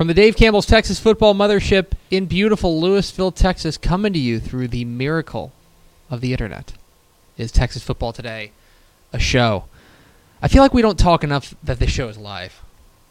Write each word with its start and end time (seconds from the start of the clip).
From 0.00 0.06
the 0.06 0.14
Dave 0.14 0.34
Campbell's 0.34 0.64
Texas 0.64 0.98
Football 0.98 1.34
Mothership 1.34 1.88
in 2.10 2.24
beautiful 2.24 2.80
Lewisville, 2.80 3.34
Texas, 3.34 3.76
coming 3.76 4.14
to 4.14 4.18
you 4.18 4.40
through 4.40 4.68
the 4.68 4.86
miracle 4.86 5.52
of 6.08 6.22
the 6.22 6.32
internet 6.32 6.72
is 7.36 7.52
Texas 7.52 7.82
Football 7.82 8.14
Today, 8.14 8.52
a 9.12 9.18
show. 9.18 9.64
I 10.40 10.48
feel 10.48 10.62
like 10.62 10.72
we 10.72 10.80
don't 10.80 10.98
talk 10.98 11.22
enough 11.22 11.54
that 11.62 11.80
this 11.80 11.90
show 11.90 12.08
is 12.08 12.16
live. 12.16 12.62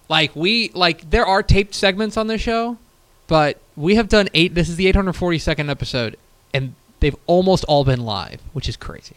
Like 0.10 0.36
we 0.36 0.72
like 0.74 1.12
there 1.12 1.28
are 1.28 1.44
taped 1.44 1.76
segments 1.76 2.18
on 2.18 2.26
this 2.26 2.42
show, 2.42 2.80
but 3.28 3.60
we 3.76 3.94
have 3.94 4.10
done 4.10 4.28
eight. 4.34 4.56
This 4.56 4.68
is 4.68 4.76
the 4.76 4.92
842nd 4.92 5.70
episode, 5.70 6.18
and 6.56 6.74
they've 7.02 7.16
almost 7.28 7.66
all 7.66 7.86
been 7.86 8.04
live, 8.04 8.42
which 8.54 8.68
is 8.68 8.76
crazy. 8.76 9.16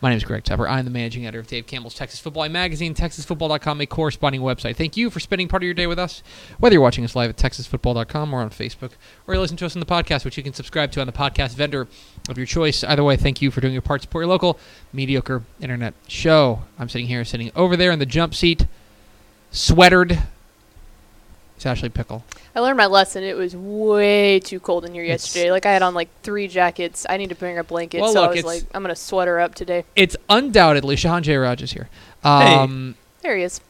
My 0.00 0.10
name 0.10 0.18
is 0.18 0.24
Greg 0.24 0.44
Tepper. 0.44 0.68
I'm 0.68 0.84
the 0.84 0.90
managing 0.90 1.24
editor 1.24 1.40
of 1.40 1.46
Dave 1.46 1.66
Campbell's 1.66 1.94
Texas 1.94 2.20
Football 2.20 2.48
Magazine, 2.50 2.94
TexasFootball.com, 2.94 3.80
a 3.80 3.86
corresponding 3.86 4.42
website. 4.42 4.76
Thank 4.76 4.96
you 4.96 5.08
for 5.08 5.20
spending 5.20 5.48
part 5.48 5.62
of 5.62 5.64
your 5.64 5.74
day 5.74 5.86
with 5.86 5.98
us, 5.98 6.22
whether 6.58 6.74
you're 6.74 6.82
watching 6.82 7.04
us 7.04 7.16
live 7.16 7.30
at 7.30 7.36
TexasFootball.com 7.36 8.34
or 8.34 8.42
on 8.42 8.50
Facebook, 8.50 8.92
or 9.26 9.34
you 9.34 9.40
listen 9.40 9.56
to 9.56 9.66
us 9.66 9.74
on 9.74 9.80
the 9.80 9.86
podcast, 9.86 10.24
which 10.24 10.36
you 10.36 10.42
can 10.42 10.52
subscribe 10.52 10.92
to 10.92 11.00
on 11.00 11.06
the 11.06 11.12
podcast 11.12 11.54
vendor 11.54 11.88
of 12.28 12.36
your 12.36 12.46
choice. 12.46 12.84
Either 12.84 13.04
way, 13.04 13.16
thank 13.16 13.40
you 13.40 13.50
for 13.50 13.60
doing 13.60 13.72
your 13.72 13.82
part 13.82 14.02
to 14.02 14.06
support 14.06 14.22
your 14.22 14.28
local 14.28 14.58
mediocre 14.92 15.42
internet 15.60 15.94
show. 16.06 16.62
I'm 16.78 16.88
sitting 16.88 17.06
here, 17.06 17.24
sitting 17.24 17.50
over 17.56 17.76
there 17.76 17.92
in 17.92 17.98
the 17.98 18.06
jump 18.06 18.34
seat, 18.34 18.66
sweatered. 19.50 20.18
It's 21.56 21.64
Ashley 21.66 21.88
Pickle. 21.88 22.22
I 22.54 22.60
learned 22.60 22.76
my 22.76 22.86
lesson. 22.86 23.22
It 23.24 23.34
was 23.36 23.56
way 23.56 24.40
too 24.40 24.60
cold 24.60 24.84
in 24.84 24.92
here 24.92 25.02
It's- 25.02 25.24
yesterday. 25.24 25.50
Like 25.50 25.64
I 25.66 25.72
had 25.72 25.82
on 25.82 25.94
like 25.94 26.08
three 26.22 26.48
jackets. 26.48 27.06
I 27.08 27.16
need 27.16 27.30
to 27.30 27.34
bring 27.34 27.56
a 27.58 27.64
blanket, 27.64 28.00
Well, 28.02 28.12
so 28.12 28.20
look, 28.22 28.30
I 28.30 28.34
was 28.34 28.44
like, 28.44 28.62
I'm 28.74 28.82
gonna 28.82 28.94
sweater 28.96 29.40
up 29.40 29.54
today. 29.54 29.84
It's 29.96 30.16
undoubtedly 30.28 30.96
Shehan 30.96 31.22
Jeyarajah 31.22 31.64
is 31.64 31.72
here. 31.72 31.88
Um, 32.24 32.94
There 33.22 33.36
he 33.36 33.42
is. 33.42 33.60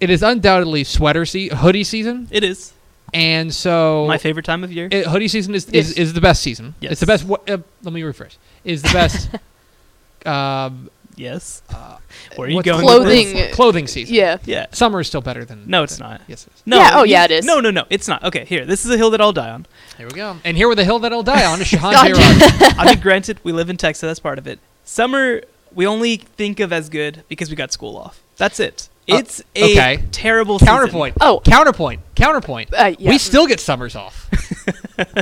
It 0.00 0.10
is 0.10 0.22
undoubtedly 0.22 0.84
sweater 0.84 1.24
se- 1.26 1.48
hoodie 1.48 1.84
season, 1.84 2.28
It 2.30 2.42
is 2.44 2.72
and 3.14 3.54
so 3.54 4.04
my 4.08 4.18
favorite 4.18 4.44
time 4.44 4.64
of 4.64 4.72
year. 4.72 4.88
it, 4.90 5.06
hoodie 5.06 5.28
season 5.28 5.54
is, 5.54 5.66
is, 5.66 5.90
Yes. 5.90 5.98
is 5.98 6.12
the 6.14 6.20
best 6.20 6.42
season. 6.42 6.74
Yes. 6.80 6.92
It's 6.92 7.00
the 7.00 7.06
best. 7.06 7.24
wha- 7.24 7.38
Uh, 7.48 7.58
let 7.82 7.92
me 7.92 8.00
rephrase. 8.02 8.36
Is 8.64 8.82
the 8.82 8.92
best. 8.92 9.28
um, 10.26 10.90
yes. 11.16 11.62
uh, 11.70 11.96
Where 12.36 12.46
are 12.46 12.50
you 12.50 12.56
what's 12.56 12.66
going? 12.66 12.84
with 12.84 12.94
word 12.94 13.02
Clothing- 13.04 13.48
for? 13.48 13.54
Clothing 13.54 13.86
season. 13.86 14.14
Yeah. 14.14 14.36
Yeah. 14.44 14.66
Summer 14.72 15.00
is 15.00 15.08
still 15.08 15.20
better 15.20 15.44
than. 15.44 15.64
No, 15.66 15.82
it's 15.82 15.96
than- 15.96 16.08
not. 16.10 16.20
Yes, 16.28 16.46
it 16.46 16.52
is. 16.54 16.62
No. 16.66 16.78
Yeah, 16.78 16.90
oh, 16.94 17.02
you- 17.04 17.12
yeah, 17.12 17.24
it 17.24 17.30
is. 17.32 17.44
No, 17.44 17.60
no, 17.60 17.70
no. 17.70 17.84
It's 17.90 18.06
not. 18.08 18.22
Okay, 18.24 18.44
here. 18.44 18.64
This 18.64 18.84
is 18.84 18.90
a 18.90 18.96
hill 18.96 19.10
that 19.10 19.20
I'll 19.20 19.32
die 19.32 19.50
on. 19.50 19.66
Here 19.96 20.06
we 20.06 20.12
go. 20.14 20.36
And 20.44 20.56
here 20.56 20.68
with 20.68 20.78
the 20.78 20.84
hill 20.84 20.98
that 21.00 21.12
I'll 21.12 21.22
die 21.22 21.44
on 21.44 21.60
is 21.60 21.66
Shehan 21.68 21.80
God 21.92 22.06
J. 22.06 22.12
Raj. 22.12 22.74
I 22.78 22.84
mean, 22.94 23.00
granted, 23.00 23.40
we 23.42 23.52
live 23.52 23.70
in 23.70 23.76
Texas. 23.76 24.02
That's 24.02 24.20
part 24.20 24.38
of 24.38 24.46
it. 24.46 24.58
Summer, 24.84 25.42
we 25.74 25.86
only 25.86 26.16
think 26.18 26.60
of 26.60 26.72
as 26.72 26.88
good 26.88 27.22
because 27.28 27.50
we 27.50 27.56
got 27.56 27.72
school 27.72 27.96
off. 27.96 28.20
That's 28.36 28.60
it. 28.60 28.88
Uh, 29.08 29.16
It's 29.18 29.40
a 29.54 29.72
okay. 29.72 30.04
terrible 30.10 30.58
season. 30.58 30.74
Counterpoint. 30.74 31.16
Oh. 31.20 31.40
Counterpoint. 31.44 32.00
Counterpoint. 32.16 32.74
Uh, 32.74 32.94
yeah. 32.98 33.10
We 33.10 33.18
still 33.18 33.46
get 33.46 33.60
summers 33.60 33.94
off. 33.94 34.28
Fair. 34.96 35.14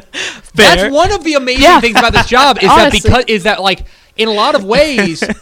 That's 0.54 0.92
one 0.94 1.12
of 1.12 1.24
the 1.24 1.34
amazing 1.34 1.62
Yeah. 1.62 1.80
things 1.80 1.98
about 1.98 2.12
this 2.12 2.26
job 2.28 2.56
is 2.58 2.62
that 2.68 2.80
Honestly. 2.92 3.00
because 3.08 3.24
is 3.26 3.42
that 3.44 3.60
like 3.62 3.84
in 4.16 4.28
a 4.28 4.32
lot 4.32 4.54
of 4.54 4.64
ways 4.64 5.22
m- 5.22 5.34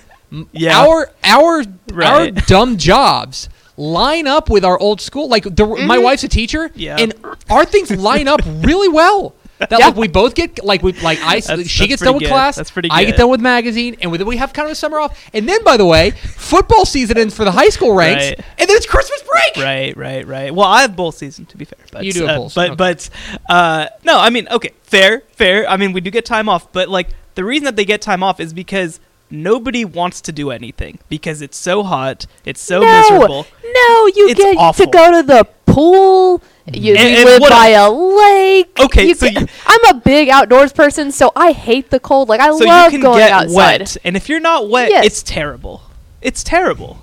Yeah. 0.53 0.79
our 0.81 1.11
our 1.25 1.65
our 2.03 2.31
dumb 2.47 2.77
jobs 2.79 3.49
line 3.77 4.27
up 4.27 4.51
with 4.51 4.65
our 4.65 4.79
old 4.79 5.01
school 5.01 5.29
like 5.29 5.45
the, 5.45 5.67
my 5.67 5.97
Mm-hmm. 5.97 6.03
wife's 6.05 6.25
a 6.25 6.29
teacher 6.29 6.71
Yeah. 6.75 6.97
and 6.99 7.15
our 7.51 7.65
things 7.65 7.91
line 7.91 8.29
up 8.29 8.41
really 8.47 8.89
well 8.89 9.35
that 9.59 9.71
Yeah. 9.79 9.87
like 9.87 9.97
we 9.97 10.09
both 10.09 10.35
get 10.35 10.63
like 10.65 10.83
we 10.83 10.93
like 10.95 11.19
I 11.23 11.41
That's- 11.41 11.69
she 11.69 11.81
that's 11.81 11.89
gets 11.89 12.03
done 12.03 12.15
with 12.15 12.23
good. 12.25 12.29
class 12.31 12.57
That's 12.57 12.71
pretty 12.71 12.89
good. 12.89 12.95
I 12.97 13.05
get 13.05 13.17
done 13.17 13.31
with 13.31 13.41
magazine 13.41 13.97
and 14.01 14.13
then 14.13 14.27
we 14.27 14.37
have 14.37 14.53
kind 14.53 14.67
of 14.67 14.73
a 14.73 14.75
summer 14.75 14.99
off 15.01 15.19
and 15.33 15.49
then 15.49 15.63
by 15.65 15.77
the 15.77 15.87
way 15.87 16.11
football 16.11 16.85
season 16.85 17.17
ends 17.19 17.35
for 17.35 17.45
the 17.45 17.53
high 17.53 17.69
school 17.71 17.95
ranks 17.95 18.25
Right. 18.25 18.41
and 18.59 18.69
then 18.69 18.77
it's 18.77 18.87
Christmas 18.87 19.23
break 19.23 19.65
Right, 19.65 19.97
right, 19.97 20.27
right. 20.27 20.55
Well, 20.55 20.67
I 20.69 20.83
have 20.83 20.97
bowl 20.97 21.13
season 21.13 21.47
to 21.47 21.57
be 21.57 21.65
fair. 21.65 21.79
But, 21.91 22.05
You 22.05 22.13
do 22.13 22.23
have 22.27 22.31
uh, 22.31 22.37
bowl 22.39 22.53
but 22.55 23.01
season, 23.01 23.39
but 23.49 23.55
uh, 23.55 23.87
no, 24.05 24.19
I 24.19 24.31
mean, 24.31 24.49
okay, 24.51 24.71
fair, 24.83 25.23
fair. 25.33 25.69
I 25.69 25.77
mean, 25.77 25.93
we 25.93 26.01
do 26.01 26.11
get 26.11 26.25
time 26.25 26.49
off, 26.49 26.73
but 26.73 26.89
like 26.89 27.09
the 27.35 27.45
reason 27.45 27.65
that 27.67 27.77
they 27.77 27.85
get 27.85 28.01
time 28.03 28.23
off 28.23 28.41
is 28.41 28.53
because 28.55 28.99
nobody 29.33 29.85
wants 29.85 30.21
to 30.23 30.33
do 30.33 30.51
anything 30.51 30.99
because 31.09 31.43
it's 31.43 31.57
so 31.57 31.83
hot, 31.83 32.27
it's 32.45 32.61
so 32.61 32.81
no, 32.81 33.01
miserable. 33.01 33.47
no, 33.65 34.07
you 34.07 34.29
It's 34.29 34.41
get 34.41 34.57
awful. 34.57 34.85
to 34.87 34.91
go 34.91 35.11
to 35.21 35.27
the 35.27 35.45
pool. 35.67 36.43
You 36.73 36.95
And- 36.95 37.05
we 37.05 37.17
and 37.17 37.25
live 37.25 37.41
by 37.51 37.69
a 37.69 37.91
lake. 37.91 38.79
Okay, 38.79 39.09
You 39.09 39.15
so 39.15 39.29
get- 39.29 39.41
you- 39.41 39.49
I'm 39.67 39.85
a 39.87 39.95
big 39.95 40.29
outdoors 40.29 40.73
person, 40.73 41.11
so 41.11 41.33
I 41.35 41.51
hate 41.53 41.91
the 41.91 41.99
cold. 41.99 42.29
Like 42.29 42.41
I 42.41 42.57
So 42.57 42.65
love 42.65 42.93
you 42.93 42.99
can 42.99 43.01
going 43.01 43.19
get 43.19 43.33
outside. 43.33 43.55
wet, 43.81 43.97
and 44.05 44.17
if 44.17 44.29
you're 44.29 44.39
not 44.41 44.69
wet, 44.69 44.91
Yes. 44.91 45.07
it's 45.07 45.23
terrible. 45.25 45.83
It's 46.21 46.45
terrible. 46.45 46.99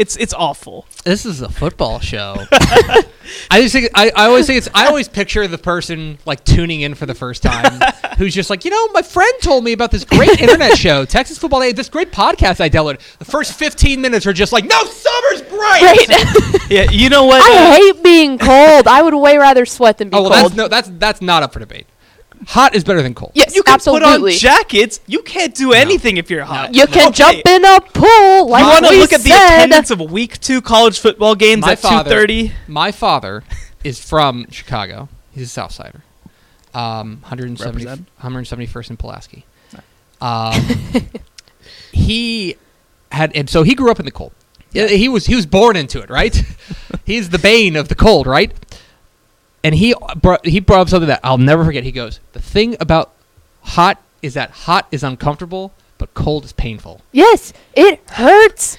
It's 0.00 0.16
it's 0.16 0.32
awful. 0.32 0.86
This 1.04 1.26
is 1.26 1.42
a 1.42 1.50
football 1.50 2.00
show. 2.00 2.36
I 3.50 3.60
just 3.60 3.74
think 3.74 3.90
I, 3.94 4.10
I 4.16 4.26
always 4.28 4.46
think 4.46 4.56
it's 4.56 4.68
I 4.74 4.86
always 4.86 5.08
picture 5.08 5.46
the 5.46 5.58
person 5.58 6.18
like 6.24 6.42
tuning 6.42 6.80
in 6.80 6.94
for 6.94 7.04
the 7.04 7.14
first 7.14 7.42
time 7.42 7.78
who's 8.16 8.34
just 8.34 8.48
like, 8.48 8.64
you 8.64 8.70
know, 8.70 8.88
my 8.88 9.02
friend 9.02 9.30
told 9.42 9.62
me 9.62 9.72
about 9.72 9.90
this 9.90 10.06
great 10.06 10.40
internet 10.40 10.78
show, 10.78 11.04
Texas 11.04 11.36
Football 11.36 11.60
Day, 11.60 11.72
this 11.72 11.90
great 11.90 12.12
podcast 12.12 12.62
I 12.62 12.70
downloaded. 12.70 13.00
The 13.18 13.26
first 13.26 13.52
15 13.58 14.00
minutes 14.00 14.26
are 14.26 14.32
just 14.32 14.52
like, 14.54 14.64
no, 14.64 14.84
summer's 14.84 15.42
great. 15.42 16.08
Right. 16.08 16.56
Yeah, 16.70 16.88
you 16.88 17.10
know 17.10 17.24
what? 17.24 17.42
I 17.42 17.56
uh, 17.56 17.72
hate 17.72 18.02
being 18.04 18.38
cold. 18.38 18.86
I 18.86 19.02
would 19.02 19.12
way 19.14 19.36
rather 19.36 19.66
sweat 19.66 19.98
than 19.98 20.08
be 20.08 20.16
Oh, 20.16 20.22
well, 20.22 20.30
cold. 20.30 20.44
that's 20.44 20.54
no, 20.54 20.68
that's 20.68 20.88
that's 20.98 21.20
not 21.20 21.42
up 21.42 21.52
for 21.52 21.58
debate. 21.58 21.86
Hot 22.48 22.74
is 22.74 22.84
better 22.84 23.02
than 23.02 23.14
cold. 23.14 23.32
yes, 23.34 23.54
you 23.54 23.62
can 23.62 23.74
absolutely. 23.74 24.06
put 24.08 24.22
on 24.22 24.30
jackets. 24.38 25.00
You 25.06 25.22
can't 25.22 25.54
do 25.54 25.72
anything 25.72 26.16
if 26.16 26.30
you're 26.30 26.44
hot. 26.44 26.74
you 26.74 26.86
can 26.86 27.08
Okay. 27.08 27.12
jump 27.42 27.46
in 27.46 27.64
a 27.64 27.80
pool 27.80 28.48
like 28.48 28.62
You 28.62 28.68
want 28.68 28.84
to 28.86 28.90
we 28.92 28.98
look 29.00 29.12
at 29.12 29.20
the 29.20 29.28
said. 29.30 29.56
attendance 29.58 29.90
of 29.90 30.00
week 30.10 30.40
two 30.40 30.60
college 30.62 30.98
football 30.98 31.34
games 31.34 31.62
My 31.62 31.72
at 31.72 31.82
two 31.82 31.88
father, 31.88 32.10
thirty? 32.10 32.52
my 32.66 32.92
father 32.92 33.44
is 33.84 34.00
from 34.02 34.46
Chicago. 34.50 35.08
He's 35.32 35.44
a 35.48 35.50
South 35.50 35.72
Sider. 35.72 36.02
Um, 36.72 37.18
170, 37.22 37.84
Represent. 37.84 38.08
171st 38.22 38.90
in 38.90 38.96
Pulaski. 38.96 39.44
Um, 40.20 40.54
he 41.92 42.56
had, 43.12 43.32
and 43.34 43.48
so 43.48 43.62
he 43.62 43.74
grew 43.74 43.90
up 43.90 43.98
in 43.98 44.04
the 44.04 44.10
cold. 44.12 44.32
Yeah, 44.72 44.86
He 44.86 45.08
was 45.08 45.26
he 45.26 45.34
was 45.34 45.46
born 45.46 45.76
into 45.76 46.00
it, 46.00 46.10
right? 46.10 46.42
He's 47.04 47.30
the 47.30 47.38
bane 47.38 47.74
of 47.76 47.88
the 47.88 47.94
cold, 47.96 48.26
right? 48.26 48.52
And 49.62 49.74
he 49.74 49.94
brought 50.16 50.46
he 50.46 50.60
brought 50.60 50.80
up 50.80 50.88
something 50.88 51.08
that 51.08 51.20
I'll 51.22 51.38
never 51.38 51.64
forget. 51.64 51.84
He 51.84 51.92
goes, 51.92 52.20
"The 52.32 52.40
thing 52.40 52.76
about 52.80 53.12
hot 53.62 54.02
is 54.22 54.34
that 54.34 54.50
hot 54.50 54.86
is 54.90 55.02
uncomfortable, 55.02 55.72
but 55.98 56.14
cold 56.14 56.44
is 56.44 56.52
painful." 56.52 57.02
Yes, 57.12 57.52
it 57.74 58.00
hurts. 58.10 58.78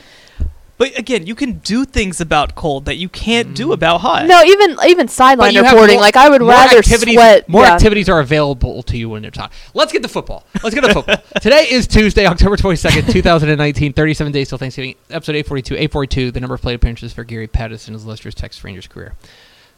But 0.81 0.97
again, 0.97 1.27
you 1.27 1.35
can 1.35 1.59
do 1.59 1.85
things 1.85 2.19
about 2.19 2.55
cold 2.55 2.85
that 2.85 2.95
you 2.95 3.07
can't 3.07 3.53
do 3.53 3.67
mm. 3.67 3.73
about 3.73 4.01
hot. 4.01 4.25
No, 4.25 4.41
even 4.41 4.75
even 4.87 5.07
sideline 5.07 5.55
reporting. 5.55 5.97
more- 5.97 6.01
like 6.01 6.15
I 6.15 6.27
would 6.27 6.41
rather 6.41 6.79
activities, 6.79 7.13
sweat. 7.13 7.47
More 7.47 7.61
yeah. 7.61 7.75
activities 7.75 8.09
are 8.09 8.19
available 8.19 8.81
to 8.81 8.97
you 8.97 9.07
when 9.07 9.23
it's 9.23 9.37
hot. 9.37 9.51
Let's 9.75 9.91
get 9.91 10.01
to 10.01 10.07
football. 10.07 10.43
Let's 10.63 10.73
get 10.73 10.83
to 10.83 10.91
football. 10.91 11.17
Today 11.39 11.67
is 11.69 11.85
Tuesday, 11.85 12.25
October 12.25 12.57
22nd, 12.57 13.11
2019. 13.11 13.93
37 13.93 14.33
days 14.33 14.49
till 14.49 14.57
Thanksgiving. 14.57 14.95
Episode 15.11 15.35
842. 15.35 15.75
842, 15.75 16.31
the 16.31 16.39
number 16.39 16.55
of 16.55 16.63
plate 16.63 16.73
appearances 16.73 17.13
for 17.13 17.23
Gary 17.25 17.45
Patterson's 17.45 18.03
illustrious 18.03 18.33
Texas 18.33 18.63
Rangers 18.63 18.87
career. 18.87 19.13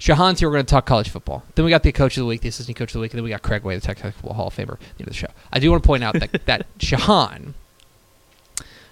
Shehan's 0.03 0.41
here. 0.41 0.50
We're 0.50 0.56
going 0.56 0.66
to 0.66 0.69
talk 0.69 0.86
college 0.86 1.08
football. 1.08 1.44
Then 1.56 1.64
we 1.64 1.72
got 1.72 1.84
the 1.84 1.94
coach 1.94 2.18
of 2.18 2.22
the 2.22 2.25
week, 2.25 2.41
the 2.41 2.50
assistant 2.50 2.75
coach 2.78 2.90
of 2.90 2.94
the 2.96 3.00
week, 3.00 3.14
and 3.14 3.19
then 3.19 3.24
we 3.24 3.30
got 3.30 3.41
Craig 3.41 3.64
Way, 3.64 3.75
the 3.75 3.80
Texas 3.81 4.14
Football 4.16 4.34
Hall 4.34 4.47
of 4.47 4.53
Famer, 4.53 4.73
at 4.73 4.79
the 4.79 4.85
end 4.85 5.02
of 5.02 5.05
the 5.08 5.14
show. 5.14 5.28
I 5.53 5.59
do 5.59 5.72
want 5.72 5.82
to 5.82 5.88
point 5.88 6.03
out 6.03 6.20
that, 6.20 6.46
that 6.46 6.66
Shehan, 6.79 7.53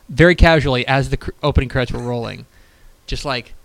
very 0.08 0.36
casually, 0.36 0.88
as 0.88 1.10
the 1.10 1.18
cr- 1.18 1.32
opening 1.44 1.68
credits 1.68 1.92
were 1.92 2.00
rolling, 2.00 2.46
just 3.08 3.26
like 3.26 3.56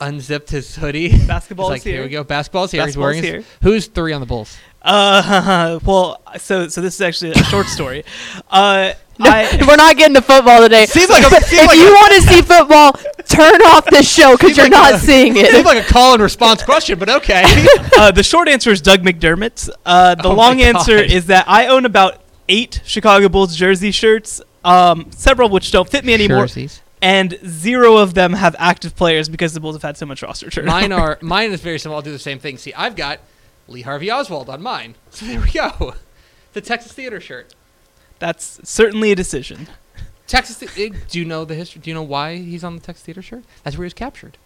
unzipped 0.00 0.50
his 0.50 0.76
hoodie. 0.76 1.08
Basketball 1.26 1.70
He's 1.72 1.80
is 1.80 1.86
like, 1.86 1.92
here. 1.92 2.04
we 2.04 2.08
go. 2.08 2.22
Basketball's 2.22 2.70
here. 2.70 2.82
He's 2.86 2.94
Basketball's 2.94 3.20
wearing 3.22 3.34
his- 3.42 3.46
Who's 3.62 3.86
three 3.88 4.12
on 4.12 4.20
the 4.20 4.26
Bulls? 4.28 4.56
Uh, 4.80 5.80
well, 5.84 6.20
so 6.38 6.68
so 6.68 6.80
this 6.80 6.94
is 6.94 7.00
actually 7.00 7.32
a 7.32 7.44
short 7.44 7.66
story. 7.66 8.04
Uh, 8.48 8.92
I, 9.20 9.64
We're 9.68 9.76
not 9.76 9.96
getting 9.96 10.14
to 10.14 10.22
football 10.22 10.60
today. 10.60 10.86
Seems 10.86 11.08
like 11.10 11.24
a- 11.24 11.42
seems 11.44 11.62
if 11.62 11.66
like 11.68 11.76
you 11.78 11.88
a- 11.88 11.92
want 11.92 12.12
to 12.14 12.20
see 12.22 12.42
football, 12.42 12.92
turn 13.26 13.60
off 13.62 13.86
this 13.86 14.10
show 14.12 14.36
because 14.36 14.56
you're 14.56 14.66
like 14.66 14.72
not 14.72 14.94
a- 14.94 14.98
seeing 14.98 15.36
it. 15.36 15.50
Seems 15.50 15.64
like 15.64 15.82
a 15.84 15.88
call 15.92 16.14
and 16.14 16.22
response 16.22 16.62
question, 16.62 16.98
but 16.98 17.08
okay. 17.08 17.44
uh, 17.98 18.10
the 18.10 18.22
short 18.22 18.48
answer 18.48 18.70
is 18.70 18.80
Doug 18.80 19.00
McDermott. 19.00 19.68
Uh, 19.84 20.14
the 20.16 20.28
Oh 20.28 20.34
long 20.34 20.60
answer 20.60 20.98
is 20.98 21.26
that 21.26 21.44
I 21.48 21.66
own 21.68 21.84
about 21.86 22.20
eight 22.48 22.80
Chicago 22.84 23.28
Bulls 23.28 23.56
jersey 23.56 23.90
shirts, 23.90 24.40
um, 24.64 25.10
several 25.12 25.46
of 25.46 25.52
which 25.52 25.70
don't 25.72 25.88
fit 25.88 26.04
me 26.04 26.14
anymore, 26.14 26.42
Jerseys. 26.44 26.80
and 27.02 27.38
zero 27.46 27.96
of 27.96 28.14
them 28.14 28.34
have 28.34 28.54
active 28.58 28.94
players 28.96 29.28
because 29.28 29.52
the 29.54 29.60
Bulls 29.60 29.74
have 29.76 29.82
had 29.82 29.96
so 29.96 30.06
much 30.06 30.22
roster 30.22 30.50
turnover. 30.50 30.72
Mine 30.78 30.92
are 30.92 31.18
mine 31.22 31.52
is 31.52 31.60
very 31.60 31.78
simple. 31.78 31.96
I'll 31.96 32.02
do 32.02 32.12
the 32.12 32.18
same 32.18 32.38
thing. 32.38 32.58
See, 32.58 32.72
I've 32.74 32.96
got 32.96 33.20
Lee 33.66 33.82
Harvey 33.82 34.10
Oswald 34.10 34.48
on 34.50 34.62
mine. 34.62 34.94
So 35.10 35.26
there 35.26 35.40
we 35.40 35.50
go. 35.50 35.94
The 36.52 36.60
Texas 36.60 36.92
Theater 36.92 37.20
shirt. 37.20 37.54
That's 38.18 38.60
certainly 38.68 39.12
a 39.12 39.14
decision. 39.16 39.68
Texas. 40.26 40.62
Eh, 40.76 40.90
do 41.08 41.18
you 41.18 41.24
know 41.24 41.44
the 41.44 41.54
history? 41.54 41.80
Do 41.80 41.90
you 41.90 41.94
know 41.94 42.02
why 42.02 42.36
he's 42.36 42.64
on 42.64 42.74
the 42.74 42.80
Texas 42.80 43.04
Theater 43.04 43.22
shirt? 43.22 43.44
That's 43.62 43.76
where 43.76 43.84
he 43.84 43.86
was 43.86 43.94
captured. 43.94 44.38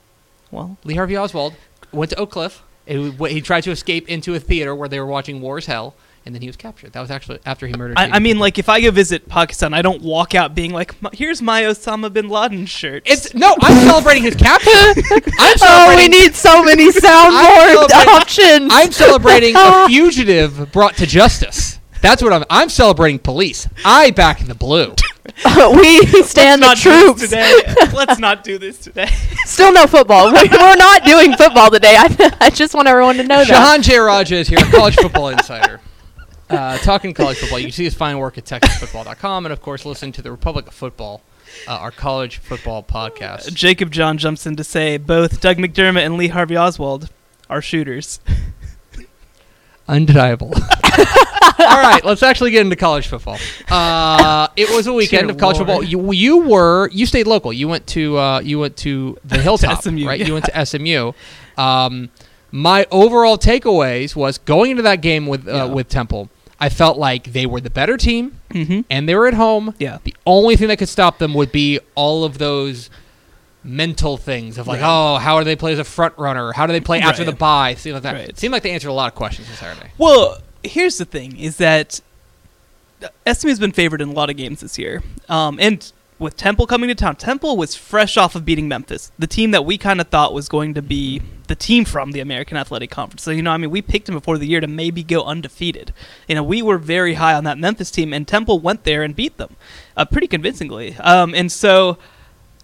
Well, 0.51 0.77
Lee 0.85 0.95
Harvey 0.97 1.17
Oswald 1.17 1.55
went 1.93 2.11
to 2.11 2.17
Oak 2.19 2.33
Cliff. 2.33 2.63
and 2.87 3.15
He 3.15 3.29
he 3.35 3.41
tried 3.41 3.63
to 3.63 3.71
escape 3.71 4.09
into 4.09 4.35
a 4.35 4.41
theater 4.41 4.75
where 4.75 4.89
they 4.89 4.99
were 5.01 5.07
watching 5.07 5.41
War 5.41 5.59
is 5.59 5.67
Hell, 5.67 5.95
and 6.27 6.35
then 6.35 6.43
he 6.43 6.49
was 6.49 6.57
captured. 6.57 6.93
That 6.93 7.01
was 7.01 7.11
actually 7.11 7.39
after 7.47 7.67
he 7.67 7.73
murdered. 7.73 7.97
I, 7.99 8.11
I 8.17 8.19
mean, 8.19 8.39
like 8.39 8.59
if 8.59 8.69
I 8.69 8.81
go 8.81 8.91
visit 8.91 9.29
Pakistan, 9.29 9.73
I 9.73 9.81
don't 9.81 10.03
walk 10.03 10.35
out 10.35 10.55
being 10.55 10.73
like, 10.73 10.95
"Here's 11.15 11.41
my 11.41 11.63
Osama 11.63 12.13
bin 12.13 12.29
Laden 12.29 12.67
shirt." 12.67 13.05
it's 13.07 13.33
no. 13.33 13.55
I'm 13.61 13.87
celebrating 13.87 14.25
his 14.25 14.35
capture. 14.35 14.69
I'm 15.39 15.57
Oh, 15.63 15.95
we 15.97 16.09
need 16.09 16.35
so 16.35 16.63
many 16.65 16.85
I'm 16.87 16.93
soundboard 16.93 17.91
options. 18.09 18.71
I'm 18.75 18.93
celebrating 18.93 19.55
a 19.57 19.87
fugitive 19.89 20.71
brought 20.73 20.97
to 20.97 21.07
justice. 21.07 21.70
That's 22.03 22.23
what 22.23 22.33
I'm. 22.33 22.45
I'm 22.49 22.69
celebrating 22.69 23.19
police. 23.19 23.69
I 23.85 24.11
back 24.11 24.41
in 24.41 24.49
the 24.49 24.55
blue. 24.55 24.95
we 25.45 26.07
stand 26.23 26.63
the 26.63 26.67
Let's 26.67 26.85
not 26.85 26.85
do 26.85 26.93
this 27.05 27.05
troops. 27.05 27.21
today. 27.23 27.61
Let's 27.95 28.19
not 28.19 28.45
do 28.45 28.59
this 28.59 28.79
today. 28.79 29.07
Still 29.45 29.73
no 29.73 29.87
football. 29.87 30.33
We- 30.33 30.49
We're 30.49 30.77
not 30.77 31.05
doing 31.05 31.35
football 31.35 31.71
today. 31.71 31.97
I, 31.99 32.37
I 32.41 32.51
just 32.51 32.75
want 32.75 32.89
everyone 32.89 33.17
to 33.17 33.23
know 33.23 33.45
that. 33.45 33.47
Shahan 33.79 33.83
J. 33.83 33.99
Raja 33.99 34.37
is 34.37 34.49
here, 34.49 34.59
College 34.71 34.97
Football 34.97 35.29
Insider. 35.29 35.81
Uh, 36.49 36.79
talking 36.79 37.15
college 37.15 37.39
football. 37.39 37.59
You 37.59 37.67
can 37.67 37.73
see 37.73 37.85
his 37.85 37.95
fine 37.95 38.19
work 38.19 38.37
at 38.39 38.45
TexasFootball.com, 38.45 39.47
and 39.47 39.53
of 39.53 39.61
course, 39.63 39.85
listen 39.85 40.11
to 40.13 40.23
the 40.23 40.33
Republic 40.33 40.67
of 40.67 40.75
Football, 40.75 41.21
uh, 41.69 41.73
our 41.73 41.93
college 41.93 42.39
football 42.39 42.83
podcast. 42.83 43.55
Jacob 43.55 43.93
John 43.93 44.19
jumps 44.19 44.47
in 44.47 44.57
to 44.57 44.65
say 44.65 44.97
both 44.97 45.41
Doug 45.41 45.59
McDermott 45.59 46.05
and 46.05 46.17
Lee 46.17 46.29
Harvey 46.29 46.57
Oswald 46.57 47.09
are 47.49 47.63
shooters. 47.63 48.19
Undeniable. 49.91 50.53
All 51.59 51.77
right, 51.79 52.01
let's 52.05 52.23
actually 52.23 52.51
get 52.53 52.63
into 52.63 52.77
college 52.77 53.07
football. 53.09 53.37
Uh, 53.69 54.49
it 54.57 54.71
was 54.71 54.87
a 54.87 54.93
weekend 54.93 55.29
Dear 55.29 55.33
of 55.33 55.39
college 55.39 55.59
football. 55.59 55.83
You, 55.83 56.11
you 56.13 56.39
were 56.39 56.89
you 56.91 57.05
stayed 57.07 57.27
local. 57.27 57.53
You 57.53 57.69
went 57.69 57.87
to 57.89 58.17
uh, 58.19 58.41
you 58.41 58.59
went 58.59 58.77
to 58.79 59.19
the 59.25 59.39
Hilltop, 59.43 59.83
SMU, 59.83 60.07
right? 60.07 60.19
yeah. 60.21 60.27
You 60.27 60.33
went 60.33 60.47
to 60.47 60.65
SMU. 60.67 61.13
Um, 61.59 62.09
my 62.51 62.87
overall 62.91 63.37
takeaways 63.37 64.17
was 64.17 64.39
going 64.39 64.71
into 64.73 64.83
that 64.85 65.03
game 65.03 65.27
with 65.27 65.47
uh, 65.47 65.53
Yeah. 65.53 65.65
with 65.67 65.89
Temple. 65.89 66.31
I 66.59 66.69
felt 66.69 66.99
like 66.99 67.33
they 67.33 67.47
were 67.47 67.61
the 67.61 67.71
better 67.71 67.97
team, 67.97 68.39
Mm-hmm. 68.51 68.81
and 68.91 69.09
they 69.09 69.15
were 69.15 69.27
at 69.27 69.35
home. 69.35 69.75
Yeah. 69.79 69.99
The 70.05 70.15
only 70.27 70.57
thing 70.57 70.69
that 70.69 70.77
could 70.79 70.89
stop 70.89 71.19
them 71.19 71.35
would 71.35 71.53
be 71.53 71.79
all 71.95 72.25
of 72.25 72.39
those 72.39 72.91
mental 73.63 74.17
things 74.17 74.57
of 74.59 74.67
like, 74.67 74.81
Right. 74.81 74.89
oh, 74.89 75.19
how 75.19 75.39
do 75.39 75.45
they 75.45 75.57
play 75.57 75.73
as 75.73 75.79
a 75.79 75.85
front 75.85 76.15
runner? 76.17 76.53
How 76.53 76.67
do 76.67 76.73
they 76.73 76.81
play 76.81 77.01
after 77.01 77.23
Right. 77.23 77.31
the 77.31 77.37
bye? 77.37 77.75
Things 77.75 77.95
like 77.95 78.03
that. 78.05 78.15
Right. 78.15 78.29
It 78.29 78.39
seemed 78.39 78.53
like 78.53 78.63
they 78.63 78.71
answered 78.71 78.89
a 78.89 78.93
lot 78.93 79.13
of 79.13 79.15
questions 79.15 79.49
on 79.51 79.57
Saturday. 79.57 79.91
Well, 79.99 80.39
here's 80.63 80.99
the 80.99 81.05
thing: 81.05 81.37
is 81.39 81.57
that 81.59 82.01
SMU's 83.27 83.59
been 83.59 83.73
favored 83.73 84.01
in 84.01 84.09
a 84.11 84.13
lot 84.13 84.29
of 84.31 84.37
games 84.37 84.61
this 84.61 84.79
year, 84.79 85.03
um, 85.29 85.59
and 85.61 85.91
with 86.19 86.37
Temple 86.37 86.67
coming 86.67 86.89
to 86.89 86.95
town, 86.95 87.17
Temple 87.17 87.57
was 87.57 87.75
fresh 87.75 88.19
off 88.19 88.35
of 88.35 88.45
beating 88.45 88.69
Memphis, 88.69 89.11
the 89.19 89.27
team 89.27 89.53
that 89.53 89.65
we 89.65 89.79
kind 89.79 90.03
of 90.03 90.09
thought 90.09 90.35
was 90.35 90.51
going 90.51 90.75
to 90.75 90.83
be 90.83 91.23
the 91.47 91.55
team 91.55 91.87
from 91.87 92.13
the 92.13 92.21
American 92.21 92.59
Athletic 92.59 92.91
Conference. 92.91 93.23
So 93.23 93.31
you 93.31 93.41
know, 93.41 93.53
I 93.53 93.57
mean, 93.57 93.71
we 93.71 93.81
picked 93.81 94.05
them 94.07 94.15
before 94.17 94.37
the 94.37 94.47
year 94.47 94.61
to 94.61 94.67
maybe 94.67 95.03
go 95.03 95.23
undefeated. 95.25 95.95
You 96.29 96.35
know, 96.35 96.43
we 96.43 96.61
were 96.61 96.77
very 96.77 97.15
high 97.15 97.33
on 97.35 97.45
that 97.45 97.57
Memphis 97.57 97.91
team, 97.91 98.13
and 98.13 98.29
Temple 98.29 98.59
went 98.59 98.85
there 98.85 99.03
and 99.03 99.17
beat 99.17 99.39
them 99.39 99.57
uh, 99.97 100.05
pretty 100.05 100.27
convincingly. 100.27 100.95
Um, 100.97 101.35
and 101.35 101.51
so 101.51 101.97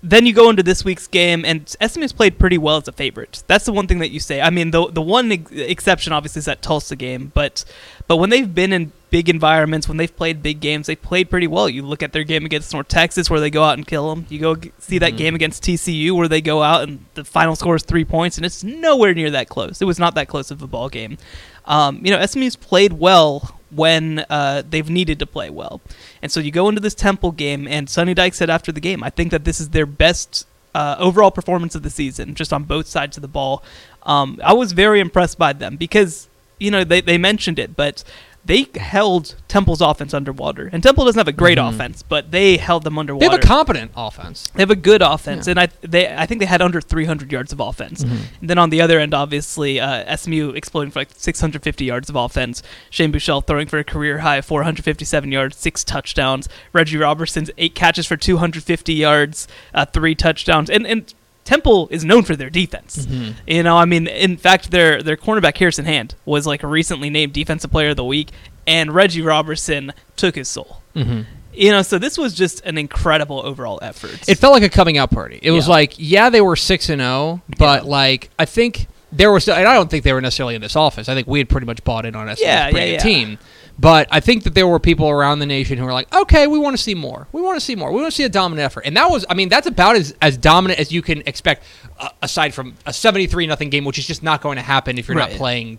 then 0.09 0.25
you 0.27 0.33
go 0.33 0.49
into 0.51 0.63
this 0.63 0.85
week's 0.85 1.07
game, 1.07 1.45
and 1.45 1.75
SMU's 1.85 2.13
played 2.13 2.39
pretty 2.39 2.59
well 2.59 2.77
as 2.77 2.87
a 2.89 2.93
favorite. 2.93 3.43
That's 3.47 3.65
the 3.65 3.73
one 3.73 3.87
thing 3.87 3.99
that 3.99 4.11
you 4.11 4.21
say. 4.21 4.41
I 4.41 4.51
mean, 4.51 4.71
the 4.71 4.91
the 4.91 5.03
one 5.03 5.33
ex- 5.33 5.51
exception 5.53 6.13
obviously 6.13 6.41
is 6.41 6.45
that 6.45 6.63
Tulsa 6.63 6.95
game, 6.97 7.33
but 7.35 7.65
but 8.07 8.17
when 8.19 8.31
they've 8.31 8.55
been 8.55 8.73
in 8.73 8.93
big 9.11 9.29
environments, 9.29 9.89
when 9.89 9.97
they've 9.97 10.15
played 10.15 10.43
big 10.43 10.61
games, 10.61 10.87
they've 10.87 11.01
played 11.01 11.31
pretty 11.31 11.47
well. 11.47 11.69
You 11.69 11.83
look 11.83 12.03
at 12.03 12.13
their 12.13 12.25
game 12.25 12.45
against 12.45 12.73
North 12.73 12.89
Texas, 12.89 13.29
where 13.31 13.41
they 13.41 13.51
go 13.51 13.63
out 13.65 13.79
and 13.79 13.87
kill 13.87 14.11
them. 14.15 14.27
You 14.29 14.39
go 14.39 14.57
g- 14.57 14.73
see 14.79 14.99
that 14.99 15.15
Mhm. 15.15 15.17
game 15.17 15.35
against 15.35 15.63
TCU, 15.65 16.15
where 16.15 16.29
they 16.29 16.41
go 16.41 16.63
out 16.63 16.83
and 16.83 17.05
the 17.15 17.25
final 17.25 17.57
score 17.57 17.77
is 17.77 17.83
three 17.83 18.05
points, 18.05 18.37
and 18.37 18.45
it's 18.47 18.63
nowhere 18.65 19.15
near 19.15 19.31
that 19.31 19.49
close. 19.49 19.81
It 19.83 19.87
was 19.87 19.99
not 19.99 20.15
that 20.17 20.29
close 20.29 20.51
of 20.51 20.63
a 20.63 20.67
ball 20.67 20.89
game. 20.89 21.19
Um, 21.65 22.01
you 22.05 22.11
know, 22.13 22.19
SMU's 22.19 22.55
played 22.57 22.95
well 22.95 23.56
when 23.71 24.25
uh, 24.31 24.63
they've 24.69 24.89
needed 24.89 25.19
to 25.19 25.27
play 25.27 25.51
well. 25.51 25.81
And 26.23 26.31
so 26.31 26.41
you 26.41 26.51
go 26.51 26.69
into 26.69 26.81
this 26.81 26.95
Temple 26.95 27.33
game, 27.33 27.67
and 27.67 27.89
Sonny 27.91 28.15
Dykes 28.15 28.37
said 28.37 28.51
after 28.51 28.73
the 28.73 28.81
game, 28.81 29.03
I 29.03 29.11
think 29.11 29.31
that 29.31 29.45
this 29.45 29.61
is 29.61 29.71
their 29.71 29.87
best 29.87 30.47
uh, 30.75 30.97
overall 30.99 31.31
performance 31.31 31.75
of 31.75 31.83
the 31.83 31.91
season, 31.91 32.35
just 32.35 32.53
on 32.53 32.65
both 32.65 32.87
sides 32.87 33.17
of 33.17 33.23
the 33.23 33.29
ball. 33.29 33.63
Um, 34.03 34.41
I 34.45 34.53
was 34.53 34.73
very 34.73 35.01
impressed 35.01 35.39
by 35.39 35.53
them 35.53 35.77
because, 35.77 36.29
you 36.59 36.71
know, 36.71 36.85
they, 36.85 37.01
they 37.01 37.19
mentioned 37.19 37.59
it, 37.59 37.75
but 37.77 38.05
they 38.47 38.67
held 38.77 39.35
Temple's 39.49 39.81
offense 39.81 40.15
underwater. 40.15 40.71
And 40.73 40.83
Temple 40.83 41.05
doesn't 41.05 41.19
have 41.19 41.27
a 41.29 41.33
great 41.33 41.59
Mhm. 41.59 41.69
offense, 41.75 42.03
but 42.03 42.31
they 42.31 42.57
held 42.57 42.85
them 42.85 42.97
underwater. 42.99 43.27
They 43.27 43.33
have 43.33 43.43
a 43.43 43.47
competent 43.47 43.91
offense. 43.97 44.49
They 44.55 44.63
have 44.63 44.71
a 44.71 44.77
good 44.77 45.03
offense, 45.03 45.47
Yeah. 45.47 45.51
and 45.53 45.61
I 45.61 45.69
they 45.83 46.09
I 46.15 46.27
think 46.27 46.39
they 46.41 46.47
had 46.47 46.63
under 46.63 46.81
300 46.81 47.33
yards 47.33 47.53
of 47.53 47.59
offense. 47.61 48.03
And 48.03 48.49
then 48.51 48.57
on 48.59 48.71
the 48.71 48.81
other 48.81 49.01
end, 49.01 49.13
obviously, 49.15 49.81
uh, 49.81 50.05
SMU 50.07 50.51
exploding 50.51 50.91
for 50.93 51.01
like 51.01 51.09
650 51.17 51.85
yards 51.85 52.09
of 52.09 52.15
offense. 52.17 52.63
Shane 52.89 53.13
Buechele 53.13 53.45
throwing 53.45 53.67
for 53.67 53.79
a 53.79 53.85
career 53.85 54.19
high 54.19 54.41
457 54.41 55.33
yards, 55.33 55.57
six 55.57 55.83
touchdowns. 55.83 56.49
Reggie 56.73 56.97
Roberson's 56.99 57.51
eight 57.59 57.75
catches 57.75 58.07
for 58.07 58.17
250 58.17 58.95
yards, 58.95 59.49
uh, 59.75 59.85
three 59.87 60.15
touchdowns, 60.15 60.71
and 60.71 60.87
and. 60.87 61.13
Temple 61.47 61.89
is 61.91 62.05
known 62.05 62.25
for 62.25 62.37
their 62.37 62.51
defense. 62.51 63.07
You 63.47 63.63
know, 63.63 63.77
I 63.79 63.87
mean, 63.87 64.07
in 64.07 64.37
fact, 64.37 64.71
their 64.71 65.03
their 65.03 65.17
cornerback 65.17 65.57
Harrison 65.57 65.87
Hand 65.87 66.15
was 66.27 66.47
like 66.47 66.63
a 66.63 66.67
recently 66.67 67.09
named 67.09 67.33
Defensive 67.33 67.71
Player 67.71 67.91
of 67.91 67.97
the 67.97 68.05
Week, 68.05 68.31
and 68.67 68.93
Reggie 68.95 69.23
Roberson 69.23 69.93
took 70.17 70.35
his 70.35 70.49
soul. 70.49 70.83
Mm-hmm. 70.95 71.23
You 71.55 71.71
know, 71.71 71.81
so 71.81 71.99
this 71.99 72.19
was 72.19 72.35
just 72.35 72.61
an 72.67 72.77
incredible 72.77 73.41
overall 73.41 73.79
effort. 73.81 74.29
It 74.29 74.35
felt 74.37 74.53
like 74.53 74.63
a 74.63 74.69
coming 74.69 74.99
out 74.99 75.11
party. 75.11 75.39
It 75.41 75.53
was 75.53 75.67
like, 75.67 75.95
yeah, 75.97 76.29
they 76.29 76.43
were 76.43 76.57
six 76.57 76.91
and 76.91 77.01
zero, 77.01 77.41
but 77.59 77.85
Yeah. 77.85 77.89
like 77.91 78.31
I 78.39 78.45
think 78.45 78.89
there 79.11 79.33
was. 79.33 79.49
And 79.49 79.67
I 79.67 79.73
don't 79.73 79.89
think 79.91 80.05
they 80.05 80.13
were 80.13 80.21
necessarily 80.21 80.55
in 80.55 80.61
this 80.61 80.77
office. 80.77 81.09
I 81.09 81.15
think 81.15 81.27
we 81.27 81.39
had 81.39 81.49
pretty 81.49 81.67
much 81.67 81.83
bought 81.85 82.05
in 82.05 82.15
on 82.15 82.29
us 82.29 82.41
Yeah, 82.43 82.69
yeah, 82.69 82.85
yeah. 82.85 82.99
team. 82.99 83.39
But 83.79 84.09
I 84.11 84.21
think 84.21 84.45
that 84.45 84.55
there 84.55 84.67
were 84.67 84.79
people 84.79 85.11
around 85.11 85.41
the 85.41 85.47
nation 85.47 85.77
who 85.77 85.85
were 85.85 85.93
like, 85.93 86.13
okay, 86.15 86.47
we 86.47 86.59
want 86.59 86.75
to 86.77 86.83
see 86.83 86.95
more. 86.95 87.29
We 87.33 87.43
want 87.43 87.57
to 87.57 87.61
see 87.65 87.75
more. 87.77 87.93
We 87.93 88.01
want 88.01 88.11
to 88.11 88.17
see 88.17 88.25
a 88.25 88.29
dominant 88.31 88.65
effort. 88.65 88.85
And 88.87 88.97
that 88.97 89.11
was, 89.11 89.27
I 89.29 89.35
mean, 89.35 89.51
that's 89.51 89.67
about 89.67 89.97
as, 89.97 90.15
as 90.23 90.39
dominant 90.39 90.81
as 90.81 90.91
you 90.93 91.03
can 91.03 91.23
expect, 91.27 91.63
uh, 92.01 92.09
aside 92.23 92.55
from 92.55 92.75
a 92.87 92.93
seventy-three 92.93 93.47
nothing 93.47 93.69
game, 93.69 93.85
which 93.85 93.99
is 93.99 94.07
just 94.07 94.23
not 94.23 94.41
going 94.41 94.57
to 94.57 94.63
happen 94.63 94.97
if 94.99 95.09
you're 95.09 95.17
Right. 95.17 95.31
not 95.31 95.37
playing, 95.39 95.79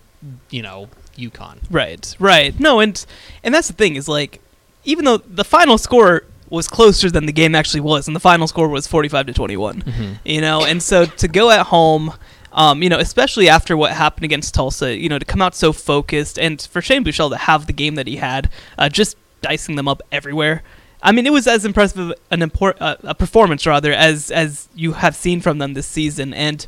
you 0.51 0.61
know, 0.61 0.89
UConn. 1.17 1.57
Right, 1.71 2.15
right. 2.19 2.59
No, 2.59 2.79
and 2.79 3.03
and 3.43 3.51
that's 3.53 3.67
the 3.67 3.73
thing 3.73 3.95
is 3.95 4.07
like, 4.07 4.41
even 4.83 5.03
though 5.05 5.17
the 5.17 5.43
final 5.43 5.79
score 5.79 6.23
was 6.49 6.67
closer 6.67 7.09
than 7.09 7.25
the 7.25 7.33
game 7.33 7.55
actually 7.55 7.81
was, 7.81 8.07
and 8.07 8.15
the 8.15 8.19
final 8.21 8.47
score 8.47 8.67
was 8.67 8.85
forty-five 8.85 9.25
to 9.25 9.33
21 9.33 9.81
Mm-hmm. 9.81 10.13
You 10.23 10.41
know, 10.41 10.63
and 10.63 10.83
so 10.83 11.05
to 11.05 11.27
go 11.27 11.49
at 11.49 11.65
home, 11.65 12.13
um, 12.57 12.81
you 12.81 12.89
know, 12.89 12.97
especially 12.97 13.47
after 13.47 13.77
what 13.77 13.91
happened 13.91 14.25
against 14.25 14.53
Tulsa, 14.55 14.97
you 14.97 15.07
know, 15.07 15.19
to 15.19 15.25
come 15.25 15.41
out 15.41 15.55
so 15.55 15.71
focused, 15.71 16.37
and 16.39 16.59
for 16.59 16.81
Shane 16.81 17.05
Buechele 17.05 17.29
to 17.29 17.37
have 17.37 17.67
the 17.67 17.73
game 17.73 17.95
that 17.95 18.07
he 18.07 18.17
had, 18.17 18.49
uh, 18.79 18.89
just 18.89 19.15
dicing 19.41 19.75
them 19.75 19.87
up 19.87 20.01
everywhere. 20.11 20.63
I 21.03 21.11
mean, 21.11 21.27
it 21.27 21.31
was 21.31 21.45
as 21.45 21.63
impressive 21.63 22.11
an 22.31 22.41
import, 22.41 22.77
uh, 22.81 22.95
a 23.03 23.13
performance 23.13 23.67
rather 23.67 23.93
as 23.93 24.31
as 24.31 24.67
you 24.75 24.93
have 24.93 25.15
seen 25.15 25.39
from 25.39 25.59
them 25.59 25.75
this 25.75 25.85
season, 25.85 26.33
and 26.33 26.65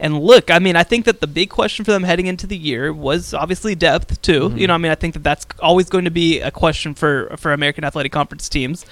and 0.00 0.20
look, 0.20 0.50
I 0.50 0.58
mean, 0.58 0.74
I 0.74 0.82
think 0.82 1.04
that 1.04 1.20
the 1.20 1.28
big 1.28 1.50
question 1.50 1.84
for 1.84 1.92
them 1.92 2.02
heading 2.02 2.26
into 2.26 2.48
the 2.48 2.56
year 2.56 2.92
was 2.92 3.32
obviously 3.32 3.76
depth 3.76 4.20
too. 4.20 4.50
Mhm. 4.50 4.58
You 4.58 4.66
know, 4.66 4.74
I 4.74 4.78
mean, 4.78 4.90
I 4.90 4.96
think 4.96 5.14
that 5.14 5.22
that's 5.22 5.46
always 5.60 5.88
going 5.88 6.04
to 6.04 6.10
be 6.10 6.40
a 6.40 6.50
question 6.50 6.94
for 6.94 7.32
for 7.38 7.52
American 7.52 7.84
Athletic 7.84 8.10
Conference 8.10 8.48
teams. 8.48 8.84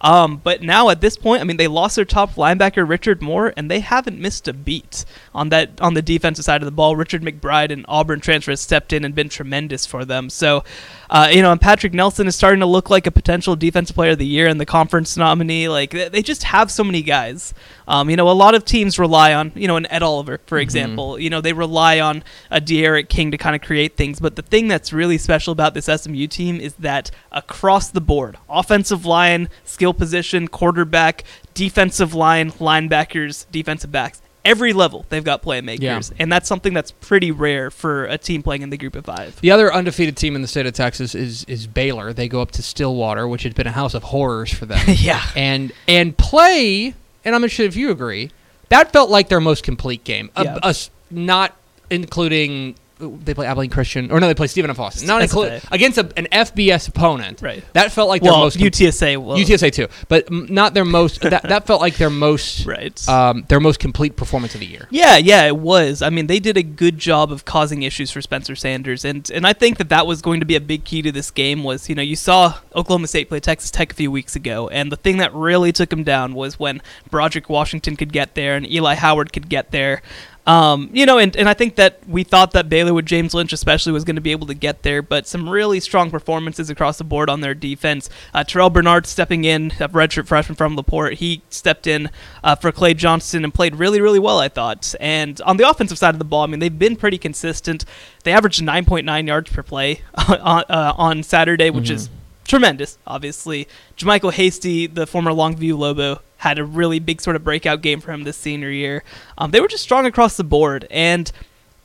Um, 0.00 0.38
but 0.38 0.62
now 0.62 0.88
at 0.88 1.00
this 1.00 1.16
point, 1.16 1.42
I 1.42 1.44
mean, 1.44 1.58
they 1.58 1.68
lost 1.68 1.96
their 1.96 2.04
top 2.04 2.34
linebacker 2.34 2.88
Richard 2.88 3.20
Moore, 3.20 3.52
and 3.56 3.70
they 3.70 3.80
haven't 3.80 4.18
missed 4.18 4.48
a 4.48 4.52
beat 4.52 5.04
on 5.34 5.50
that 5.50 5.80
on 5.80 5.94
the 5.94 6.02
defensive 6.02 6.44
side 6.44 6.62
of 6.62 6.66
the 6.66 6.72
ball. 6.72 6.96
Richard 6.96 7.22
McBride 7.22 7.70
and 7.70 7.84
Auburn 7.88 8.20
transfer 8.20 8.50
has 8.50 8.60
stepped 8.60 8.92
in 8.92 9.04
and 9.04 9.14
been 9.14 9.28
tremendous 9.28 9.84
for 9.84 10.04
them. 10.04 10.30
So, 10.30 10.64
uh, 11.10 11.28
you 11.30 11.42
know, 11.42 11.52
and 11.52 11.60
Patrick 11.60 11.92
Nelson 11.92 12.26
is 12.26 12.36
starting 12.36 12.60
to 12.60 12.66
look 12.66 12.88
like 12.88 13.06
a 13.06 13.10
potential 13.10 13.56
defensive 13.56 13.94
player 13.94 14.12
of 14.12 14.18
the 14.18 14.26
year 14.26 14.46
and 14.46 14.60
the 14.60 14.66
conference 14.66 15.16
nominee. 15.16 15.68
Like 15.68 15.90
they 15.90 16.20
they 16.20 16.22
just 16.22 16.44
have 16.44 16.70
so 16.70 16.84
many 16.84 17.02
guys. 17.02 17.54
Um, 17.88 18.08
you 18.08 18.16
know, 18.16 18.30
a 18.30 18.32
lot 18.32 18.54
of 18.54 18.64
teams 18.64 18.98
rely 18.98 19.34
on 19.34 19.52
you 19.54 19.66
know 19.66 19.76
an 19.76 19.86
Ed 19.90 20.02
Oliver, 20.02 20.40
for 20.46 20.58
example. 20.58 21.18
You 21.18 21.28
know, 21.30 21.40
they 21.40 21.52
rely 21.52 22.00
on 22.00 22.22
a 22.50 22.60
De'Aaron 22.60 23.08
King 23.08 23.30
to 23.32 23.38
kind 23.38 23.56
of 23.56 23.62
create 23.62 23.96
things. 23.96 24.20
But 24.20 24.36
the 24.36 24.42
thing 24.42 24.68
that's 24.68 24.92
really 24.92 25.18
special 25.18 25.52
about 25.52 25.74
this 25.74 25.86
SMU 25.86 26.26
team 26.26 26.60
is 26.60 26.74
that 26.74 27.10
across 27.32 27.90
the 27.90 28.00
board, 28.00 28.36
offensive 28.48 29.04
line, 29.04 29.48
skill 29.64 29.89
position, 29.94 30.48
quarterback, 30.48 31.24
defensive 31.54 32.14
line, 32.14 32.50
linebackers, 32.52 33.46
defensive 33.50 33.92
backs. 33.92 34.22
Every 34.42 34.72
level, 34.72 35.04
they've 35.10 35.22
got 35.22 35.42
playmakers, 35.42 35.80
Yeah. 35.82 36.00
and 36.18 36.32
that's 36.32 36.48
something 36.48 36.72
that's 36.72 36.92
pretty 36.92 37.30
rare 37.30 37.70
for 37.70 38.06
a 38.06 38.16
team 38.16 38.42
playing 38.42 38.62
in 38.62 38.70
the 38.70 38.78
group 38.78 38.96
of 38.96 39.04
five. 39.04 39.38
The 39.42 39.50
other 39.50 39.72
undefeated 39.72 40.16
team 40.16 40.34
in 40.34 40.40
the 40.40 40.48
state 40.48 40.64
of 40.64 40.72
Texas 40.72 41.14
is 41.14 41.44
is 41.44 41.66
Baylor. 41.66 42.14
They 42.14 42.26
go 42.26 42.40
up 42.40 42.50
to 42.52 42.62
Stillwater, 42.62 43.28
which 43.28 43.42
had 43.42 43.54
been 43.54 43.66
a 43.66 43.72
house 43.72 43.92
of 43.92 44.02
horrors 44.04 44.50
for 44.50 44.64
them. 44.64 44.80
yeah, 44.88 45.22
and 45.36 45.72
and 45.86 46.16
play. 46.16 46.94
And 47.22 47.34
I'm 47.34 47.42
interested 47.42 47.66
if 47.66 47.76
you 47.76 47.90
agree. 47.90 48.30
That 48.70 48.92
felt 48.94 49.10
like 49.10 49.28
their 49.28 49.40
most 49.40 49.62
complete 49.62 50.04
game. 50.04 50.30
A- 50.36 50.44
Yeah. 50.44 50.54
us 50.62 50.88
not 51.10 51.54
including 51.90 52.76
they 53.00 53.34
play 53.34 53.46
Abilene 53.46 53.70
Christian, 53.70 54.10
or 54.10 54.20
no, 54.20 54.26
they 54.26 54.34
play 54.34 54.46
Stephen 54.46 54.70
F. 54.70 54.78
Austin. 54.78 55.06
Not 55.06 55.22
against 55.22 55.98
a, 55.98 56.12
an 56.16 56.26
FBS 56.30 56.88
opponent. 56.88 57.42
Right. 57.42 57.64
That 57.72 57.92
felt 57.92 58.08
like 58.08 58.22
their 58.22 58.32
well, 58.32 58.40
most 58.40 58.58
UTSA. 58.58 59.16
Well, 59.18 59.36
UTSA 59.36 59.72
too, 59.72 59.88
but 60.08 60.30
not 60.30 60.74
their 60.74 60.84
most. 60.84 61.20
that 61.22 61.42
that 61.44 61.66
felt 61.66 61.80
like 61.80 61.96
their 61.96 62.10
most 62.10 62.66
Right. 62.66 63.08
um, 63.08 63.44
their 63.48 63.60
most 63.60 63.80
complete 63.80 64.16
performance 64.16 64.54
of 64.54 64.60
the 64.60 64.66
year. 64.66 64.86
Yeah, 64.90 65.16
yeah, 65.16 65.46
it 65.46 65.56
was. 65.56 66.02
I 66.02 66.10
mean, 66.10 66.26
they 66.26 66.38
did 66.40 66.56
a 66.56 66.62
good 66.62 66.98
job 66.98 67.32
of 67.32 67.44
causing 67.44 67.82
issues 67.82 68.10
for 68.10 68.20
Spencer 68.20 68.54
Sanders, 68.54 69.04
and 69.04 69.28
and 69.30 69.46
I 69.46 69.52
think 69.52 69.78
that 69.78 69.88
that 69.88 70.06
was 70.06 70.22
going 70.22 70.40
to 70.40 70.46
be 70.46 70.56
a 70.56 70.60
big 70.60 70.84
key 70.84 71.02
to 71.02 71.12
this 71.12 71.30
game. 71.30 71.64
Was 71.64 71.88
you 71.88 71.94
know 71.94 72.02
you 72.02 72.16
saw 72.16 72.58
Oklahoma 72.74 73.06
State 73.06 73.28
play 73.28 73.40
Texas 73.40 73.70
Tech 73.70 73.92
a 73.92 73.96
few 73.96 74.10
weeks 74.10 74.36
ago, 74.36 74.68
and 74.68 74.92
the 74.92 74.96
thing 74.96 75.18
that 75.18 75.32
really 75.34 75.72
took 75.72 75.92
him 75.92 76.04
down 76.04 76.34
was 76.34 76.58
when 76.58 76.82
Broderick 77.10 77.48
Washington 77.48 77.96
could 77.96 78.12
get 78.12 78.34
there 78.34 78.56
and 78.56 78.70
Eli 78.70 78.94
Howard 78.94 79.32
could 79.32 79.48
get 79.48 79.70
there. 79.70 80.02
Um, 80.46 80.90
you 80.92 81.04
know, 81.06 81.18
and, 81.18 81.36
and 81.36 81.48
I 81.48 81.54
think 81.54 81.76
that 81.76 82.00
we 82.08 82.24
thought 82.24 82.52
that 82.52 82.68
Baylor 82.68 82.94
with 82.94 83.06
James 83.06 83.34
Lynch 83.34 83.52
especially 83.52 83.92
was 83.92 84.04
going 84.04 84.16
to 84.16 84.22
be 84.22 84.32
able 84.32 84.46
to 84.46 84.54
get 84.54 84.82
there, 84.82 85.02
but 85.02 85.26
some 85.26 85.48
really 85.48 85.80
strong 85.80 86.10
performances 86.10 86.70
across 86.70 86.98
the 86.98 87.04
board 87.04 87.28
on 87.28 87.40
their 87.40 87.54
defense. 87.54 88.08
Uh, 88.32 88.42
Terrell 88.42 88.70
Bernard 88.70 89.06
stepping 89.06 89.44
in, 89.44 89.66
a 89.80 89.88
redshirt 89.88 90.26
freshman 90.26 90.56
from 90.56 90.76
Laporte, 90.76 91.14
he 91.14 91.42
stepped 91.50 91.86
in 91.86 92.10
uh, 92.42 92.54
for 92.54 92.72
Clay 92.72 92.94
Johnston 92.94 93.44
and 93.44 93.52
played 93.52 93.76
really, 93.76 94.00
really 94.00 94.18
well, 94.18 94.38
I 94.38 94.48
thought. 94.48 94.94
And 94.98 95.40
on 95.42 95.56
the 95.56 95.68
offensive 95.68 95.98
side 95.98 96.14
of 96.14 96.18
the 96.18 96.24
ball, 96.24 96.44
I 96.44 96.46
mean, 96.46 96.60
they've 96.60 96.78
been 96.78 96.96
pretty 96.96 97.18
consistent. 97.18 97.84
They 98.24 98.32
averaged 98.32 98.62
9.9 98.62 99.26
yards 99.26 99.50
per 99.50 99.62
play 99.62 100.02
on, 100.14 100.64
uh, 100.68 100.94
on 100.96 101.22
Saturday, 101.22 101.70
which 101.70 101.90
is 101.90 102.08
tremendous, 102.50 102.98
obviously. 103.06 103.68
JaMycal 103.96 104.32
Hasty, 104.32 104.86
the 104.86 105.06
former 105.06 105.30
Longview 105.30 105.78
Lobo, 105.78 106.22
had 106.40 106.58
a 106.58 106.64
really 106.64 106.98
big 106.98 107.20
sort 107.20 107.36
of 107.36 107.44
breakout 107.44 107.82
game 107.82 108.00
for 108.00 108.12
him 108.12 108.24
this 108.24 108.36
senior 108.36 108.70
year. 108.70 109.04
Um, 109.36 109.50
they 109.50 109.60
were 109.60 109.68
just 109.68 109.82
strong 109.82 110.06
across 110.06 110.38
the 110.38 110.44
board. 110.44 110.86
And, 110.90 111.30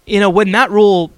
you 0.06 0.22
know, 0.22 0.30
when 0.30 0.50
Matt 0.50 0.72
Rhule 0.72 1.12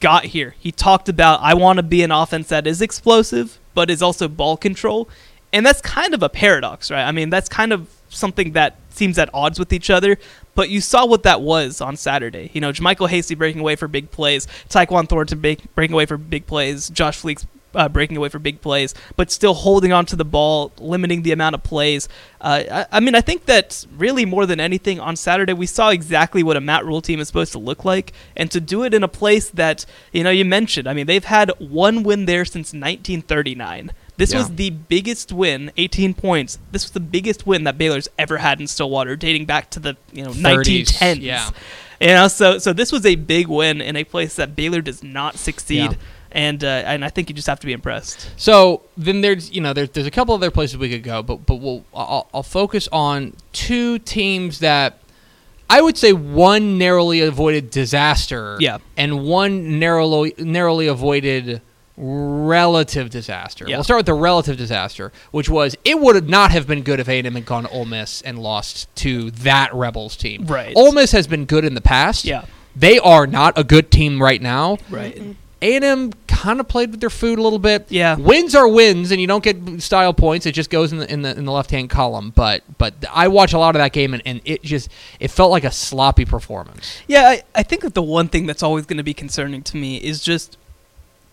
got 0.00 0.26
here, 0.26 0.54
he 0.58 0.70
talked 0.70 1.08
about, 1.08 1.40
I 1.40 1.54
want 1.54 1.78
to 1.78 1.82
be 1.82 2.02
an 2.02 2.10
offense 2.10 2.48
that 2.48 2.66
is 2.66 2.82
explosive, 2.82 3.58
but 3.72 3.88
is 3.88 4.02
also 4.02 4.28
ball 4.28 4.58
control. 4.58 5.08
And 5.54 5.64
that's 5.64 5.80
kind 5.80 6.12
of 6.12 6.22
a 6.22 6.28
paradox, 6.28 6.90
right? 6.90 7.02
I 7.02 7.12
mean, 7.12 7.30
that's 7.30 7.48
kind 7.48 7.72
of 7.72 7.88
something 8.10 8.52
that 8.52 8.76
seems 8.90 9.18
at 9.18 9.30
odds 9.32 9.58
with 9.58 9.72
each 9.72 9.88
other. 9.88 10.18
But 10.54 10.68
you 10.68 10.82
saw 10.82 11.06
what 11.06 11.22
that 11.22 11.40
was 11.40 11.80
on 11.80 11.96
Saturday. 11.96 12.50
You 12.52 12.60
know, 12.60 12.74
Michael 12.78 13.06
Hasty 13.06 13.34
breaking 13.34 13.62
away 13.62 13.74
for 13.74 13.88
big 13.88 14.10
plays, 14.10 14.46
Tyquan 14.68 15.08
Thornton 15.08 15.40
break, 15.40 15.74
breaking 15.74 15.94
away 15.94 16.04
for 16.04 16.18
big 16.18 16.46
plays, 16.46 16.90
Josh 16.90 17.22
Fleeks 17.22 17.46
uh, 17.74 17.88
breaking 17.88 18.16
away 18.16 18.28
for 18.28 18.38
big 18.38 18.60
plays, 18.60 18.94
but 19.16 19.30
still 19.30 19.54
holding 19.54 19.92
on 19.92 20.06
to 20.06 20.16
the 20.16 20.24
ball, 20.24 20.72
limiting 20.78 21.22
the 21.22 21.32
amount 21.32 21.54
of 21.54 21.62
plays. 21.62 22.08
Uh, 22.40 22.62
I, 22.70 22.86
I 22.96 23.00
mean, 23.00 23.14
I 23.14 23.20
think 23.20 23.46
that 23.46 23.86
really 23.96 24.24
more 24.24 24.46
than 24.46 24.60
anything 24.60 24.98
on 25.00 25.16
Saturday, 25.16 25.52
we 25.52 25.66
saw 25.66 25.90
exactly 25.90 26.42
what 26.42 26.56
a 26.56 26.60
Matt 26.60 26.84
Rhule 26.84 27.00
team 27.02 27.20
is 27.20 27.28
supposed 27.28 27.52
to 27.52 27.58
look 27.58 27.84
like, 27.84 28.12
and 28.36 28.50
to 28.50 28.60
do 28.60 28.82
it 28.84 28.92
in 28.94 29.02
a 29.02 29.08
place 29.08 29.48
that 29.50 29.86
you 30.12 30.22
know 30.24 30.30
you 30.30 30.44
mentioned. 30.44 30.88
I 30.88 30.94
mean, 30.94 31.06
they've 31.06 31.24
had 31.24 31.50
one 31.58 32.02
win 32.02 32.26
there 32.26 32.44
since 32.44 32.72
1939. 32.72 33.92
This 34.18 34.32
Yeah. 34.32 34.38
was 34.38 34.50
the 34.56 34.70
biggest 34.70 35.32
win, 35.32 35.72
18 35.76 36.14
points. 36.14 36.58
This 36.70 36.84
was 36.84 36.90
the 36.92 37.00
biggest 37.00 37.46
win 37.46 37.64
that 37.64 37.78
Baylor's 37.78 38.08
ever 38.18 38.38
had 38.38 38.60
in 38.60 38.66
Stillwater, 38.66 39.16
dating 39.16 39.46
back 39.46 39.70
to 39.70 39.80
the 39.80 39.96
you 40.12 40.22
know 40.24 40.30
30s, 40.32 40.92
1910s. 40.92 41.22
yeah. 41.22 41.50
You 42.00 42.08
know, 42.08 42.28
so 42.28 42.58
so 42.58 42.72
this 42.72 42.92
was 42.92 43.06
a 43.06 43.14
big 43.14 43.46
win 43.48 43.80
in 43.80 43.96
a 43.96 44.04
place 44.04 44.34
that 44.36 44.54
Baylor 44.56 44.80
does 44.80 45.02
not 45.02 45.36
succeed, 45.38 45.92
Yeah. 45.92 45.96
And 46.32 46.62
uh, 46.64 46.66
and 46.66 47.04
I 47.04 47.08
think 47.08 47.28
you 47.28 47.34
just 47.34 47.46
have 47.48 47.60
to 47.60 47.66
be 47.66 47.72
impressed. 47.72 48.28
So 48.36 48.82
then 48.96 49.20
there's 49.20 49.50
you 49.52 49.60
know 49.60 49.72
there's 49.72 49.90
there's 49.90 50.06
a 50.06 50.10
couple 50.10 50.34
other 50.34 50.50
places 50.50 50.76
we 50.78 50.90
could 50.90 51.02
go, 51.02 51.22
but 51.22 51.46
but 51.46 51.56
we'll 51.56 51.84
I'll, 51.94 52.28
I'll 52.34 52.42
focus 52.42 52.88
on 52.92 53.34
two 53.52 53.98
teams 54.00 54.58
that 54.60 54.98
I 55.70 55.80
would 55.80 55.96
say 55.96 56.12
one 56.12 56.76
narrowly 56.78 57.20
avoided 57.20 57.70
disaster, 57.70 58.56
Yeah. 58.60 58.78
and 58.96 59.24
one 59.24 59.78
narrowly 59.78 60.34
narrowly 60.38 60.86
avoided 60.86 61.62
relative 61.96 63.10
disaster. 63.10 63.64
Yeah. 63.68 63.76
We'll 63.76 63.84
start 63.84 63.98
with 64.00 64.06
the 64.06 64.14
relative 64.14 64.56
disaster, 64.56 65.12
which 65.30 65.48
was 65.48 65.76
it 65.84 65.98
would 66.00 66.28
not 66.28 66.50
have 66.50 66.66
been 66.66 66.82
good 66.82 67.00
if 67.00 67.08
A&M 67.08 67.34
had 67.34 67.46
gone 67.46 67.64
to 67.64 67.70
Ole 67.70 67.84
Miss 67.84 68.22
and 68.22 68.38
lost 68.38 68.94
to 68.96 69.30
that 69.32 69.72
Rebels 69.74 70.16
team. 70.16 70.46
Right. 70.46 70.72
Ole 70.76 70.92
Miss 70.92 71.12
has 71.12 71.26
been 71.26 71.44
good 71.44 71.64
in 71.64 71.74
the 71.74 71.80
past. 71.80 72.24
Yeah. 72.24 72.44
They 72.74 72.98
are 72.98 73.26
not 73.26 73.58
a 73.58 73.64
good 73.64 73.90
team 73.90 74.22
right 74.22 74.40
now. 74.40 74.78
Right. 74.88 75.36
A&M 75.60 76.12
kind 76.42 76.58
of 76.58 76.66
played 76.66 76.90
with 76.90 77.00
their 77.00 77.10
food 77.10 77.38
a 77.38 77.42
little 77.42 77.58
bit. 77.60 77.86
Yeah. 77.88 78.16
Wins 78.16 78.54
are 78.56 78.66
wins, 78.66 79.12
and 79.12 79.20
you 79.20 79.26
don't 79.28 79.44
get 79.44 79.80
style 79.80 80.12
points. 80.12 80.44
It 80.44 80.52
just 80.52 80.70
goes 80.70 80.90
in 80.92 80.98
the 80.98 81.10
in 81.12 81.22
the, 81.22 81.36
in 81.38 81.44
the 81.44 81.52
left 81.52 81.70
hand 81.70 81.88
column. 81.88 82.30
But 82.34 82.62
but 82.78 82.94
I 83.12 83.28
watch 83.28 83.52
a 83.52 83.58
lot 83.58 83.76
of 83.76 83.80
that 83.80 83.92
game, 83.92 84.12
and, 84.12 84.22
and 84.26 84.40
it 84.44 84.62
just 84.62 84.88
it 85.20 85.28
felt 85.30 85.50
like 85.52 85.64
a 85.64 85.70
sloppy 85.70 86.24
performance. 86.24 87.00
Yeah, 87.06 87.28
I, 87.28 87.42
I 87.54 87.62
think 87.62 87.82
that 87.82 87.94
the 87.94 88.02
one 88.02 88.28
thing 88.28 88.46
that's 88.46 88.62
always 88.62 88.86
going 88.86 88.96
to 88.96 89.02
be 89.04 89.14
concerning 89.14 89.62
to 89.62 89.76
me 89.76 89.98
is 89.98 90.20
just 90.20 90.58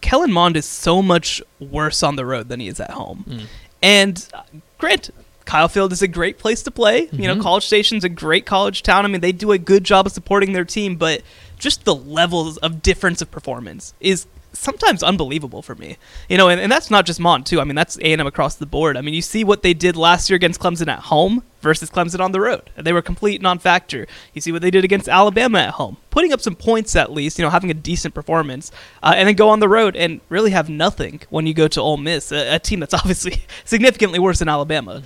Kellen 0.01 0.31
Mond 0.31 0.55
is 0.55 0.65
so 0.65 1.01
much 1.01 1.41
worse 1.59 2.03
on 2.03 2.15
the 2.15 2.25
road 2.25 2.47
than 2.49 2.59
he 2.59 2.67
is 2.67 2.79
at 2.79 2.91
home. 2.91 3.25
Mm. 3.27 3.41
And 3.81 4.29
uh, 4.33 4.43
grant, 4.77 5.09
Kyle 5.45 5.67
Field 5.67 5.91
is 5.91 6.01
a 6.03 6.07
great 6.07 6.37
place 6.37 6.61
to 6.63 6.71
play. 6.71 7.09
You 7.11 7.27
know, 7.27 7.35
Mhm. 7.35 7.41
College 7.41 7.65
Station's 7.65 8.03
a 8.03 8.09
great 8.09 8.45
college 8.45 8.83
town. 8.83 9.05
I 9.05 9.07
mean, 9.07 9.21
they 9.21 9.31
do 9.31 9.51
a 9.51 9.57
good 9.57 9.83
job 9.83 10.05
of 10.05 10.11
supporting 10.11 10.53
their 10.53 10.65
team, 10.65 10.95
but 10.97 11.21
just 11.57 11.83
the 11.85 11.95
levels 11.95 12.57
of 12.57 12.81
difference 12.83 13.21
of 13.21 13.31
performance 13.31 13.93
is 13.99 14.27
sometimes 14.53 15.03
unbelievable 15.03 15.61
for 15.61 15.75
me. 15.75 15.97
You 16.27 16.37
know, 16.37 16.49
and, 16.49 16.59
and 16.59 16.71
that's 16.71 16.89
not 16.89 17.05
just 17.05 17.19
Mond 17.19 17.45
too. 17.45 17.61
I 17.61 17.63
mean, 17.63 17.75
that's 17.75 17.97
A&M 17.99 18.25
across 18.25 18.55
the 18.55 18.65
board. 18.65 18.97
I 18.97 19.01
mean, 19.01 19.13
you 19.13 19.21
see 19.21 19.43
what 19.43 19.63
they 19.63 19.73
did 19.73 19.95
last 19.95 20.29
year 20.29 20.35
against 20.35 20.59
Clemson 20.59 20.87
at 20.87 20.99
home 20.99 21.43
versus 21.61 21.89
Clemson 21.89 22.19
on 22.19 22.31
the 22.31 22.41
road. 22.41 22.69
They 22.75 22.93
were 22.93 23.01
complete 23.01 23.41
non-factor. 23.41 24.07
You 24.33 24.41
see 24.41 24.51
what 24.51 24.61
they 24.61 24.71
did 24.71 24.83
against 24.83 25.07
Alabama 25.07 25.59
at 25.59 25.71
home, 25.71 25.97
putting 26.09 26.33
up 26.33 26.41
some 26.41 26.55
points 26.55 26.95
at 26.95 27.11
least. 27.11 27.37
You 27.37 27.45
know, 27.45 27.49
having 27.49 27.71
a 27.71 27.75
decent 27.75 28.13
performance, 28.13 28.71
uh, 29.03 29.13
and 29.15 29.27
then 29.27 29.35
go 29.35 29.49
on 29.49 29.59
the 29.59 29.69
road 29.69 29.95
and 29.95 30.21
really 30.29 30.51
have 30.51 30.69
nothing 30.69 31.21
when 31.29 31.45
you 31.45 31.53
go 31.53 31.67
to 31.67 31.81
Ole 31.81 31.97
Miss, 31.97 32.31
a, 32.31 32.55
a 32.55 32.59
team 32.59 32.79
that's 32.79 32.93
obviously 32.93 33.43
significantly 33.65 34.19
worse 34.19 34.39
than 34.39 34.49
Alabama. 34.49 35.03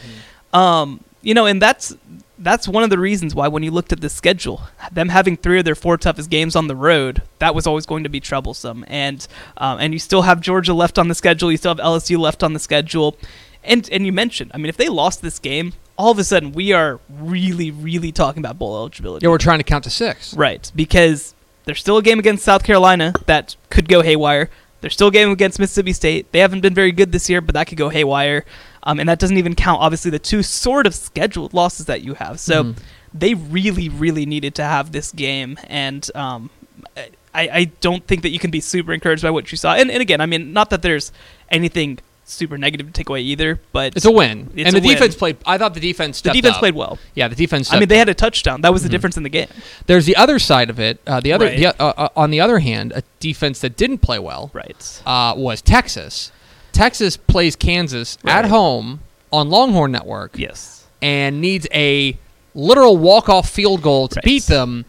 Um, 0.54 1.04
you 1.22 1.34
know, 1.34 1.46
and 1.46 1.62
that's 1.62 1.96
that's 2.44 2.68
one 2.68 2.84
of 2.84 2.90
the 2.90 3.00
reasons 3.00 3.34
why 3.34 3.48
when 3.48 3.64
you 3.64 3.72
looked 3.72 3.92
at 3.92 4.02
the 4.02 4.10
schedule, 4.10 4.64
them 4.92 5.10
having 5.10 5.38
three 5.38 5.60
of 5.60 5.66
their 5.66 5.76
four 5.76 5.98
toughest 5.98 6.30
games 6.30 6.56
on 6.56 6.68
the 6.68 6.76
road, 6.76 7.22
that 7.40 7.56
was 7.56 7.66
always 7.66 7.86
going 7.86 8.04
to 8.04 8.10
be 8.10 8.20
troublesome. 8.20 8.84
And 8.88 9.26
um, 9.58 9.80
and 9.80 9.94
you 9.94 10.00
still 10.00 10.24
have 10.24 10.42
Georgia 10.42 10.74
left 10.74 11.00
on 11.00 11.08
the 11.08 11.16
schedule, 11.16 11.52
you 11.52 11.58
still 11.58 11.76
have 11.76 11.84
LSU 11.84 12.18
left 12.18 12.44
on 12.44 12.54
the 12.54 12.60
schedule, 12.60 13.18
and 13.64 13.90
and 13.92 14.06
you 14.06 14.12
mentioned, 14.12 14.52
I 14.54 14.58
mean, 14.58 14.68
if 14.68 14.78
they 14.78 14.90
lost 14.90 15.22
this 15.22 15.40
game, 15.40 15.74
all 15.98 16.12
of 16.12 16.20
a 16.20 16.24
sudden 16.24 16.52
we 16.52 16.74
are 16.74 17.00
really 17.10 17.72
really 17.72 18.12
talking 18.12 18.42
about 18.42 18.60
bowl 18.60 18.76
eligibility. 18.76 19.26
Yeah, 19.26 19.30
we're 19.30 19.38
trying 19.38 19.60
to 19.60 19.64
count 19.64 19.86
to 19.86 19.90
six. 19.90 20.36
Right, 20.36 20.72
because 20.76 21.34
there's 21.66 21.80
still 21.80 21.98
a 21.98 22.04
game 22.04 22.20
against 22.20 22.44
South 22.44 22.64
Carolina 22.64 23.14
that 23.26 23.56
could 23.70 23.88
go 23.88 24.02
haywire. 24.02 24.50
There's 24.84 24.94
still 24.94 25.10
game 25.12 25.32
against 25.32 25.60
Mississippi 25.60 25.94
State. 25.94 26.30
They 26.34 26.40
haven't 26.40 26.60
been 26.60 26.74
very 26.74 26.92
good 26.92 27.14
this 27.14 27.30
year, 27.30 27.40
but 27.40 27.54
that 27.56 27.68
could 27.68 27.78
go 27.78 27.88
haywire. 27.88 28.44
Um, 28.84 29.00
and 29.00 29.08
that 29.08 29.18
doesn't 29.18 29.38
even 29.38 29.56
count, 29.56 29.82
obviously, 29.82 30.12
the 30.12 30.20
two 30.20 30.44
sort 30.44 30.86
of 30.86 30.94
scheduled 30.94 31.54
losses 31.54 31.86
that 31.86 32.02
you 32.02 32.16
have. 32.16 32.38
So 32.42 32.66
Mhm. 32.66 32.76
they 33.14 33.34
really, 33.34 33.88
really 33.88 34.26
needed 34.26 34.56
to 34.56 34.64
have 34.66 34.92
this 34.92 35.14
game. 35.14 35.58
And 35.70 36.06
um, 36.16 36.50
I, 36.98 37.10
I 37.34 37.64
don't 37.80 38.06
think 38.06 38.24
that 38.24 38.32
you 38.32 38.40
can 38.40 38.52
be 38.52 38.60
super 38.60 38.92
encouraged 38.92 39.24
by 39.24 39.32
what 39.32 39.50
you 39.54 39.58
saw. 39.58 39.74
And, 39.74 39.90
and 39.90 40.02
again, 40.02 40.20
I 40.20 40.26
mean, 40.26 40.52
not 40.52 40.70
that 40.72 40.82
there's 40.82 41.14
anything 41.50 42.00
super 42.26 42.58
negative 42.58 42.88
to 42.88 42.94
take 42.94 43.10
away 43.10 43.22
either, 43.22 43.60
but 43.72 43.96
It's 43.96 44.06
a 44.06 44.12
win, 44.12 44.50
It's 44.56 44.68
and 44.68 44.76
the 44.76 44.88
win. 44.88 44.96
defense 44.98 45.16
played. 45.16 45.38
I 45.46 45.58
thought 45.58 45.74
the 45.74 45.80
defense 45.80 46.22
the 46.22 46.32
defense 46.32 46.56
up. 46.56 46.60
played 46.60 46.76
well. 46.76 46.98
Yeah, 47.16 47.28
the 47.28 47.36
defense. 47.36 47.72
I 47.74 47.80
mean, 47.80 47.90
they 47.90 47.96
up. 47.96 48.00
had 48.08 48.10
a 48.10 48.14
touchdown. 48.14 48.62
That 48.62 48.72
was 48.74 48.84
the 48.84 48.88
Mhm. 48.90 48.92
difference 48.92 49.18
in 49.18 49.24
the 49.24 49.30
game. 49.30 49.48
There's 49.88 50.06
the 50.06 50.16
other 50.16 50.40
side 50.40 50.70
of 50.70 50.80
it. 50.80 51.00
Uh, 51.06 51.20
the 51.20 51.34
other, 51.34 51.46
Right. 51.48 51.58
the, 51.58 51.68
uh, 51.82 51.94
uh, 51.98 52.08
on 52.16 52.32
the 52.32 52.40
other 52.40 52.60
hand, 52.60 52.94
a 52.96 53.04
defense 53.20 53.60
that 53.60 53.76
didn't 53.76 54.00
play 54.00 54.20
well 54.20 54.52
Right. 54.54 55.02
uh, 55.06 55.34
was 55.36 55.62
Texas. 55.62 56.32
Texas 56.72 57.18
plays 57.18 57.56
Kansas 57.56 58.18
at 58.26 58.46
home 58.46 59.02
on 59.32 59.50
Longhorn 59.50 59.92
Network 59.92 60.32
Yes. 60.38 60.86
and 61.02 61.40
needs 61.42 61.68
a 61.74 62.18
literal 62.56 62.98
walk-off 62.98 63.50
field 63.50 63.82
goal 63.82 64.08
to 64.08 64.16
Right. 64.18 64.26
beat 64.26 64.44
them. 64.48 64.86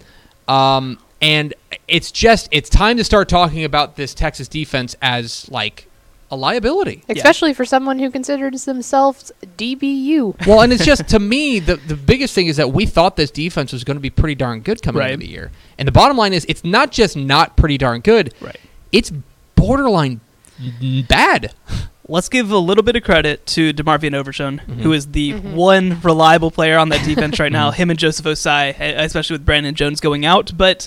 Um, 0.49 0.99
and 1.21 1.55
it's 1.89 2.11
just 2.11 2.49
it's 2.53 2.69
time 2.69 2.97
to 2.99 3.05
start 3.05 3.29
talking 3.29 3.65
about 3.65 3.97
this 3.97 4.13
Texas 4.15 4.47
defense 4.49 4.95
as 5.03 5.47
like 5.51 5.89
a 6.35 6.37
liability. 6.37 7.03
Especially 7.09 7.55
for 7.55 7.65
someone 7.65 7.99
who 7.99 8.11
considers 8.11 8.65
themselves 8.65 9.33
DBU. 9.57 10.47
Well, 10.47 10.61
and 10.61 10.73
it's 10.73 10.85
just 10.85 11.09
to 11.09 11.19
me 11.19 11.59
the 11.61 11.77
the 11.77 11.97
biggest 11.97 12.35
thing 12.35 12.47
is 12.49 12.57
that 12.57 12.73
we 12.73 12.87
thought 12.87 13.17
this 13.17 13.31
defense 13.31 13.73
was 13.73 13.85
going 13.85 13.97
to 13.97 14.01
be 14.01 14.11
pretty 14.11 14.35
darn 14.35 14.61
good 14.61 14.83
coming 14.83 15.01
Right. 15.01 15.13
into 15.13 15.27
the 15.27 15.33
year, 15.33 15.51
and 15.79 15.89
the 15.89 15.93
bottom 15.93 16.17
line 16.17 16.33
is 16.33 16.45
it's 16.49 16.65
not 16.65 16.91
just 16.93 17.17
not 17.17 17.57
pretty 17.57 17.79
darn 17.79 18.01
good, 18.01 18.35
Right. 18.41 18.59
it's 18.93 19.11
borderline 19.55 20.21
bad. 21.09 21.53
Let's 22.07 22.29
give 22.29 22.51
a 22.51 22.59
little 22.59 22.83
bit 22.85 22.97
of 22.97 23.03
credit 23.03 23.47
to 23.47 23.73
DeMarvion 23.73 24.15
Overshown, 24.15 24.59
Mm-hmm. 24.67 24.83
who 24.83 24.93
is 24.93 25.07
the 25.13 25.33
one 25.33 26.01
reliable 26.03 26.51
player 26.51 26.77
on 26.79 26.91
that 26.91 27.03
defense 27.05 27.41
right 27.41 27.51
now. 27.61 27.71
Him 27.71 27.89
and 27.89 27.99
Joseph 27.99 28.27
Ossai, 28.27 28.75
especially 28.79 29.35
with 29.35 29.47
Brandon 29.47 29.75
Jones 29.75 30.01
going 30.01 30.27
out. 30.27 30.53
But 30.57 30.87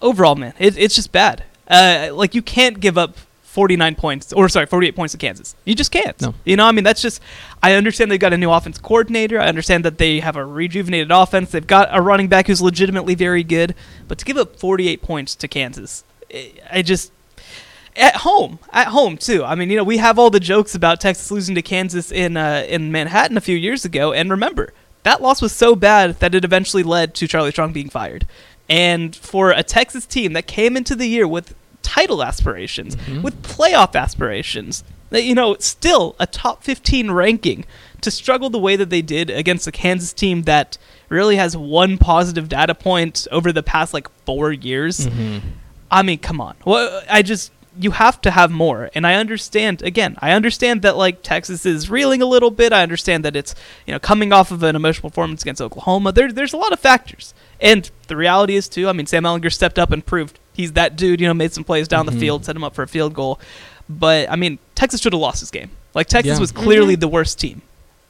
overall, 0.00 0.36
man, 0.36 0.54
it, 0.58 0.78
it's 0.78 0.94
just 0.94 1.12
bad. 1.12 1.44
Uh, 1.68 2.08
like 2.12 2.34
you 2.34 2.40
can't 2.42 2.80
give 2.80 2.96
up 2.96 3.16
49 3.54 3.94
points, 3.94 4.32
or 4.32 4.48
sorry, 4.48 4.66
48 4.66 4.96
points 4.96 5.12
to 5.12 5.18
Kansas. 5.18 5.54
You 5.64 5.74
just 5.76 5.90
can't. 5.92 6.20
No. 6.20 6.34
You 6.44 6.56
know, 6.56 6.66
I 6.66 6.72
mean, 6.72 6.82
that's 6.84 7.00
just. 7.00 7.22
I 7.62 7.74
understand 7.74 8.10
they've 8.10 8.18
got 8.20 8.32
a 8.32 8.36
new 8.38 8.50
offense 8.50 8.78
coordinator. 8.78 9.40
I 9.40 9.46
understand 9.46 9.84
that 9.84 9.98
they 9.98 10.20
have 10.20 10.34
a 10.36 10.44
rejuvenated 10.44 11.10
offense. 11.12 11.52
They've 11.52 11.66
got 11.66 11.88
a 11.92 12.02
running 12.02 12.28
back 12.28 12.48
who's 12.48 12.60
legitimately 12.60 13.14
very 13.14 13.44
good. 13.44 13.74
But 14.08 14.18
to 14.18 14.24
give 14.24 14.36
up 14.36 14.56
48 14.56 15.02
points 15.02 15.34
to 15.36 15.46
Kansas, 15.48 16.02
I- 16.34 16.52
I 16.70 16.82
just 16.82 17.12
at 17.96 18.16
home, 18.16 18.58
at 18.72 18.88
home 18.88 19.16
too. 19.16 19.44
I 19.44 19.54
mean, 19.54 19.70
you 19.70 19.76
know, 19.76 19.84
we 19.84 19.98
have 19.98 20.18
all 20.18 20.30
the 20.30 20.40
jokes 20.40 20.74
about 20.74 21.00
Texas 21.00 21.30
losing 21.30 21.54
to 21.54 21.62
Kansas 21.62 22.10
in 22.10 22.36
uh, 22.36 22.66
in 22.68 22.90
Manhattan 22.90 23.36
a 23.36 23.40
few 23.40 23.56
years 23.56 23.84
ago, 23.84 24.12
and 24.12 24.30
remember 24.30 24.72
that 25.04 25.22
loss 25.22 25.40
was 25.40 25.52
so 25.52 25.76
bad 25.76 26.18
that 26.20 26.34
it 26.34 26.44
eventually 26.44 26.82
led 26.82 27.14
to 27.14 27.28
Charlie 27.28 27.52
Strong 27.52 27.72
being 27.72 27.88
fired. 27.90 28.26
And 28.68 29.14
for 29.14 29.50
a 29.50 29.62
Texas 29.62 30.06
team 30.06 30.32
that 30.32 30.46
came 30.46 30.76
into 30.76 30.96
the 30.96 31.06
year 31.06 31.28
with 31.28 31.54
title 31.84 32.24
aspirations, 32.24 32.96
mm-hmm. 32.96 33.22
with 33.22 33.40
playoff 33.42 33.94
aspirations, 33.94 34.82
that 35.10 35.22
you 35.22 35.34
know, 35.34 35.56
still 35.60 36.16
a 36.18 36.26
top 36.26 36.64
15 36.64 37.12
ranking, 37.12 37.64
to 38.00 38.10
struggle 38.10 38.50
the 38.50 38.58
way 38.58 38.74
that 38.74 38.90
they 38.90 39.02
did 39.02 39.30
against 39.30 39.66
a 39.66 39.72
Kansas 39.72 40.12
team 40.12 40.42
that 40.42 40.76
really 41.08 41.36
has 41.36 41.56
one 41.56 41.98
positive 41.98 42.48
data 42.48 42.74
point 42.74 43.26
over 43.30 43.52
the 43.52 43.62
past 43.62 43.94
like 43.94 44.08
four 44.24 44.52
years. 44.52 45.06
Mm-hmm. 45.06 45.46
I 45.90 46.02
mean, 46.02 46.18
come 46.18 46.40
on. 46.40 46.56
Well, 46.64 47.02
I 47.08 47.22
just 47.22 47.52
you 47.78 47.90
have 47.92 48.20
to 48.22 48.30
have 48.30 48.50
more. 48.50 48.90
And 48.94 49.06
I 49.06 49.14
understand 49.14 49.82
again, 49.82 50.16
I 50.20 50.32
understand 50.32 50.82
that 50.82 50.96
like 50.96 51.22
Texas 51.22 51.66
is 51.66 51.90
reeling 51.90 52.22
a 52.22 52.26
little 52.26 52.50
bit. 52.50 52.72
I 52.72 52.82
understand 52.82 53.24
that 53.24 53.36
it's, 53.36 53.54
you 53.86 53.92
know, 53.92 53.98
coming 53.98 54.32
off 54.32 54.50
of 54.50 54.62
an 54.62 54.76
emotional 54.76 55.10
performance 55.10 55.42
against 55.42 55.62
Oklahoma. 55.62 56.12
There 56.12 56.32
there's 56.32 56.52
a 56.52 56.58
lot 56.58 56.72
of 56.72 56.80
factors. 56.80 57.34
And 57.60 57.90
the 58.08 58.16
reality 58.16 58.56
is 58.56 58.68
too, 58.68 58.88
I 58.88 58.92
mean, 58.92 59.06
Sam 59.06 59.24
Ehlinger 59.24 59.52
stepped 59.52 59.78
up 59.78 59.92
and 59.92 60.04
proved 60.04 60.38
he's 60.54 60.72
that 60.72 60.96
dude, 60.96 61.20
you 61.20 61.26
know, 61.26 61.34
made 61.34 61.52
some 61.52 61.64
plays 61.64 61.86
down 61.88 62.06
the 62.06 62.12
field, 62.12 62.44
set 62.44 62.56
him 62.56 62.64
up 62.64 62.74
for 62.74 62.82
a 62.82 62.88
field 62.88 63.12
goal. 63.14 63.38
But 63.88 64.30
I 64.30 64.36
mean, 64.36 64.58
Texas 64.74 65.00
should 65.02 65.12
have 65.12 65.20
lost 65.20 65.40
this 65.40 65.50
game. 65.50 65.70
Like 65.94 66.06
Texas 66.06 66.34
Yeah. 66.36 66.40
was 66.40 66.50
clearly 66.52 66.94
the 66.94 67.08
worst 67.08 67.38
team. 67.38 67.60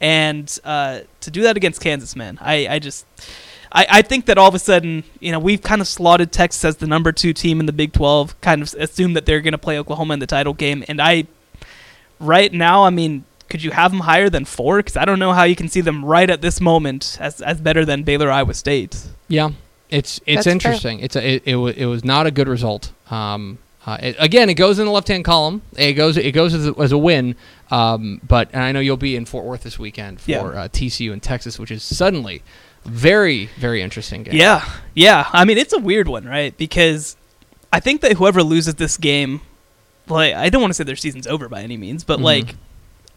And 0.01 0.57
uh, 0.65 1.01
to 1.21 1.31
do 1.31 1.43
that 1.43 1.57
against 1.57 1.81
Kansas, 1.81 2.15
man, 2.15 2.39
I, 2.41 2.67
I 2.69 2.79
just 2.79 3.07
I, 3.73 3.87
I 3.91 4.03
think 4.03 4.27
that 4.27 4.39
all 4.39 4.49
of 4.49 4.55
a 4.55 4.59
sudden, 4.59 5.03
you 5.21 5.33
know, 5.33 5.39
we've 5.39 5.63
kind 5.63 5.81
of 5.81 5.89
slotted 5.89 6.31
Texas 6.31 6.65
as 6.65 6.77
the 6.77 6.87
number 6.87 7.11
two 7.11 7.33
team 7.33 7.59
in 7.59 7.67
the 7.67 7.73
Big 7.73 7.93
12, 7.93 8.41
kind 8.41 8.63
of 8.63 8.73
assume 8.79 9.15
that 9.15 9.27
they're 9.27 9.41
going 9.41 9.53
to 9.53 9.59
play 9.59 9.79
Oklahoma 9.79 10.15
in 10.15 10.21
the 10.21 10.27
title 10.27 10.53
game. 10.53 10.85
And 10.89 11.01
I, 11.01 11.27
right 12.21 12.53
now, 12.53 12.85
I 12.85 12.91
mean, 12.91 13.25
could 13.49 13.63
you 13.63 13.71
have 13.73 13.91
them 13.91 14.01
higher 14.01 14.29
than 14.31 14.45
four? 14.45 14.79
Because 14.79 14.97
I 14.97 15.05
don't 15.05 15.19
know 15.19 15.33
how 15.33 15.43
you 15.45 15.57
can 15.57 15.69
see 15.69 15.81
them 15.81 16.05
right 16.05 16.29
at 16.31 16.41
this 16.41 16.61
moment 16.61 17.17
as, 17.21 17.41
as 17.41 17.61
better 17.61 17.85
than 17.85 18.03
Baylor 18.05 18.31
Iowa 18.31 18.55
State. 18.55 19.07
Yeah, 19.29 19.51
it's 19.91 20.21
it's 20.27 20.37
That's 20.37 20.45
fair. 20.45 20.53
interesting. 20.53 21.01
It's 21.01 21.17
a, 21.17 21.35
it, 21.37 21.43
it, 21.47 21.57
wa- 21.57 21.73
it 21.77 21.87
was 21.87 22.05
not 22.05 22.27
a 22.27 22.31
good 22.31 22.49
result. 22.49 22.93
Um, 23.11 23.59
uh, 23.87 23.99
it, 24.01 24.17
again, 24.19 24.49
it 24.49 24.55
goes 24.55 24.79
in 24.79 24.87
the 24.87 24.91
left 24.91 25.09
hand 25.09 25.25
column. 25.25 25.63
It 25.77 25.93
goes 25.93 26.17
it 26.17 26.33
goes 26.33 26.55
as 26.55 26.69
a, 26.69 26.75
as 26.81 26.93
a 26.93 26.99
win. 26.99 27.37
Um, 27.71 28.21
but 28.27 28.49
and 28.53 28.63
I 28.63 28.73
know 28.73 28.81
you'll 28.81 28.97
be 28.97 29.15
in 29.17 29.25
Fort 29.27 29.45
Worth 29.45 29.63
this 29.63 29.79
weekend 29.79 30.21
for 30.21 30.31
Yeah. 30.31 30.39
uh, 30.43 30.69
TCU 30.69 31.13
in 31.13 31.21
Texas, 31.21 31.59
which 31.59 31.71
is 31.71 31.83
suddenly 31.83 32.43
very 32.85 33.47
very 33.59 33.83
interesting 33.83 34.23
game. 34.23 34.35
Yeah, 34.35 34.65
yeah. 34.95 35.29
I 35.33 35.45
mean, 35.45 35.59
it's 35.59 35.73
a 35.73 35.79
weird 35.79 36.09
one, 36.09 36.25
right? 36.27 36.57
Because 36.57 37.17
I 37.73 37.81
think 37.81 38.01
that 38.03 38.13
whoever 38.13 38.43
loses 38.43 38.75
this 38.77 38.97
game, 38.97 39.41
like, 40.09 40.35
I 40.35 40.49
don't 40.51 40.61
want 40.61 40.71
to 40.71 40.75
say 40.75 40.85
their 40.85 40.97
season's 40.97 41.27
over 41.27 41.49
by 41.49 41.63
any 41.63 41.77
means, 41.77 42.05
but 42.05 42.19
Mhm. 42.21 42.23
like, 42.23 42.55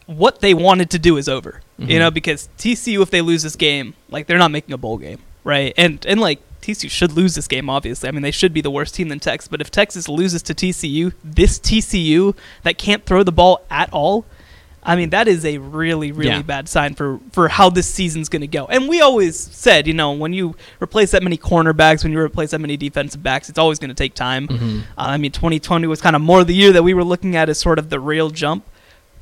what 0.06 0.40
they 0.40 0.54
wanted 0.54 0.90
to 0.90 0.98
do 0.98 1.16
is 1.18 1.28
over. 1.28 1.60
You 1.78 1.86
Mhm. 1.96 1.98
know, 1.98 2.10
because 2.10 2.48
TCU, 2.58 3.02
if 3.02 3.10
they 3.10 3.20
lose 3.20 3.42
this 3.42 3.56
game, 3.56 3.94
like, 4.10 4.26
they're 4.26 4.38
not 4.38 4.50
making 4.50 4.72
a 4.72 4.78
bowl 4.78 4.98
game, 4.98 5.18
right? 5.44 5.72
And 5.76 6.04
and 6.06 6.20
like. 6.20 6.40
TCU 6.62 6.90
should 6.90 7.12
lose 7.12 7.34
this 7.34 7.46
game, 7.48 7.70
obviously. 7.70 8.08
I 8.08 8.12
mean, 8.12 8.22
they 8.22 8.30
should 8.30 8.52
be 8.52 8.60
the 8.60 8.70
worst 8.70 8.94
team 8.94 9.08
than 9.08 9.20
Texas. 9.20 9.48
But 9.48 9.60
if 9.60 9.70
Texas 9.70 10.08
loses 10.08 10.42
to 10.44 10.54
TCU, 10.54 11.12
this 11.24 11.58
TCU 11.58 12.34
that 12.62 12.78
can't 12.78 13.04
throw 13.06 13.22
the 13.22 13.32
ball 13.32 13.62
at 13.70 13.92
all, 13.92 14.24
I 14.82 14.96
mean, 14.96 15.10
that 15.10 15.28
is 15.28 15.44
a 15.44 15.58
really, 15.58 16.12
really 16.12 16.30
Yeah. 16.30 16.42
bad 16.42 16.68
sign 16.68 16.94
for, 16.94 17.20
for 17.32 17.48
how 17.48 17.68
this 17.68 17.86
season's 17.92 18.28
going 18.28 18.40
to 18.40 18.46
go. 18.46 18.66
And 18.66 18.88
we 18.88 19.00
always 19.00 19.38
said, 19.38 19.86
you 19.86 19.92
know, 19.92 20.12
when 20.12 20.32
you 20.32 20.54
replace 20.80 21.10
that 21.10 21.22
many 21.22 21.36
cornerbacks, 21.36 22.02
when 22.04 22.12
you 22.12 22.18
replace 22.20 22.52
that 22.52 22.60
many 22.60 22.76
defensive 22.76 23.22
backs, 23.22 23.48
it's 23.50 23.58
always 23.58 23.78
going 23.78 23.88
to 23.90 23.94
take 23.94 24.14
time. 24.14 24.48
Mhm. 24.48 24.78
Uh, 24.80 24.82
I 24.96 25.16
mean, 25.16 25.32
2020 25.32 25.86
was 25.86 26.00
kind 26.00 26.16
of 26.16 26.22
more 26.22 26.42
the 26.44 26.54
year 26.54 26.72
that 26.72 26.82
we 26.84 26.94
were 26.94 27.04
looking 27.04 27.36
at 27.36 27.48
as 27.48 27.58
sort 27.58 27.78
of 27.78 27.90
the 27.90 28.00
real 28.00 28.30
jump. 28.30 28.64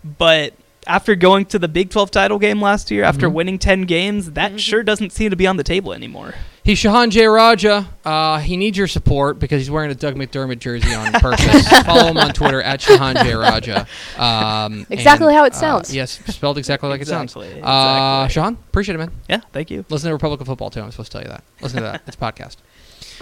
But 0.05 0.53
after 0.87 1.17
going 1.17 1.47
to 1.47 1.59
the 1.59 1.69
Big 1.69 1.91
12 1.91 2.11
title 2.13 2.39
game 2.39 2.63
last 2.63 2.91
year, 2.93 3.03
after 3.03 3.29
Mhm. 3.29 3.33
winning 3.33 3.59
10 3.59 3.83
games, 3.83 4.33
that 4.33 4.61
sure 4.61 4.85
doesn't 4.85 5.11
seem 5.13 5.31
to 5.31 5.37
be 5.37 5.47
on 5.47 5.57
the 5.57 5.65
table 5.65 5.93
anymore. 5.93 6.35
He's 6.67 6.79
Shehan 6.81 7.11
Jeyarajah. 7.11 7.89
Uh, 8.05 8.39
he 8.41 8.57
needs 8.57 8.77
your 8.77 8.89
support 8.89 9.39
because 9.39 9.61
he's 9.61 9.71
wearing 9.71 9.93
a 9.93 9.95
Doug 9.95 10.17
McDermott 10.17 10.59
jersey 10.59 10.93
on 10.93 11.13
purpose. 11.21 11.69
Follow 11.85 12.09
him 12.09 12.17
on 12.19 12.33
Twitter 12.33 12.61
at 12.61 12.81
Shehan 12.81 13.15
Jeyarajah. 13.15 13.87
Um, 14.21 14.85
Exactly 14.91 15.29
and, 15.29 15.37
how 15.37 15.45
it 15.45 15.53
uh, 15.53 15.57
sounds. 15.57 15.95
yes, 15.95 16.19
spelled 16.27 16.59
exactly 16.59 16.89
like 16.89 16.99
it 16.99 17.03
Exactly, 17.03 17.49
sounds. 17.53 17.65
Uh. 17.65 18.27
Shehan, 18.29 18.55
appreciate 18.55 18.97
it, 18.97 18.99
man. 18.99 19.13
Yeah, 19.29 19.43
thank 19.53 19.71
you. 19.71 19.85
Listen 19.89 20.09
to 20.09 20.13
Republic 20.15 20.41
of 20.41 20.49
Football 20.49 20.71
too. 20.71 20.81
I'm 20.81 20.91
supposed 20.91 21.13
to 21.13 21.19
tell 21.19 21.23
you 21.23 21.31
that. 21.31 21.45
Listen 21.63 21.77
to 21.79 21.85
that. 21.85 22.03
It's 22.09 22.17
a 22.17 22.19
podcast. 22.19 22.57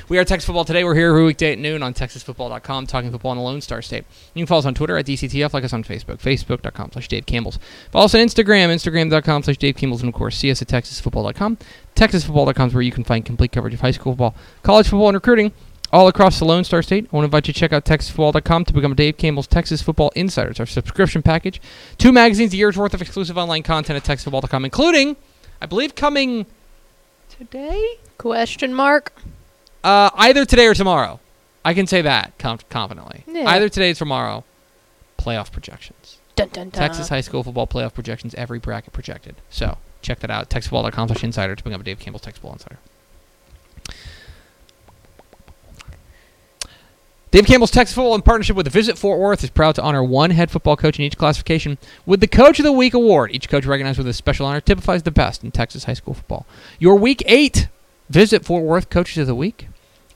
We 0.08 0.18
are 0.18 0.24
Texas 0.24 0.46
Football 0.46 0.64
today. 0.64 0.84
We're 0.84 0.94
here 0.94 1.08
every 1.10 1.24
weekday 1.24 1.52
at 1.52 1.58
noon 1.58 1.82
on 1.82 1.94
TexasFootball.com, 1.94 2.86
talking 2.86 3.10
football 3.10 3.32
in 3.32 3.38
the 3.38 3.44
Lone 3.44 3.60
Star 3.60 3.82
State. 3.82 4.04
You 4.34 4.40
can 4.40 4.46
follow 4.46 4.58
us 4.60 4.66
on 4.66 4.74
Twitter 4.74 4.96
at 4.96 5.06
DCTF, 5.06 5.52
like 5.52 5.64
us 5.64 5.72
on 5.72 5.84
Facebook, 5.84 6.18
Facebook.com 6.18 6.92
slash 6.92 7.08
Dave 7.08 7.26
Campbell's. 7.26 7.58
Follow 7.90 8.06
us 8.06 8.14
on 8.14 8.20
Instagram, 8.20 8.68
Instagram.com 8.68 9.42
slash 9.42 9.56
Dave 9.56 9.76
Campbell's, 9.76 10.02
and 10.02 10.08
of 10.08 10.14
course, 10.14 10.36
see 10.36 10.50
us 10.50 10.60
at 10.62 10.68
TexasFootball.com. 10.68 11.58
TexasFootball.com 11.94 12.68
is 12.68 12.74
where 12.74 12.82
you 12.82 12.92
can 12.92 13.04
find 13.04 13.24
complete 13.24 13.52
coverage 13.52 13.74
of 13.74 13.80
high 13.80 13.90
school 13.90 14.12
football, 14.12 14.34
college 14.62 14.88
football, 14.88 15.08
and 15.08 15.16
recruiting 15.16 15.52
all 15.92 16.08
across 16.08 16.38
the 16.38 16.44
Lone 16.44 16.64
Star 16.64 16.82
State. 16.82 17.04
I 17.04 17.16
want 17.16 17.22
to 17.22 17.26
invite 17.26 17.46
you 17.46 17.54
to 17.54 17.60
check 17.60 17.72
out 17.72 17.84
TexasFootball.com 17.84 18.64
to 18.64 18.72
become 18.72 18.94
Dave 18.94 19.16
Campbell's 19.16 19.46
Texas 19.46 19.80
Football 19.80 20.10
Insider. 20.16 20.50
It's 20.50 20.60
our 20.60 20.66
subscription 20.66 21.22
package. 21.22 21.60
Two 21.98 22.12
magazines, 22.12 22.52
a 22.52 22.56
year's 22.56 22.76
worth 22.76 22.94
of 22.94 23.00
exclusive 23.00 23.38
online 23.38 23.62
content 23.62 23.96
at 23.96 24.02
TexasFootball.com, 24.04 24.64
including, 24.64 25.16
I 25.62 25.66
believe, 25.66 25.94
coming 25.94 26.46
today? 27.28 27.98
Question 28.18 28.74
mark. 28.74 29.12
Uh, 29.84 30.10
either 30.14 30.44
today 30.46 30.66
or 30.66 30.74
tomorrow. 30.74 31.20
I 31.64 31.74
can 31.74 31.86
say 31.86 32.02
that 32.02 32.36
conf- 32.38 32.68
confidently. 32.70 33.24
Yeah. 33.26 33.48
Either 33.48 33.68
today 33.68 33.90
or 33.90 33.94
tomorrow. 33.94 34.44
Playoff 35.18 35.52
projections. 35.52 36.18
Dun, 36.36 36.48
dun, 36.48 36.70
dun. 36.70 36.80
Texas 36.80 37.08
high 37.10 37.20
school 37.20 37.44
football 37.44 37.66
playoff 37.66 37.94
projections. 37.94 38.34
Every 38.34 38.58
bracket 38.58 38.92
projected. 38.92 39.36
So 39.50 39.78
check 40.02 40.20
that 40.20 40.30
out. 40.30 40.50
TexasFootball.com 40.50 41.08
slash 41.08 41.22
insider 41.22 41.54
to 41.54 41.62
become 41.62 41.80
a 41.80 41.84
Dave 41.84 41.98
Campbell's 41.98 42.22
Texas 42.22 42.40
Football 42.40 42.54
Insider. 42.54 42.78
Dave 47.30 47.46
Campbell's 47.46 47.72
Texas 47.72 47.94
Football, 47.94 48.14
in 48.14 48.22
partnership 48.22 48.54
with 48.54 48.68
Visit 48.68 48.96
Fort 48.96 49.18
Worth, 49.18 49.42
is 49.42 49.50
proud 49.50 49.74
to 49.74 49.82
honor 49.82 50.04
one 50.04 50.30
head 50.30 50.50
football 50.52 50.76
coach 50.76 50.98
in 51.00 51.04
each 51.04 51.18
classification 51.18 51.78
with 52.06 52.20
the 52.20 52.28
Coach 52.28 52.60
of 52.60 52.64
the 52.64 52.70
Week 52.72 52.94
award. 52.94 53.32
Each 53.32 53.48
coach 53.48 53.66
recognized 53.66 53.98
with 53.98 54.06
a 54.06 54.12
special 54.12 54.46
honor 54.46 54.60
typifies 54.60 55.02
the 55.02 55.10
best 55.10 55.42
in 55.42 55.50
Texas 55.50 55.84
high 55.84 55.94
school 55.94 56.14
football. 56.14 56.46
Your 56.78 56.94
Week 56.94 57.22
8 57.26 57.68
Visit 58.08 58.44
Fort 58.44 58.62
Worth 58.64 58.90
Coaches 58.90 59.18
of 59.18 59.26
the 59.26 59.34
Week. 59.34 59.66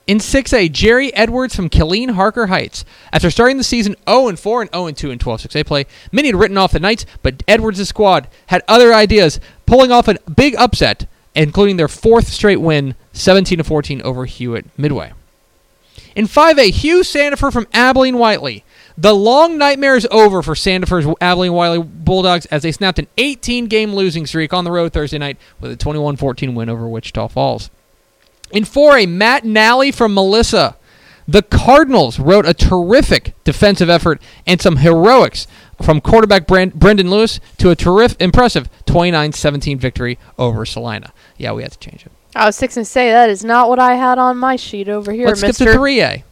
In 0.09 0.17
6A, 0.17 0.71
Jerry 0.71 1.13
Edwards 1.13 1.55
from 1.55 1.69
Killeen 1.69 2.15
Harker 2.15 2.47
Heights. 2.47 2.83
After 3.13 3.29
starting 3.29 3.57
the 3.57 3.63
season 3.63 3.95
0 4.09 4.29
and 4.29 4.39
4 4.39 4.61
and 4.63 4.71
0 4.71 4.87
and 4.87 4.97
2 4.97 5.11
in 5.11 5.19
12 5.19 5.41
6A 5.41 5.67
play, 5.67 5.85
many 6.11 6.29
had 6.29 6.35
written 6.35 6.57
off 6.57 6.71
the 6.71 6.79
Knights, 6.79 7.05
but 7.21 7.43
Edwards' 7.47 7.87
squad 7.87 8.27
had 8.47 8.63
other 8.67 8.91
ideas, 8.91 9.39
pulling 9.67 9.91
off 9.91 10.07
a 10.07 10.17
big 10.27 10.55
upset, 10.55 11.07
including 11.35 11.77
their 11.77 11.87
fourth 11.87 12.27
straight 12.29 12.59
win, 12.59 12.95
17 13.13 13.61
14 13.61 14.01
over 14.01 14.25
Hewitt 14.25 14.65
Midway. 14.79 15.13
In 16.15 16.25
5A, 16.25 16.71
Hugh 16.71 17.01
Sandifer 17.01 17.53
from 17.53 17.67
Abilene 17.71 18.17
Wylie. 18.17 18.63
The 18.97 19.13
long 19.13 19.59
nightmare 19.59 19.95
is 19.95 20.07
over 20.09 20.41
for 20.41 20.55
Sandifer's 20.55 21.05
Abilene 21.21 21.53
Wylie 21.53 21.83
Bulldogs 21.83 22.47
as 22.47 22.63
they 22.63 22.71
snapped 22.71 22.97
an 22.97 23.05
18 23.19 23.67
game 23.67 23.93
losing 23.93 24.25
streak 24.25 24.53
on 24.53 24.63
the 24.63 24.71
road 24.71 24.91
Thursday 24.91 25.19
night 25.19 25.37
with 25.59 25.69
a 25.69 25.75
21 25.75 26.15
14 26.15 26.55
win 26.55 26.67
over 26.67 26.87
Wichita 26.87 27.27
Falls. 27.27 27.69
In 28.51 28.63
4A, 28.63 29.07
Matt 29.07 29.45
Nally 29.45 29.91
from 29.91 30.13
Melissa. 30.13 30.75
The 31.27 31.43
Cardinals 31.43 32.17
wrote 32.17 32.47
a 32.47 32.55
terrific 32.55 33.35
defensive 33.43 33.87
effort 33.89 34.19
and 34.47 34.59
some 34.59 34.77
heroics 34.77 35.45
from 35.79 36.01
quarterback 36.01 36.47
Brand- 36.47 36.73
Brendan 36.73 37.11
Lewis 37.11 37.39
to 37.59 37.69
a 37.69 37.75
terrific, 37.75 38.19
impressive 38.19 38.67
29 38.87 39.33
17 39.33 39.77
victory 39.77 40.17
over 40.39 40.65
Celina. 40.65 41.13
Yeah, 41.37 41.51
we 41.51 41.61
had 41.61 41.71
to 41.73 41.77
change 41.79 42.03
it. 42.07 42.11
I 42.35 42.45
was 42.47 42.59
fixing 42.59 42.81
to 42.81 42.85
say 42.89 43.11
that 43.11 43.29
is 43.29 43.43
not 43.43 43.69
what 43.69 43.77
I 43.77 43.93
had 43.93 44.17
on 44.17 44.37
my 44.37 44.55
sheet 44.55 44.89
over 44.89 45.11
here, 45.11 45.27
Let's 45.27 45.41
Mister. 45.43 45.65
skip 45.65 45.73
to 45.73 45.79
3A. 45.79 46.23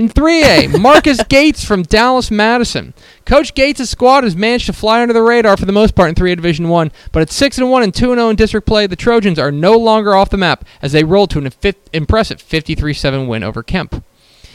In 0.00 0.08
3A, 0.08 0.80
Marcus 0.80 1.22
Gates 1.28 1.62
from 1.62 1.82
Dallas 1.82 2.30
Madison. 2.30 2.94
Coach 3.26 3.52
Gates' 3.52 3.90
squad 3.90 4.24
has 4.24 4.34
managed 4.34 4.64
to 4.64 4.72
fly 4.72 5.02
under 5.02 5.12
the 5.12 5.22
radar 5.22 5.58
for 5.58 5.66
the 5.66 5.72
most 5.72 5.94
part 5.94 6.08
in 6.08 6.14
3A 6.14 6.36
Division 6.36 6.70
1, 6.70 6.90
but 7.12 7.20
at 7.20 7.30
6 7.30 7.58
and 7.58 7.70
1 7.70 7.82
and 7.82 7.94
2 7.94 8.12
and 8.12 8.18
0 8.18 8.30
in 8.30 8.36
district 8.36 8.66
play, 8.66 8.86
the 8.86 8.96
Trojans 8.96 9.38
are 9.38 9.52
no 9.52 9.76
longer 9.76 10.14
off 10.14 10.30
the 10.30 10.38
map 10.38 10.64
as 10.80 10.92
they 10.92 11.04
roll 11.04 11.26
to 11.26 11.38
an 11.38 11.74
impressive 11.92 12.42
53-7 12.42 13.28
win 13.28 13.42
over 13.42 13.62
Kemp. 13.62 14.02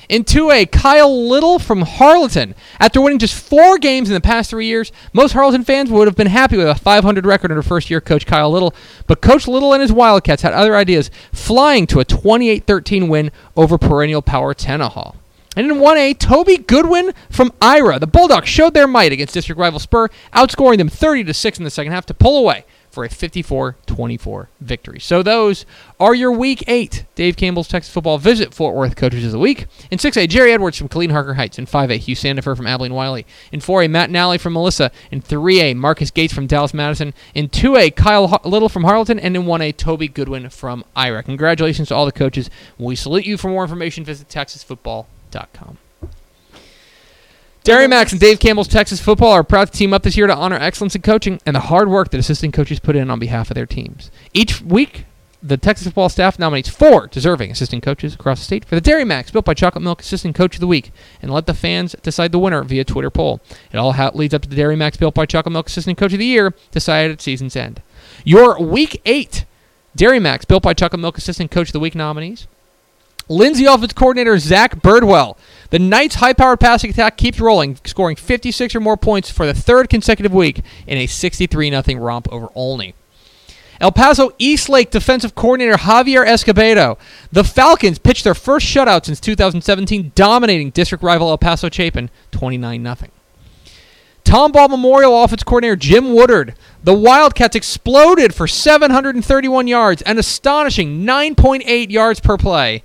In 0.09 0.23
2A, 0.23 0.71
Kyle 0.71 1.27
Little 1.29 1.59
from 1.59 1.83
Harleton. 1.83 2.55
After 2.79 2.99
winning 2.99 3.19
just 3.19 3.35
four 3.35 3.77
games 3.77 4.09
in 4.09 4.15
the 4.15 4.21
past 4.21 4.49
three 4.49 4.65
years, 4.65 4.91
most 5.13 5.33
Harleton 5.33 5.63
fans 5.63 5.91
would 5.91 6.07
have 6.07 6.15
been 6.15 6.25
happy 6.25 6.57
with 6.57 6.69
a 6.69 6.73
500 6.73 7.23
record 7.23 7.51
under 7.51 7.61
first 7.61 7.91
year 7.91 8.01
coach 8.01 8.25
Kyle 8.25 8.49
Little. 8.49 8.73
But 9.05 9.21
Coach 9.21 9.47
Little 9.47 9.73
and 9.73 9.81
his 9.83 9.93
Wildcats 9.93 10.41
had 10.41 10.53
other 10.53 10.75
ideas, 10.75 11.11
flying 11.31 11.85
to 11.85 11.99
a 11.99 12.03
28 12.03 12.65
13 12.65 13.07
win 13.07 13.31
over 13.55 13.77
perennial 13.77 14.23
power 14.23 14.55
Tenaha. 14.55 15.13
And 15.55 15.71
in 15.71 15.77
1A, 15.77 16.17
Toby 16.19 16.57
Goodwin 16.57 17.13
from 17.29 17.51
Ira. 17.61 17.99
The 17.99 18.07
Bulldogs 18.07 18.49
showed 18.49 18.73
their 18.73 18.87
might 18.87 19.11
against 19.11 19.33
district 19.33 19.59
rival 19.59 19.79
Spur, 19.79 20.09
outscoring 20.33 20.77
them 20.77 20.89
30 20.89 21.25
to 21.25 21.33
6 21.33 21.57
in 21.57 21.63
the 21.63 21.69
second 21.69 21.93
half 21.93 22.05
to 22.07 22.13
pull 22.13 22.37
away 22.37 22.65
for 22.95 23.03
a 23.03 23.09
54-24 23.09 24.47
victory. 24.61 24.99
So 25.01 25.21
those 25.21 25.65
are 25.99 26.15
your 26.15 26.31
Week 26.31 26.63
8 26.65 27.03
Dave 27.13 27.35
Campbell's 27.35 27.67
Texas 27.67 27.93
Football 27.93 28.17
Visit 28.17 28.53
Fort 28.53 28.73
Worth 28.73 28.95
Coaches 28.95 29.25
of 29.25 29.31
the 29.33 29.39
Week. 29.39 29.67
In 29.91 29.97
6A, 29.97 30.29
Jerry 30.29 30.53
Edwards 30.53 30.77
from 30.77 30.87
Killeen 30.87 31.11
Harker 31.11 31.33
Heights. 31.33 31.59
In 31.59 31.65
5A, 31.65 31.97
Hugh 31.97 32.15
Sandifer 32.15 32.55
from 32.55 32.67
Abilene 32.67 32.93
Wylie. 32.93 33.25
In 33.51 33.59
4A, 33.59 33.89
Matt 33.89 34.09
Nally 34.09 34.37
from 34.37 34.53
Melissa. 34.53 34.91
In 35.11 35.21
3A, 35.21 35.75
Marcus 35.75 36.09
Gates 36.09 36.33
from 36.33 36.47
Dallas 36.47 36.73
Madison. 36.73 37.13
In 37.33 37.49
2A, 37.49 37.97
Kyle 37.97 38.39
Little 38.45 38.69
from 38.69 38.85
Harleton. 38.85 39.19
And 39.19 39.35
in 39.35 39.43
1A, 39.43 39.75
Toby 39.75 40.07
Goodwin 40.07 40.49
from 40.49 40.85
Ira. 40.95 41.21
Congratulations 41.21 41.89
to 41.89 41.95
all 41.95 42.05
the 42.05 42.13
coaches. 42.13 42.49
We 42.77 42.95
salute 42.95 43.25
you. 43.25 43.37
For 43.37 43.49
more 43.49 43.63
information, 43.63 44.05
visit 44.05 44.29
texasfootball.com. 45.35 45.77
Dairy 47.63 47.87
Max 47.87 48.11
and 48.11 48.21
Dave 48.21 48.39
Campbell's 48.39 48.67
Texas 48.67 49.01
Football 49.01 49.31
are 49.31 49.43
proud 49.43 49.71
to 49.71 49.77
team 49.77 49.91
up 49.91 50.03
this 50.03 50.15
year 50.15 50.27
to 50.27 50.35
honor 50.35 50.55
excellence 50.55 50.95
in 50.95 51.01
coaching 51.01 51.39
and 51.47 51.55
the 51.55 51.61
hard 51.61 51.89
work 51.89 52.11
that 52.11 52.19
assistant 52.19 52.53
coaches 52.53 52.79
put 52.79 52.95
in 52.95 53.09
on 53.09 53.17
behalf 53.17 53.49
of 53.49 53.55
their 53.55 53.65
teams. 53.65 54.11
Each 54.33 54.61
week, 54.61 55.05
the 55.41 55.57
Texas 55.57 55.87
football 55.87 56.09
staff 56.09 56.37
nominates 56.37 56.69
four 56.69 57.07
deserving 57.07 57.49
assistant 57.49 57.81
coaches 57.81 58.13
across 58.13 58.39
the 58.39 58.45
state 58.45 58.65
for 58.65 58.75
the 58.75 58.81
Dairy 58.81 59.03
Max, 59.03 59.31
built 59.31 59.45
by 59.45 59.55
Chocolate 59.55 59.83
Milk 59.83 60.01
Assistant 60.01 60.35
Coach 60.35 60.55
of 60.55 60.59
the 60.59 60.67
Week, 60.67 60.91
and 61.23 61.31
let 61.31 61.47
the 61.47 61.55
fans 61.55 61.95
decide 62.03 62.31
the 62.31 62.39
winner 62.39 62.63
via 62.63 62.83
Twitter 62.83 63.09
poll. 63.09 63.41
It 63.71 63.77
all 63.77 63.93
leads 64.13 64.33
up 64.35 64.43
to 64.43 64.49
the 64.49 64.55
Dairy 64.55 64.75
Max, 64.75 64.97
built 64.97 65.15
by 65.15 65.25
Chocolate 65.25 65.53
Milk 65.53 65.67
Assistant 65.67 65.97
Coach 65.97 66.13
of 66.13 66.19
the 66.19 66.25
Year, 66.25 66.53
decided 66.69 67.11
at 67.11 67.21
season's 67.21 67.55
end. 67.55 67.81
Your 68.23 68.61
Week 68.61 69.01
8 69.05 69.45
Dairy 69.95 70.19
Max, 70.19 70.45
built 70.45 70.61
by 70.61 70.73
Chocolate 70.73 70.99
Milk 70.99 71.17
Assistant 71.17 71.49
Coach 71.49 71.69
of 71.69 71.73
the 71.73 71.79
Week 71.79 71.95
nominees. 71.95 72.47
Lindsay 73.27 73.65
offense 73.65 73.93
coordinator 73.93 74.37
Zach 74.37 74.81
Birdwell. 74.81 75.37
The 75.71 75.79
Knights' 75.79 76.15
high-powered 76.15 76.59
passing 76.59 76.91
attack 76.91 77.17
keeps 77.17 77.39
rolling, 77.39 77.77
scoring 77.85 78.15
56 78.15 78.75
or 78.75 78.79
more 78.79 78.97
points 78.97 79.31
for 79.31 79.45
the 79.45 79.53
third 79.53 79.89
consecutive 79.89 80.33
week 80.33 80.61
in 80.85 80.97
a 80.97 81.07
63-0 81.07 81.99
romp 81.99 82.31
over 82.31 82.49
Olney. 82.53 82.93
El 83.81 83.91
Paso 83.91 84.33
Eastlake 84.37 84.89
defensive 84.89 85.35
coordinator 85.35 85.77
Javier 85.77 86.25
Escobedo. 86.25 86.97
The 87.31 87.43
Falcons 87.43 87.99
pitched 87.99 88.23
their 88.23 88.33
first 88.33 88.65
shutout 88.65 89.05
since 89.05 89.19
2017, 89.19 90.13
dominating 90.15 90.69
district 90.69 91.03
rival 91.03 91.29
El 91.29 91.37
Paso 91.37 91.69
Chapin 91.69 92.09
29 92.31 92.83
0. 92.83 93.11
Tomball 94.23 94.69
Memorial 94.69 95.23
Offense 95.23 95.43
Coordinator 95.43 95.75
Jim 95.75 96.13
Woodard. 96.13 96.55
The 96.83 96.93
Wildcats 96.93 97.55
exploded 97.55 98.33
for 98.33 98.47
731 98.47 99.67
yards, 99.67 100.01
an 100.01 100.17
astonishing 100.17 101.05
9.8 101.05 101.91
yards 101.91 102.19
per 102.19 102.37
play, 102.37 102.81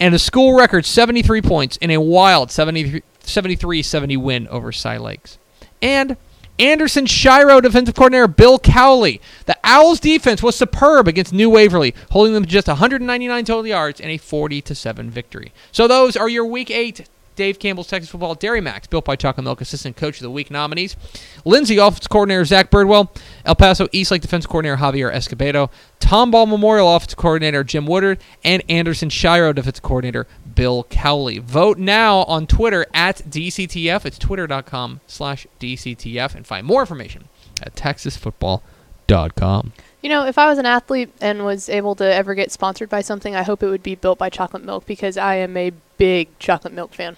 and 0.00 0.14
a 0.14 0.18
school 0.18 0.56
record 0.56 0.86
73 0.86 1.42
points 1.42 1.76
in 1.78 1.90
a 1.90 2.00
wild 2.00 2.50
73 2.50 3.82
70 3.82 4.16
win 4.16 4.48
over 4.48 4.72
Cy 4.72 4.96
Lakes. 4.96 5.38
And 5.80 6.16
Anderson 6.58 7.06
Shiro 7.06 7.60
defensive 7.60 7.96
coordinator 7.96 8.28
Bill 8.28 8.58
Cowley. 8.58 9.20
The 9.46 9.56
Owls 9.64 9.98
defense 9.98 10.42
was 10.42 10.54
superb 10.54 11.08
against 11.08 11.32
New 11.32 11.50
Waverly, 11.50 11.94
holding 12.10 12.32
them 12.32 12.44
to 12.44 12.50
just 12.50 12.68
199 12.68 13.44
total 13.44 13.66
yards 13.66 14.00
and 14.00 14.10
a 14.10 14.18
40 14.18 14.62
to 14.62 14.74
7 14.74 15.10
victory. 15.10 15.52
So 15.72 15.88
those 15.88 16.16
are 16.16 16.28
your 16.28 16.44
week 16.44 16.70
8 16.70 17.08
Dave 17.36 17.58
Campbell's 17.58 17.88
Texas 17.88 18.10
Football 18.10 18.36
Dairy 18.36 18.60
Max, 18.60 18.86
built 18.86 19.04
by 19.04 19.16
Chocolate 19.16 19.44
Milk 19.44 19.60
Assistant 19.60 19.96
Coach 19.96 20.18
of 20.18 20.22
the 20.22 20.30
Week 20.30 20.50
nominees. 20.50 20.96
Lindsay 21.44 21.78
Offense 21.78 22.06
Coordinator 22.06 22.44
Zach 22.44 22.70
Birdwell, 22.70 23.10
El 23.44 23.56
Paso 23.56 23.88
East 23.92 24.10
Lake 24.10 24.22
Defense 24.22 24.46
Coordinator 24.46 24.80
Javier 24.80 25.12
Escobedo, 25.12 25.70
Tomball 26.04 26.46
Memorial 26.46 26.94
Offense 26.94 27.14
Coordinator 27.14 27.64
Jim 27.64 27.86
Woodard, 27.86 28.18
and 28.44 28.62
Anderson 28.68 29.08
Shiro 29.08 29.54
Defense 29.54 29.80
Coordinator 29.80 30.26
Bill 30.54 30.84
Cowley. 30.90 31.38
Vote 31.38 31.78
now 31.78 32.24
on 32.24 32.46
Twitter 32.46 32.84
at 32.92 33.22
DCTF. 33.26 34.04
It's 34.04 34.18
twitter.com 34.18 35.00
slash 35.06 35.46
DCTF. 35.58 36.34
And 36.34 36.46
find 36.46 36.66
more 36.66 36.82
information 36.82 37.28
at 37.62 37.74
texasfootball.com. 37.74 39.72
You 40.02 40.10
know, 40.10 40.26
if 40.26 40.36
I 40.36 40.46
was 40.46 40.58
an 40.58 40.66
athlete 40.66 41.08
and 41.22 41.46
was 41.46 41.70
able 41.70 41.94
to 41.94 42.04
ever 42.04 42.34
get 42.34 42.52
sponsored 42.52 42.90
by 42.90 43.00
something, 43.00 43.34
I 43.34 43.42
hope 43.42 43.62
it 43.62 43.68
would 43.68 43.82
be 43.82 43.94
built 43.94 44.18
by 44.18 44.28
Chocolate 44.28 44.62
Milk 44.62 44.84
because 44.84 45.16
I 45.16 45.36
am 45.36 45.56
a 45.56 45.72
big 45.96 46.38
chocolate 46.38 46.74
milk 46.74 46.92
fan. 46.92 47.16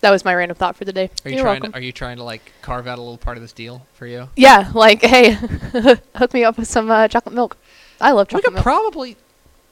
That 0.00 0.10
was 0.10 0.24
my 0.24 0.34
random 0.34 0.54
thought 0.54 0.76
for 0.76 0.84
the 0.84 0.92
day. 0.92 1.10
Are 1.24 1.30
you 1.30 1.36
You're 1.36 1.44
trying 1.44 1.62
welcome. 1.62 1.72
to, 1.72 1.78
are 1.78 1.80
you 1.80 1.90
trying 1.90 2.18
to 2.18 2.22
like 2.22 2.52
carve 2.62 2.86
out 2.86 2.98
a 2.98 3.00
little 3.00 3.16
part 3.16 3.36
of 3.36 3.42
this 3.42 3.52
deal 3.52 3.86
for 3.94 4.06
you? 4.06 4.28
yeah, 4.36 4.70
like, 4.74 5.00
hey, 5.00 5.32
hook 6.14 6.34
me 6.34 6.44
up 6.44 6.58
with 6.58 6.68
some 6.68 6.90
uh, 6.90 7.08
chocolate 7.08 7.34
milk. 7.34 7.56
I 8.00 8.12
love 8.12 8.28
chocolate. 8.28 8.42
We 8.42 8.46
could 8.46 8.54
milk. 8.54 8.62
probably 8.62 9.16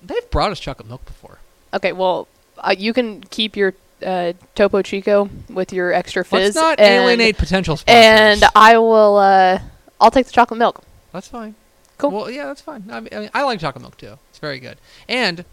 they've 0.03 0.31
brought 0.31 0.53
us 0.53 0.61
chocolate 0.61 0.89
milk 0.89 1.05
before. 1.05 1.39
okay, 1.75 1.93
well, 1.93 2.29
uh, 2.59 2.75
you 2.77 2.93
can 2.93 3.23
keep 3.23 3.57
your 3.57 3.75
uh, 4.05 4.33
Topo 4.55 4.83
Chico 4.83 5.29
with 5.49 5.73
your 5.73 5.93
extra 5.93 6.25
fizz. 6.25 6.41
Let's 6.41 6.57
not 6.57 6.81
and, 6.81 7.05
alienate 7.05 7.39
potential 7.39 7.77
sponsors. 7.77 8.43
And 8.43 8.45
I 8.55 8.79
will. 8.79 9.17
Uh, 9.17 9.61
I'll 10.01 10.11
take 10.11 10.27
the 10.27 10.33
chocolate 10.33 10.59
milk. 10.59 10.83
That's 11.13 11.29
fine. 11.29 11.55
Cool. 11.99 12.11
Well, 12.11 12.31
yeah, 12.31 12.47
that's 12.47 12.61
fine. 12.61 12.85
I, 12.91 13.01
mean, 13.01 13.09
I, 13.13 13.19
mean, 13.21 13.31
I 13.33 13.45
like 13.45 13.61
chocolate 13.61 13.83
milk 13.83 13.97
too. 13.97 14.19
It's 14.31 14.39
very 14.39 14.59
good 14.59 14.79
and 15.09 15.45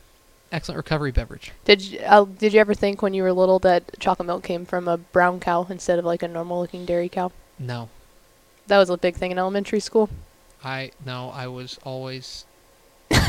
excellent 0.52 0.78
recovery 0.78 1.12
beverage. 1.12 1.52
Did 1.66 1.82
you, 1.82 2.00
uh, 2.00 2.26
did 2.26 2.54
you 2.54 2.60
ever 2.60 2.74
think 2.74 3.02
when 3.02 3.14
you 3.14 3.24
were 3.24 3.32
little 3.32 3.60
that 3.60 4.00
chocolate 4.00 4.26
milk 4.26 4.44
came 4.44 4.66
from 4.66 4.88
a 4.88 4.98
brown 4.98 5.40
cow 5.40 5.68
instead 5.70 6.00
of 6.00 6.06
like 6.06 6.24
a 6.24 6.28
normal 6.28 6.60
looking 6.60 6.86
dairy 6.86 7.10
cow? 7.10 7.32
No, 7.60 7.90
That 8.68 8.80
was 8.80 8.90
a 8.90 8.98
big 8.98 9.16
thing 9.16 9.32
in 9.32 9.38
elementary 9.38 9.80
school. 9.80 10.10
I 10.64 10.92
no, 11.06 11.30
I 11.30 11.48
was 11.48 11.80
always 11.84 12.46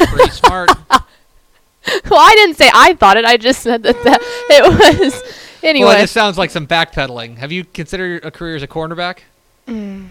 pretty 0.09 0.31
smart. 0.31 0.71
well, 0.91 2.21
I 2.21 2.33
didn't 2.35 2.57
say 2.57 2.71
I 2.73 2.95
thought 2.95 3.17
it. 3.17 3.25
I 3.25 3.37
just 3.37 3.63
said 3.63 3.83
that, 3.83 4.03
that 4.05 4.21
it 4.51 5.01
was. 5.01 5.23
Anyway, 5.63 5.89
Well, 5.89 5.99
this 6.01 6.11
sounds 6.11 6.39
like 6.39 6.51
some 6.51 6.67
backpedaling. 6.67 7.37
Have 7.37 7.53
you 7.53 7.65
considered 7.65 8.25
a 8.25 8.31
career 8.31 8.57
as 8.57 8.63
a 8.63 8.69
cornerback? 8.69 9.19
Mm. 9.69 10.09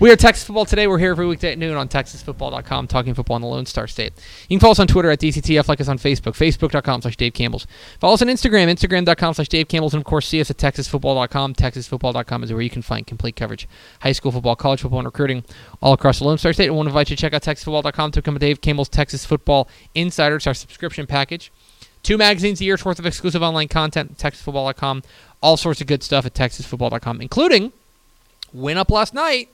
We 0.00 0.12
are 0.12 0.16
Texas 0.16 0.44
Football 0.44 0.64
today. 0.64 0.86
We're 0.86 0.98
here 0.98 1.10
every 1.10 1.26
weekday 1.26 1.50
at 1.50 1.58
noon 1.58 1.76
on 1.76 1.88
TexasFootball.com, 1.88 2.86
talking 2.86 3.14
football 3.14 3.34
in 3.34 3.42
the 3.42 3.48
Lone 3.48 3.66
Star 3.66 3.88
State. 3.88 4.12
You 4.48 4.56
can 4.56 4.60
follow 4.60 4.70
us 4.70 4.78
on 4.78 4.86
Twitter 4.86 5.10
at 5.10 5.18
DCTF, 5.18 5.66
like 5.66 5.80
us 5.80 5.88
on 5.88 5.98
Facebook, 5.98 6.36
Facebook.com 6.36 7.02
slash 7.02 7.16
Dave 7.16 7.32
Campbell's. 7.32 7.66
Follow 7.98 8.14
us 8.14 8.22
on 8.22 8.28
Instagram, 8.28 8.68
Instagram.com 8.68 9.34
slash 9.34 9.48
Dave 9.48 9.66
Campbell's, 9.66 9.94
and 9.94 10.00
of 10.00 10.04
course, 10.04 10.28
see 10.28 10.40
us 10.40 10.52
at 10.52 10.56
TexasFootball.com. 10.56 11.54
TexasFootball.com 11.54 12.44
is 12.44 12.52
where 12.52 12.62
you 12.62 12.70
can 12.70 12.80
find 12.80 13.08
complete 13.08 13.34
coverage, 13.34 13.66
high 14.00 14.12
school 14.12 14.30
football, 14.30 14.54
college 14.54 14.82
football, 14.82 15.00
and 15.00 15.06
recruiting 15.06 15.42
all 15.82 15.94
across 15.94 16.20
the 16.20 16.24
Lone 16.26 16.38
Star 16.38 16.52
State. 16.52 16.68
I 16.68 16.70
want 16.70 16.86
to 16.86 16.90
invite 16.90 17.10
you 17.10 17.16
to 17.16 17.20
check 17.20 17.34
out 17.34 17.42
TexasFootball.com 17.42 18.12
to 18.12 18.20
become 18.20 18.36
a 18.36 18.38
Dave 18.38 18.60
Campbell's 18.60 18.88
Texas 18.88 19.26
Football 19.26 19.68
Insider. 19.96 20.36
It's 20.36 20.46
our 20.46 20.54
subscription 20.54 21.08
package. 21.08 21.50
Two 22.04 22.16
magazines 22.16 22.60
a 22.60 22.64
year's 22.64 22.84
worth 22.84 23.00
of 23.00 23.06
exclusive 23.06 23.42
online 23.42 23.66
content 23.66 24.16
TexasFootball.com. 24.16 25.02
All 25.42 25.56
sorts 25.56 25.80
of 25.80 25.88
good 25.88 26.04
stuff 26.04 26.24
at 26.24 26.34
TexasFootball.com, 26.34 27.20
including 27.20 27.72
win 28.52 28.78
up 28.78 28.92
last 28.92 29.12
night. 29.12 29.48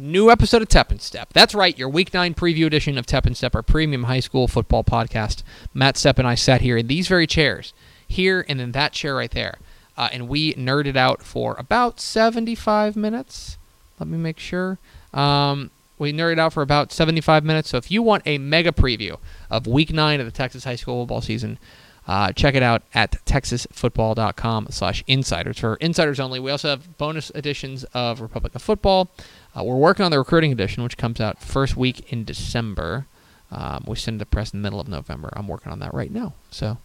New 0.00 0.30
episode 0.30 0.62
of 0.62 0.68
Tep 0.68 0.92
and 0.92 1.02
Step. 1.02 1.32
That's 1.32 1.56
right, 1.56 1.76
your 1.76 1.88
Week 1.88 2.14
9 2.14 2.32
preview 2.34 2.66
edition 2.66 2.96
of 2.98 3.04
Tep 3.04 3.26
and 3.26 3.36
Step, 3.36 3.56
our 3.56 3.64
premium 3.64 4.04
high 4.04 4.20
school 4.20 4.46
football 4.46 4.84
podcast. 4.84 5.42
Matt 5.74 5.96
Step 5.96 6.20
and 6.20 6.28
I 6.28 6.36
sat 6.36 6.60
here 6.60 6.76
in 6.76 6.86
these 6.86 7.08
very 7.08 7.26
chairs, 7.26 7.72
here 8.06 8.46
and 8.48 8.60
in 8.60 8.70
that 8.72 8.92
chair 8.92 9.16
right 9.16 9.30
there, 9.32 9.58
uh, 9.96 10.08
and 10.12 10.28
we 10.28 10.54
nerded 10.54 10.96
out 10.96 11.24
for 11.24 11.56
about 11.58 11.98
75 11.98 12.94
minutes. 12.94 13.58
Let 13.98 14.08
me 14.08 14.18
make 14.18 14.38
sure. 14.38 14.78
Um, 15.12 15.72
we 15.98 16.12
nerded 16.12 16.38
out 16.38 16.52
for 16.52 16.62
about 16.62 16.92
75 16.92 17.42
minutes. 17.42 17.70
So 17.70 17.76
if 17.76 17.90
you 17.90 18.00
want 18.00 18.22
a 18.24 18.38
mega 18.38 18.70
preview 18.70 19.18
of 19.50 19.66
Week 19.66 19.92
9 19.92 20.20
of 20.20 20.26
the 20.26 20.32
Texas 20.32 20.62
high 20.62 20.76
school 20.76 21.02
football 21.02 21.22
season, 21.22 21.58
uh, 22.06 22.32
check 22.32 22.54
it 22.54 22.62
out 22.62 22.82
at 22.94 23.22
texasfootball.com 23.26 24.68
slash 24.70 25.02
insiders. 25.08 25.58
For 25.58 25.74
insiders 25.76 26.20
only, 26.20 26.38
we 26.38 26.52
also 26.52 26.68
have 26.68 26.96
bonus 26.98 27.30
editions 27.34 27.84
of 27.92 28.20
Republic 28.20 28.54
of 28.54 28.62
Football. 28.62 29.10
Uh, 29.56 29.64
we're 29.64 29.76
working 29.76 30.04
on 30.04 30.10
the 30.10 30.18
recruiting 30.18 30.52
edition, 30.52 30.82
which 30.82 30.96
comes 30.96 31.20
out 31.20 31.40
first 31.40 31.76
week 31.76 32.12
in 32.12 32.24
December. 32.24 33.06
Um, 33.50 33.84
we 33.86 33.96
send 33.96 34.20
it 34.20 34.24
to 34.24 34.26
press 34.26 34.52
in 34.52 34.60
the 34.60 34.62
middle 34.62 34.80
of 34.80 34.88
November. 34.88 35.30
I'm 35.32 35.48
working 35.48 35.72
on 35.72 35.78
that 35.80 35.94
right 35.94 36.10
now. 36.10 36.34
So 36.50 36.78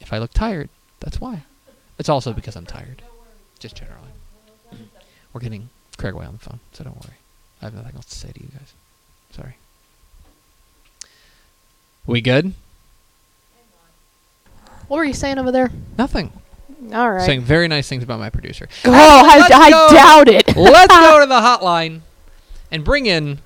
if 0.00 0.12
I 0.12 0.18
look 0.18 0.32
tired, 0.32 0.68
that's 1.00 1.20
why. 1.20 1.44
It's 1.98 2.08
also 2.08 2.32
because 2.32 2.56
I'm 2.56 2.66
tired. 2.66 3.02
Just 3.58 3.76
generally. 3.76 4.10
We're 5.32 5.40
getting 5.40 5.68
Craig 5.96 6.14
Way 6.14 6.26
on 6.26 6.34
the 6.34 6.38
phone, 6.38 6.60
so 6.72 6.84
don't 6.84 6.96
worry. 6.96 7.16
I 7.62 7.66
have 7.66 7.74
nothing 7.74 7.96
else 7.96 8.06
to 8.06 8.14
say 8.16 8.32
to 8.32 8.40
you 8.40 8.48
guys. 8.48 8.72
Sorry. 9.32 9.56
We 12.06 12.20
good? 12.20 12.54
what 14.88 14.96
were 14.96 15.04
you 15.04 15.12
saying 15.12 15.38
over 15.38 15.52
there? 15.52 15.70
Nothing. 15.98 16.32
All 16.92 17.10
right. 17.10 17.22
Saying 17.22 17.42
very 17.42 17.68
nice 17.68 17.88
things 17.88 18.02
about 18.02 18.18
my 18.20 18.30
producer. 18.30 18.68
oh, 18.84 18.90
I, 18.92 19.48
I 19.52 19.70
go. 19.70 19.88
doubt 19.90 20.28
it. 20.28 20.46
Let's 20.56 20.94
go 20.94 21.20
to 21.20 21.26
the 21.28 21.40
hotline 21.40 22.02
and 22.70 22.84
bring 22.84 23.06
in 23.06 23.40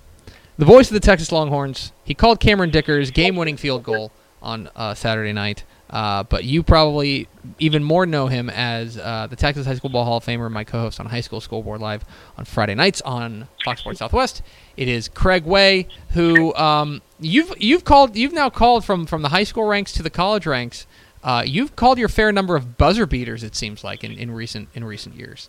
the 0.58 0.64
voice 0.64 0.90
of 0.90 0.94
the 0.94 1.00
Texas 1.00 1.32
Longhorns. 1.32 1.92
He 2.04 2.14
called 2.14 2.40
Cameron 2.40 2.70
Dicker's 2.70 3.10
game-winning 3.10 3.56
field 3.56 3.82
goal 3.82 4.12
on 4.42 4.68
uh, 4.76 4.94
Saturday 4.94 5.32
night. 5.32 5.64
Uh, 5.88 6.22
but 6.22 6.44
you 6.44 6.62
probably 6.62 7.28
even 7.58 7.84
more 7.84 8.06
know 8.06 8.26
him 8.26 8.48
as 8.48 8.96
uh, 8.96 9.26
the 9.28 9.36
Texas 9.36 9.66
High 9.66 9.74
School 9.74 9.90
Ball 9.90 10.06
Hall 10.06 10.16
of 10.16 10.24
Famer, 10.24 10.50
my 10.50 10.64
co-host 10.64 10.98
on 10.98 11.06
High 11.06 11.20
School 11.20 11.40
Scoreboard 11.40 11.82
Live 11.82 12.02
on 12.38 12.46
Friday 12.46 12.74
nights 12.74 13.02
on 13.02 13.46
Fox 13.62 13.80
Sports 13.80 13.98
Southwest. 13.98 14.40
It 14.78 14.88
is 14.88 15.08
Craig 15.08 15.44
Way, 15.44 15.88
who 16.12 16.54
um, 16.54 17.02
you've 17.20 17.52
you've 17.58 17.84
called 17.84 18.16
you've 18.16 18.32
now 18.32 18.48
called 18.48 18.86
from 18.86 19.04
from 19.04 19.20
the 19.20 19.28
high 19.28 19.44
school 19.44 19.64
ranks 19.64 19.92
to 19.92 20.02
the 20.02 20.08
college 20.08 20.46
ranks. 20.46 20.86
Uh, 21.22 21.42
you've 21.46 21.76
called 21.76 21.98
your 21.98 22.08
fair 22.08 22.32
number 22.32 22.56
of 22.56 22.76
buzzer 22.76 23.06
beaters. 23.06 23.44
It 23.44 23.54
seems 23.54 23.84
like 23.84 24.02
in, 24.02 24.12
in 24.12 24.30
recent 24.30 24.68
in 24.74 24.84
recent 24.84 25.14
years. 25.14 25.48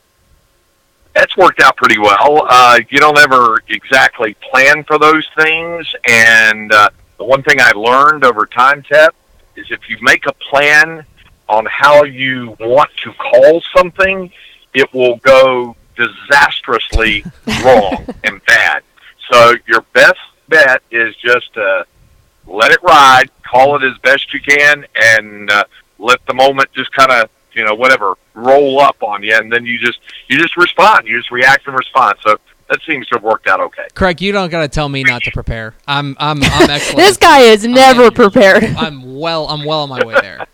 That's 1.14 1.38
worked 1.38 1.62
out 1.62 1.78
pretty 1.78 2.00
well. 2.00 2.46
Uh, 2.50 2.80
you 2.90 3.00
don't 3.00 3.18
ever 3.20 3.62
exactly 3.68 4.36
plan 4.52 4.84
for 4.84 4.98
those 4.98 5.28
things, 5.38 5.94
and 6.08 6.72
uh, 6.72 6.90
the 7.18 7.24
one 7.24 7.44
thing 7.44 7.60
I 7.60 7.72
learned 7.72 8.26
over 8.26 8.46
time, 8.46 8.82
Tep, 8.84 9.14
is 9.56 9.68
if 9.70 9.90
you 9.90 9.98
make 10.02 10.26
a 10.26 10.34
plan 10.34 11.06
on 11.48 11.66
how 11.68 12.04
you 12.04 12.56
want 12.60 12.90
to 13.04 13.14
call 13.14 13.62
something, 13.76 14.32
it 14.74 14.92
will 14.94 15.18
go 15.18 15.76
disastrously 15.96 17.24
wrong 17.64 18.06
and 18.24 18.44
bad. 18.46 18.82
So 19.32 19.56
your 19.68 19.82
best 19.94 20.20
bet 20.50 20.82
is 20.92 21.16
just 21.18 21.56
uh, 21.58 21.84
let 22.48 22.72
it 22.72 22.82
ride, 22.84 23.30
call 23.44 23.76
it 23.76 23.84
as 23.84 23.98
best 24.00 24.34
you 24.34 24.42
can, 24.42 24.86
and 24.96 25.50
uh, 25.52 25.64
let 26.00 26.26
the 26.28 26.34
moment 26.34 26.70
just 26.74 26.92
kind 26.94 27.12
of 27.12 27.30
you 27.54 27.64
know 27.64 27.76
whatever 27.76 28.16
roll 28.34 28.80
up 28.80 29.02
on 29.04 29.24
you, 29.24 29.36
and 29.36 29.52
then 29.52 29.66
you 29.66 29.80
just 29.80 30.00
you 30.28 30.38
just 30.40 30.58
respond, 30.58 31.08
you 31.08 31.18
just 31.18 31.32
react 31.32 31.68
and 31.68 31.78
respond. 31.78 32.16
So 32.26 32.38
that 32.70 32.80
seems 32.88 33.08
to 33.08 33.16
have 33.16 33.24
worked 33.24 33.48
out 33.48 33.60
okay. 33.60 33.88
Craig, 33.94 34.22
you 34.22 34.32
don't 34.32 34.50
gotta 34.50 34.68
tell 34.68 34.90
me 34.90 35.04
not 35.04 35.22
to 35.24 35.32
prepare. 35.32 35.76
I'm 35.88 36.16
I'm 36.20 36.42
I'm 36.44 36.70
excellent. 36.70 36.98
This 36.98 37.18
guy 37.18 37.42
is 37.42 37.66
never 37.66 38.04
I'm- 38.04 38.14
prepared. 38.14 38.64
I'm 38.78 39.18
well. 39.20 39.48
I'm 39.48 39.64
well 39.66 39.82
on 39.82 39.90
my 39.90 40.04
way 40.06 40.16
there. 40.22 40.48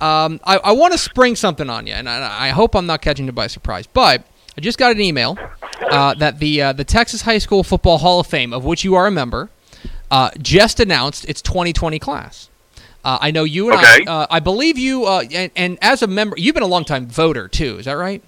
Um, 0.00 0.40
I, 0.42 0.56
I 0.58 0.72
want 0.72 0.92
to 0.92 0.98
spring 0.98 1.36
something 1.36 1.70
on 1.70 1.86
you, 1.86 1.92
and 1.94 2.08
I, 2.08 2.46
I 2.46 2.50
hope 2.50 2.74
I'm 2.74 2.86
not 2.86 3.02
catching 3.02 3.24
you 3.26 3.30
by 3.32 3.46
surprise. 3.46 3.86
But 3.86 4.26
I 4.58 4.60
just 4.60 4.76
got 4.76 4.90
an 4.90 5.00
email 5.00 5.38
uh, 5.80 6.14
that 6.14 6.40
the 6.40 6.60
uh, 6.60 6.72
the 6.72 6.82
Texas 6.84 7.22
High 7.22 7.38
School 7.38 7.62
Football 7.62 7.98
Hall 7.98 8.18
of 8.18 8.26
Fame, 8.26 8.52
of 8.52 8.64
which 8.64 8.82
you 8.82 8.96
are 8.96 9.06
a 9.06 9.12
member, 9.12 9.48
uh, 10.12 10.30
just 10.40 10.78
announced 10.78 11.24
its 11.28 11.42
2020 11.42 11.98
class. 11.98 12.48
Uh, 13.04 13.18
I 13.20 13.32
know 13.32 13.42
you 13.42 13.70
and 13.70 13.78
Okay. 13.80 14.04
I. 14.06 14.10
Uh, 14.12 14.26
I 14.30 14.38
believe 14.38 14.78
you, 14.78 15.06
uh, 15.06 15.24
and, 15.32 15.50
and 15.56 15.78
as 15.82 16.02
a 16.02 16.06
member, 16.06 16.36
you've 16.38 16.54
been 16.54 16.62
a 16.62 16.68
long 16.68 16.84
time 16.84 17.06
voter 17.06 17.48
too. 17.48 17.78
Is 17.78 17.86
that 17.86 17.94
right? 17.94 18.22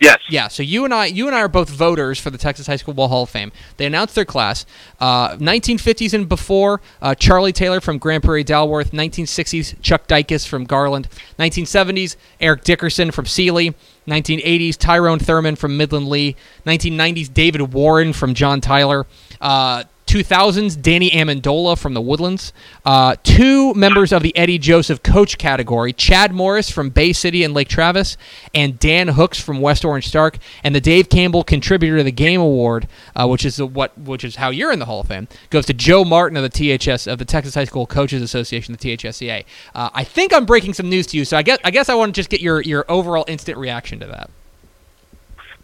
Yes. 0.00 0.18
Yeah, 0.28 0.48
so 0.48 0.62
you 0.62 0.84
and 0.84 0.92
I, 0.92 1.06
you 1.06 1.28
and 1.28 1.36
I 1.36 1.40
are 1.40 1.48
both 1.48 1.70
voters 1.70 2.18
for 2.20 2.28
the 2.28 2.36
Texas 2.36 2.66
High 2.66 2.76
School 2.76 2.92
Ball 2.92 3.08
Hall 3.08 3.22
of 3.22 3.30
Fame. 3.30 3.52
They 3.78 3.86
announced 3.86 4.14
their 4.16 4.24
class, 4.26 4.66
uh, 5.00 5.36
1950s 5.36 6.12
and 6.12 6.28
before. 6.28 6.82
Uh, 7.00 7.14
Charlie 7.14 7.52
Taylor 7.52 7.80
from 7.80 7.96
Grand 7.98 8.22
Prairie 8.22 8.44
Dalworth. 8.44 8.90
1960s, 8.90 9.80
Chuck 9.80 10.06
Dicus 10.06 10.44
from 10.46 10.64
Garland. 10.64 11.08
1970s, 11.38 12.16
Eric 12.40 12.64
Dickerson 12.64 13.12
from 13.12 13.24
Sealy. 13.24 13.74
1980s, 14.06 14.76
Tyrone 14.76 15.20
Thurman 15.20 15.56
from 15.56 15.76
Midland 15.78 16.08
Lee. 16.08 16.36
1990s, 16.66 17.32
David 17.32 17.72
Warren 17.72 18.12
from 18.12 18.34
John 18.34 18.60
Tyler. 18.60 19.06
Uh, 19.40 19.84
2000s, 20.14 20.80
Danny 20.80 21.10
Amendola 21.10 21.76
from 21.76 21.94
the 21.94 22.00
Woodlands. 22.00 22.52
Uh, 22.84 23.16
two 23.24 23.74
members 23.74 24.12
of 24.12 24.22
the 24.22 24.36
Eddie 24.36 24.58
Joseph 24.58 25.02
coach 25.02 25.38
category, 25.38 25.92
Chad 25.92 26.32
Morris 26.32 26.70
from 26.70 26.90
Bay 26.90 27.12
City 27.12 27.42
and 27.42 27.52
Lake 27.52 27.66
Travis, 27.66 28.16
and 28.54 28.78
Dan 28.78 29.08
Hooks 29.08 29.40
from 29.40 29.60
West 29.60 29.84
Orange 29.84 30.06
Stark. 30.06 30.38
And 30.62 30.72
the 30.72 30.80
Dave 30.80 31.08
Campbell 31.08 31.42
Contributor 31.42 31.96
to 31.96 32.04
the 32.04 32.12
Game 32.12 32.40
Award, 32.40 32.86
uh, 33.16 33.26
which 33.26 33.44
is 33.44 33.60
what, 33.60 33.98
which 33.98 34.22
is 34.22 34.36
how 34.36 34.50
you're 34.50 34.70
in 34.70 34.78
the 34.78 34.84
Hall 34.84 35.00
of 35.00 35.08
Fame, 35.08 35.26
goes 35.50 35.66
to 35.66 35.74
Joe 35.74 36.04
Martin 36.04 36.36
of 36.36 36.44
the 36.44 36.78
THS 36.78 37.08
of 37.08 37.18
the 37.18 37.24
Texas 37.24 37.56
High 37.56 37.64
School 37.64 37.84
Coaches 37.84 38.22
Association, 38.22 38.72
the 38.72 38.78
THSCA. 38.78 39.44
Uh, 39.74 39.90
I 39.92 40.04
think 40.04 40.32
I'm 40.32 40.46
breaking 40.46 40.74
some 40.74 40.88
news 40.88 41.08
to 41.08 41.16
you, 41.16 41.24
so 41.24 41.36
I 41.36 41.42
guess 41.42 41.58
I 41.64 41.72
guess 41.72 41.88
I 41.88 41.96
want 41.96 42.14
to 42.14 42.20
just 42.20 42.30
get 42.30 42.40
your 42.40 42.60
your 42.60 42.84
overall 42.88 43.24
instant 43.26 43.58
reaction 43.58 43.98
to 43.98 44.06
that. 44.06 44.30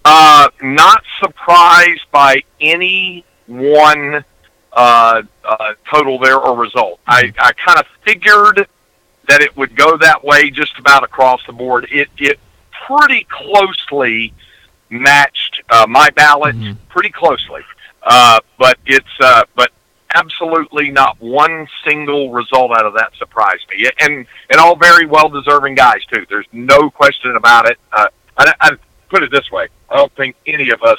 Uh, 0.05 0.49
not 0.61 1.05
surprised 1.21 2.11
by 2.11 2.43
any 2.61 3.25
one 3.47 4.25
uh, 4.73 5.23
uh, 5.45 5.75
total 5.91 6.19
there 6.19 6.39
or 6.39 6.57
result. 6.57 7.01
I, 7.07 7.33
I 7.39 7.53
kind 7.53 7.79
of 7.79 7.87
figured 8.05 8.67
that 9.29 9.41
it 9.43 9.57
would 9.57 9.77
go 9.77 9.97
that 9.99 10.25
way 10.25 10.51
just 10.51 10.79
about 10.79 11.05
across 11.05 11.45
the 11.47 11.53
board. 11.53 11.87
It 11.91 12.09
it 12.19 12.39
pretty 12.87 13.27
closely 13.31 14.33
matched 14.89 15.63
uh, 15.71 15.87
my 15.89 16.11
ballot, 16.11 16.57
Mhm. 16.57 16.77
pretty 16.89 17.11
closely. 17.11 17.63
Uh, 18.03 18.41
but 18.59 18.79
it's 18.87 19.07
uh, 19.21 19.45
but 19.55 19.71
absolutely 20.15 20.91
not 20.91 21.21
one 21.21 21.69
single 21.85 22.33
result 22.33 22.73
out 22.73 22.85
of 22.87 22.95
that 22.95 23.13
surprised 23.17 23.67
me, 23.71 23.89
and 24.01 24.27
and 24.51 24.59
all 24.61 24.75
very 24.77 25.07
well 25.07 25.29
deserving 25.29 25.75
guys 25.75 26.05
too. 26.13 26.25
There's 26.29 26.47
no 26.53 26.91
question 26.91 27.37
about 27.37 27.67
it. 27.69 27.79
Uh, 27.93 28.07
I, 28.39 28.53
I 28.61 28.71
put 29.11 29.23
it 29.23 29.31
this 29.31 29.51
way: 29.53 29.69
I 29.91 29.97
don't 29.97 30.13
think 30.17 30.35
any 30.47 30.71
of 30.71 30.83
us 30.83 30.99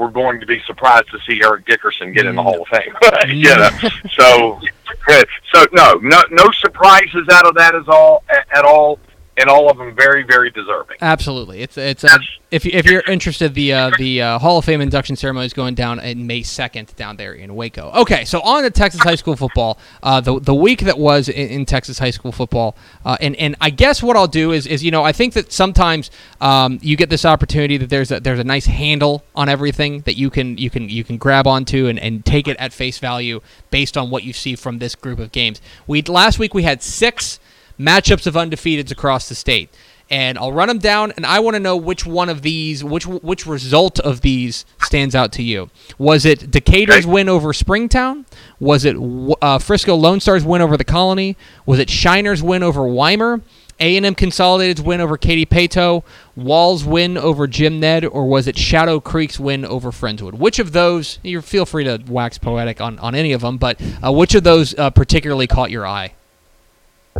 were 0.00 0.10
going 0.10 0.40
to 0.40 0.46
be 0.46 0.60
surprised 0.66 1.10
to 1.10 1.18
see 1.28 1.40
Eric 1.44 1.66
Dickerson 1.66 2.12
get 2.12 2.24
in 2.24 2.34
the 2.34 2.42
Hall 2.42 2.62
of 2.62 2.68
mm. 2.68 2.82
Fame. 2.82 3.28
you 3.36 3.54
know, 3.54 3.68
mm. 3.68 4.10
so 4.12 4.60
so 5.52 5.66
no, 5.72 5.94
no 6.02 6.22
no 6.30 6.50
surprises 6.52 7.28
out 7.30 7.46
of 7.46 7.54
that 7.54 7.74
is 7.74 7.86
all 7.86 8.24
at 8.30 8.64
all, 8.64 8.98
and 9.40 9.48
all 9.48 9.70
of 9.70 9.78
them 9.78 9.94
very 9.94 10.22
very 10.22 10.50
deserving. 10.50 10.98
Absolutely, 11.00 11.62
it's 11.62 11.76
it's 11.78 12.04
uh, 12.04 12.18
if 12.50 12.66
if 12.66 12.86
you're 12.86 13.02
interested, 13.08 13.54
the 13.54 13.72
uh, 13.72 13.90
the 13.98 14.22
uh, 14.22 14.38
Hall 14.38 14.58
of 14.58 14.64
Fame 14.64 14.80
induction 14.80 15.16
ceremony 15.16 15.46
is 15.46 15.52
going 15.52 15.74
down 15.74 15.98
in 16.00 16.26
May 16.26 16.42
second 16.42 16.94
down 16.96 17.16
there 17.16 17.32
in 17.32 17.54
Waco. 17.54 17.90
Okay, 17.92 18.24
so 18.24 18.40
on 18.42 18.62
to 18.62 18.70
Texas 18.70 19.00
high 19.00 19.14
school 19.14 19.36
football. 19.36 19.78
Uh, 20.02 20.20
the 20.20 20.38
the 20.38 20.54
week 20.54 20.80
that 20.80 20.98
was 20.98 21.28
in, 21.28 21.48
in 21.48 21.66
Texas 21.66 21.98
high 21.98 22.10
school 22.10 22.32
football, 22.32 22.76
uh, 23.04 23.16
and 23.20 23.34
and 23.36 23.56
I 23.60 23.70
guess 23.70 24.02
what 24.02 24.16
I'll 24.16 24.28
do 24.28 24.52
is 24.52 24.66
is 24.66 24.84
you 24.84 24.90
know 24.90 25.02
I 25.02 25.12
think 25.12 25.34
that 25.34 25.52
sometimes 25.52 26.10
um, 26.40 26.78
you 26.82 26.96
get 26.96 27.10
this 27.10 27.24
opportunity 27.24 27.76
that 27.78 27.88
there's 27.88 28.12
a 28.12 28.20
there's 28.20 28.38
a 28.38 28.44
nice 28.44 28.66
handle 28.66 29.24
on 29.34 29.48
everything 29.48 30.02
that 30.02 30.16
you 30.16 30.30
can 30.30 30.58
you 30.58 30.70
can 30.70 30.88
you 30.88 31.02
can 31.02 31.16
grab 31.16 31.46
onto 31.46 31.86
and, 31.86 31.98
and 31.98 32.24
take 32.24 32.46
it 32.46 32.56
at 32.58 32.72
face 32.72 32.98
value 32.98 33.40
based 33.70 33.96
on 33.96 34.10
what 34.10 34.22
you 34.22 34.32
see 34.32 34.54
from 34.54 34.78
this 34.78 34.94
group 34.94 35.18
of 35.18 35.32
games. 35.32 35.60
We 35.86 36.02
last 36.02 36.38
week 36.38 36.52
we 36.52 36.64
had 36.64 36.82
six 36.82 37.39
matchups 37.80 38.26
of 38.26 38.34
undefeateds 38.34 38.90
across 38.90 39.28
the 39.28 39.34
state. 39.34 39.70
And 40.12 40.36
I'll 40.38 40.52
run 40.52 40.66
them 40.66 40.78
down, 40.78 41.12
and 41.12 41.24
I 41.24 41.38
want 41.38 41.54
to 41.54 41.60
know 41.60 41.76
which 41.76 42.04
one 42.04 42.28
of 42.28 42.42
these, 42.42 42.82
which 42.82 43.06
which 43.06 43.46
result 43.46 44.00
of 44.00 44.22
these 44.22 44.64
stands 44.82 45.14
out 45.14 45.30
to 45.34 45.42
you. 45.42 45.70
Was 45.98 46.24
it 46.24 46.50
Decatur's 46.50 47.06
win 47.06 47.28
over 47.28 47.52
Springtown? 47.52 48.26
Was 48.58 48.84
it 48.84 48.96
uh, 49.40 49.60
Frisco 49.60 49.94
Lone 49.94 50.18
Stars 50.18 50.44
win 50.44 50.62
over 50.62 50.76
the 50.76 50.82
Colony? 50.84 51.36
Was 51.64 51.78
it 51.78 51.88
Shiner's 51.88 52.42
win 52.42 52.64
over 52.64 52.82
Weimar? 52.88 53.40
A&M 53.78 54.14
Consolidated's 54.14 54.82
win 54.82 55.00
over 55.00 55.16
Katy 55.16 55.46
Paetow? 55.46 56.02
Wall's 56.36 56.84
win 56.84 57.16
over 57.16 57.46
Jim 57.46 57.80
Ned? 57.80 58.04
Or 58.04 58.26
was 58.26 58.46
it 58.46 58.58
Shadow 58.58 59.00
Creek's 59.00 59.40
win 59.40 59.64
over 59.64 59.90
Friendswood? 59.90 60.34
Which 60.34 60.58
of 60.58 60.72
those? 60.72 61.18
You 61.22 61.40
feel 61.40 61.64
free 61.64 61.84
to 61.84 62.02
wax 62.06 62.36
poetic 62.36 62.80
on, 62.80 62.98
on 62.98 63.14
any 63.14 63.32
of 63.32 63.40
them, 63.40 63.56
but 63.56 63.80
uh, 64.04 64.12
which 64.12 64.34
of 64.34 64.44
those 64.44 64.78
uh, 64.78 64.90
particularly 64.90 65.46
caught 65.46 65.70
your 65.70 65.86
eye? 65.86 66.12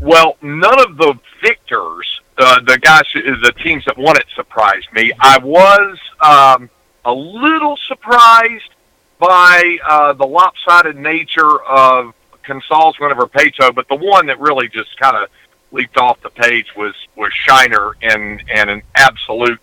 Well, 0.01 0.37
none 0.41 0.81
of 0.81 0.97
the 0.97 1.19
victors, 1.43 2.21
uh, 2.39 2.61
the 2.61 2.79
guys, 2.79 3.03
the 3.15 3.53
teams 3.63 3.85
that 3.87 3.99
won 3.99 4.17
it, 4.17 4.27
surprised 4.35 4.93
me. 4.93 5.13
I 5.19 5.39
was 5.39 5.99
um, 6.21 6.71
a 7.05 7.13
little 7.13 7.77
surprised 7.89 8.71
by 9.19 9.79
uh, 9.87 10.13
the 10.15 10.27
lopsided 10.27 10.97
nature 10.97 11.63
of 11.65 12.15
Consol's 12.43 12.99
win 12.99 13.13
over 13.13 13.27
Paetow, 13.27 13.75
but 13.75 13.89
the 13.89 13.97
one 13.97 14.27
that 14.27 14.41
really 14.41 14.69
just 14.69 14.99
kind 14.99 15.17
of 15.17 15.29
leaped 15.73 15.97
off 15.97 16.21
the 16.23 16.31
page 16.31 16.75
was 16.77 16.95
was 17.17 17.33
Shiner 17.33 17.93
and 18.03 18.43
and 18.51 18.71
an 18.71 18.83
absolute 18.97 19.61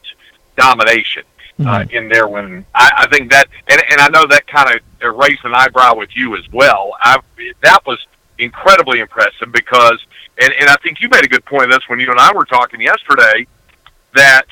domination 0.55 1.23
uh, 1.65 1.85
in 1.89 2.07
there. 2.09 2.27
When 2.27 2.65
I, 2.73 2.91
I 2.97 3.07
think 3.07 3.31
that, 3.31 3.47
and, 3.67 3.81
and 3.89 3.99
I 3.99 4.09
know 4.09 4.25
that 4.27 4.47
kind 4.47 4.79
of 4.79 5.17
raised 5.17 5.43
an 5.43 5.53
eyebrow 5.53 5.95
with 5.95 6.15
you 6.15 6.35
as 6.37 6.47
well. 6.51 6.91
I 7.01 7.19
that 7.63 7.85
was 7.85 8.05
incredibly 8.39 8.99
impressive 8.99 9.51
because, 9.51 10.05
and, 10.41 10.53
and 10.59 10.69
I 10.69 10.75
think 10.77 11.01
you 11.01 11.09
made 11.09 11.23
a 11.23 11.27
good 11.27 11.45
point 11.45 11.65
of 11.65 11.71
this 11.71 11.87
when 11.89 11.99
you 11.99 12.09
and 12.09 12.19
I 12.19 12.33
were 12.33 12.45
talking 12.45 12.81
yesterday, 12.81 13.47
that 14.15 14.45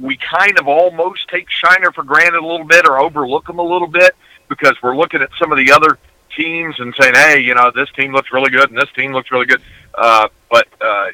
we 0.00 0.16
kind 0.16 0.58
of 0.58 0.66
almost 0.66 1.28
take 1.28 1.48
Shiner 1.50 1.92
for 1.92 2.02
granted 2.02 2.42
a 2.42 2.46
little 2.46 2.66
bit 2.66 2.86
or 2.86 2.98
overlook 2.98 3.46
them 3.46 3.58
a 3.58 3.62
little 3.62 3.86
bit 3.86 4.14
because 4.48 4.74
we're 4.82 4.96
looking 4.96 5.22
at 5.22 5.30
some 5.38 5.52
of 5.52 5.58
the 5.58 5.72
other 5.72 5.98
teams 6.36 6.78
and 6.78 6.94
saying, 6.98 7.14
hey, 7.14 7.40
you 7.40 7.54
know, 7.54 7.70
this 7.74 7.90
team 7.92 8.12
looks 8.12 8.32
really 8.32 8.50
good 8.50 8.70
and 8.70 8.78
this 8.78 8.90
team 8.94 9.12
looks 9.12 9.30
really 9.30 9.46
good. 9.46 9.60
Uh, 9.94 10.28
but 10.50 10.66
uh, 10.80 11.08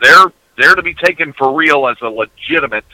they're 0.00 0.26
they're 0.56 0.74
to 0.74 0.82
be 0.82 0.94
taken 0.94 1.32
for 1.32 1.52
real 1.52 1.88
as 1.88 1.96
a 2.00 2.08
legitimate, 2.08 2.84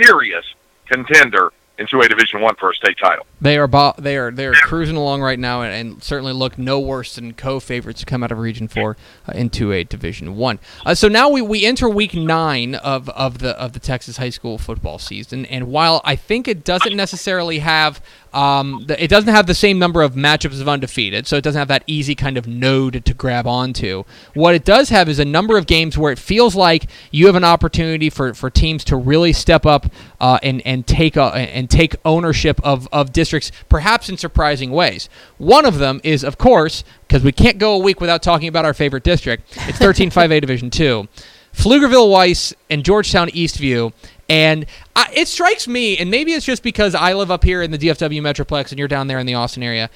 serious 0.00 0.44
contender 0.86 1.52
in 1.78 1.86
2A 1.86 2.08
Division 2.08 2.40
One 2.40 2.54
for 2.56 2.70
a 2.70 2.74
state 2.74 2.96
title. 2.98 3.26
They 3.38 3.58
are 3.58 3.66
bo- 3.66 3.94
they 3.98 4.16
are 4.16 4.30
they 4.30 4.46
are 4.46 4.54
cruising 4.54 4.96
along 4.96 5.20
right 5.20 5.38
now, 5.38 5.60
and, 5.60 5.72
and 5.74 6.02
certainly 6.02 6.32
look 6.32 6.56
no 6.56 6.80
worse 6.80 7.16
than 7.16 7.34
co-favorites 7.34 8.00
to 8.00 8.06
come 8.06 8.22
out 8.22 8.32
of 8.32 8.38
Region 8.38 8.66
Four 8.66 8.96
uh, 9.28 9.32
into 9.32 9.72
a 9.72 9.84
Division 9.84 10.36
One. 10.36 10.58
Uh, 10.86 10.94
so 10.94 11.06
now 11.06 11.28
we, 11.28 11.42
we 11.42 11.66
enter 11.66 11.86
Week 11.86 12.14
Nine 12.14 12.76
of, 12.76 13.10
of 13.10 13.38
the 13.38 13.50
of 13.60 13.74
the 13.74 13.78
Texas 13.78 14.16
high 14.16 14.30
school 14.30 14.56
football 14.56 14.98
season, 14.98 15.44
and 15.46 15.68
while 15.68 16.00
I 16.02 16.16
think 16.16 16.48
it 16.48 16.64
doesn't 16.64 16.96
necessarily 16.96 17.58
have 17.58 18.00
um, 18.32 18.84
the, 18.86 19.02
it 19.02 19.08
doesn't 19.08 19.32
have 19.32 19.46
the 19.46 19.54
same 19.54 19.78
number 19.78 20.02
of 20.02 20.12
matchups 20.12 20.60
of 20.60 20.68
undefeated, 20.68 21.26
so 21.26 21.36
it 21.36 21.42
doesn't 21.42 21.58
have 21.58 21.68
that 21.68 21.84
easy 21.86 22.14
kind 22.14 22.36
of 22.36 22.46
node 22.46 23.04
to 23.04 23.14
grab 23.14 23.46
onto. 23.46 24.04
What 24.34 24.54
it 24.54 24.64
does 24.64 24.90
have 24.90 25.08
is 25.08 25.18
a 25.18 25.24
number 25.24 25.56
of 25.56 25.66
games 25.66 25.96
where 25.96 26.12
it 26.12 26.18
feels 26.18 26.54
like 26.54 26.86
you 27.10 27.26
have 27.26 27.34
an 27.34 27.44
opportunity 27.44 28.10
for, 28.10 28.34
for 28.34 28.50
teams 28.50 28.84
to 28.84 28.96
really 28.96 29.32
step 29.32 29.64
up 29.64 29.86
uh, 30.20 30.38
and 30.42 30.60
and 30.66 30.86
take 30.86 31.16
a, 31.16 31.34
and 31.34 31.70
take 31.70 31.96
ownership 32.04 32.60
of, 32.62 32.88
of 32.92 33.12
districts, 33.26 33.50
perhaps 33.68 34.08
in 34.08 34.16
surprising 34.16 34.70
ways. 34.70 35.08
One 35.38 35.66
of 35.66 35.78
them 35.78 36.00
is, 36.04 36.22
of 36.22 36.38
course, 36.38 36.84
because 37.06 37.24
we 37.24 37.32
can't 37.32 37.58
go 37.58 37.74
a 37.74 37.78
week 37.78 38.00
without 38.00 38.22
talking 38.22 38.48
about 38.48 38.64
our 38.64 38.74
favorite 38.74 39.02
district. 39.02 39.56
It's 39.68 39.78
13-5A 39.78 40.40
Division 40.40 40.70
Two. 40.70 41.08
Pflugerville 41.52 42.10
Weiss 42.10 42.54
and 42.68 42.84
Georgetown 42.84 43.28
Eastview 43.28 43.92
And 44.28 44.66
I, 44.94 45.10
it 45.14 45.26
strikes 45.26 45.66
me, 45.66 45.96
and 45.96 46.10
maybe 46.10 46.32
it's 46.32 46.44
just 46.44 46.62
because 46.62 46.94
I 46.94 47.14
live 47.14 47.30
up 47.30 47.42
here 47.42 47.62
in 47.62 47.70
the 47.70 47.78
DFW 47.78 48.20
Metroplex 48.20 48.70
and 48.70 48.78
you're 48.78 48.88
down 48.88 49.06
there 49.06 49.18
in 49.18 49.26
the 49.26 49.34
Austin 49.34 49.62
area. 49.62 49.88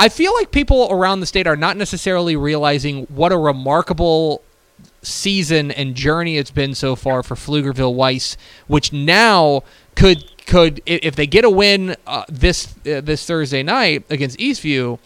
I 0.00 0.08
feel 0.08 0.32
like 0.34 0.52
people 0.52 0.88
around 0.90 1.20
the 1.20 1.26
state 1.26 1.48
are 1.48 1.56
not 1.56 1.76
necessarily 1.76 2.36
realizing 2.36 3.04
what 3.06 3.32
a 3.32 3.36
remarkable 3.36 4.42
season 5.02 5.72
and 5.72 5.94
journey 5.94 6.36
it's 6.36 6.52
been 6.52 6.74
so 6.74 6.94
far 6.94 7.24
for 7.24 7.34
Pflugerville 7.34 7.94
Weiss, 7.94 8.36
which 8.68 8.92
now 8.92 9.64
could 9.96 10.24
could 10.48 10.82
if 10.86 11.14
they 11.14 11.26
get 11.26 11.44
a 11.44 11.50
win 11.50 11.94
uh, 12.06 12.24
this 12.28 12.74
uh, 12.86 13.00
this 13.00 13.24
Thursday 13.24 13.62
night 13.62 14.04
against 14.10 14.38
Eastview, 14.38 14.98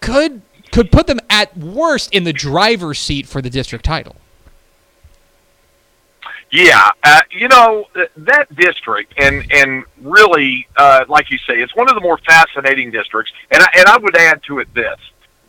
could 0.00 0.42
could 0.72 0.90
put 0.92 1.06
them 1.06 1.20
at 1.30 1.56
worst 1.56 2.12
in 2.12 2.24
the 2.24 2.32
driver's 2.32 2.98
seat 2.98 3.26
for 3.26 3.40
the 3.40 3.48
district 3.48 3.84
title. 3.84 4.16
Yeah, 6.50 6.90
uh, 7.02 7.22
you 7.30 7.48
know 7.48 7.86
that 8.16 8.54
district, 8.54 9.14
and 9.16 9.50
and 9.50 9.84
really, 10.02 10.68
uh, 10.76 11.06
like 11.08 11.30
you 11.30 11.38
say, 11.38 11.54
it's 11.54 11.74
one 11.74 11.88
of 11.88 11.94
the 11.94 12.02
more 12.02 12.18
fascinating 12.18 12.90
districts. 12.90 13.32
And 13.50 13.62
I, 13.62 13.68
and 13.76 13.86
I 13.86 13.96
would 13.96 14.16
add 14.16 14.42
to 14.48 14.58
it 14.58 14.74
this: 14.74 14.98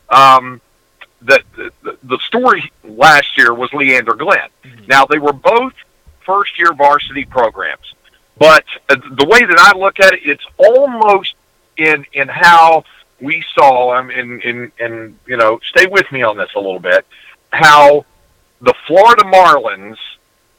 um, 0.10 0.62
that 1.24 1.44
the, 1.56 1.98
the 2.04 2.20
story 2.20 2.72
last 2.84 3.38
year 3.38 3.54
was 3.54 3.74
Leander 3.74 4.14
Glenn. 4.14 4.48
Now 4.88 5.06
they 5.06 5.20
were 5.20 5.34
both 5.34 5.74
first 6.26 6.58
year 6.58 6.72
varsity 6.74 7.26
programs, 7.26 7.96
but 8.38 8.66
uh, 8.90 8.96
the 8.96 9.26
way 9.26 9.44
that 9.46 9.58
I 9.60 9.78
look 9.78 10.00
at 10.00 10.14
it, 10.14 10.22
it's 10.24 10.46
almost 10.58 11.36
in 11.78 12.06
in 12.14 12.28
how 12.28 12.84
we 13.22 13.44
saw. 13.56 13.98
Um, 13.98 14.10
and 14.10 14.42
and 14.44 14.72
and 14.80 15.20
you 15.26 15.38
know, 15.38 15.60
stay 15.70 15.86
with 15.86 16.12
me 16.12 16.24
on 16.24 16.38
this 16.38 16.50
a 16.56 16.60
little 16.60 16.80
bit. 16.80 17.06
How 17.52 18.06
the 18.62 18.74
Florida 18.88 19.24
Marlins 19.24 19.98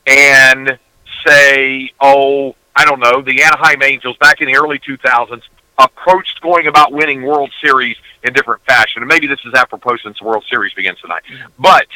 and 0.07 0.79
say, 1.27 1.91
oh, 2.01 2.55
I 2.77 2.85
don't 2.85 3.01
know, 3.01 3.23
the 3.23 3.43
Anaheim 3.43 3.83
Angels 3.83 4.17
back 4.19 4.41
in 4.41 4.47
the 4.47 4.57
early 4.57 4.79
2000s 4.79 5.43
approached 5.79 6.41
going 6.41 6.67
about 6.67 6.93
winning 6.93 7.23
World 7.23 7.51
Series 7.61 7.97
in 8.23 8.33
different 8.33 8.63
fashion. 8.65 9.03
And 9.03 9.09
maybe 9.09 9.27
this 9.27 9.41
is 9.45 9.55
apropos 9.55 9.97
since 9.99 10.19
the 10.19 10.25
World 10.25 10.45
Series 10.49 10.73
begins 10.75 11.01
tonight. 11.01 11.23
But 11.59 11.87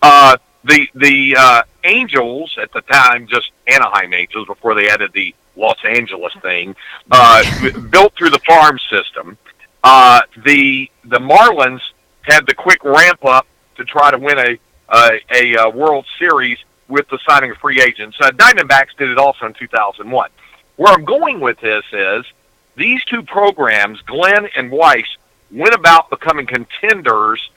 uh, 0.00 0.36
the 0.66 0.88
the 0.94 1.36
uh, 1.38 1.62
Angels 1.84 2.56
at 2.60 2.72
the 2.72 2.80
time, 2.82 3.26
just 3.26 3.50
Anaheim 3.66 4.12
Angels 4.12 4.46
before 4.46 4.74
they 4.74 4.88
added 4.88 5.12
the 5.12 5.34
Los 5.56 5.78
Angeles 5.84 6.34
thing, 6.42 6.74
uh, 7.10 7.42
built 7.90 8.14
through 8.14 8.30
the 8.30 8.40
farm 8.40 8.78
system. 8.90 9.38
Uh, 9.82 10.22
the 10.44 10.90
the 11.04 11.18
Marlins 11.18 11.80
had 12.22 12.46
the 12.46 12.54
quick 12.54 12.82
ramp 12.84 13.24
up 13.24 13.46
to 13.76 13.84
try 13.84 14.10
to 14.10 14.18
win 14.18 14.38
a 14.38 14.58
uh, 14.88 15.10
a 15.30 15.56
uh, 15.56 15.70
World 15.70 16.06
Series 16.18 16.58
with 16.88 17.08
the 17.08 17.18
signing 17.28 17.50
of 17.50 17.56
free 17.58 17.80
agents. 17.80 18.16
Uh, 18.20 18.30
Diamondbacks 18.30 18.96
did 18.96 19.10
it 19.10 19.18
also 19.18 19.46
in 19.46 19.54
2001. 19.54 20.30
Where 20.76 20.92
I'm 20.92 21.04
going 21.04 21.40
with 21.40 21.58
this 21.60 21.84
is 21.92 22.24
these 22.76 23.04
two 23.04 23.22
programs, 23.22 24.00
Glenn 24.02 24.48
and 24.54 24.70
Weiss, 24.70 25.16
went 25.50 25.74
about 25.74 26.10
becoming 26.10 26.46
contenders 26.46 27.50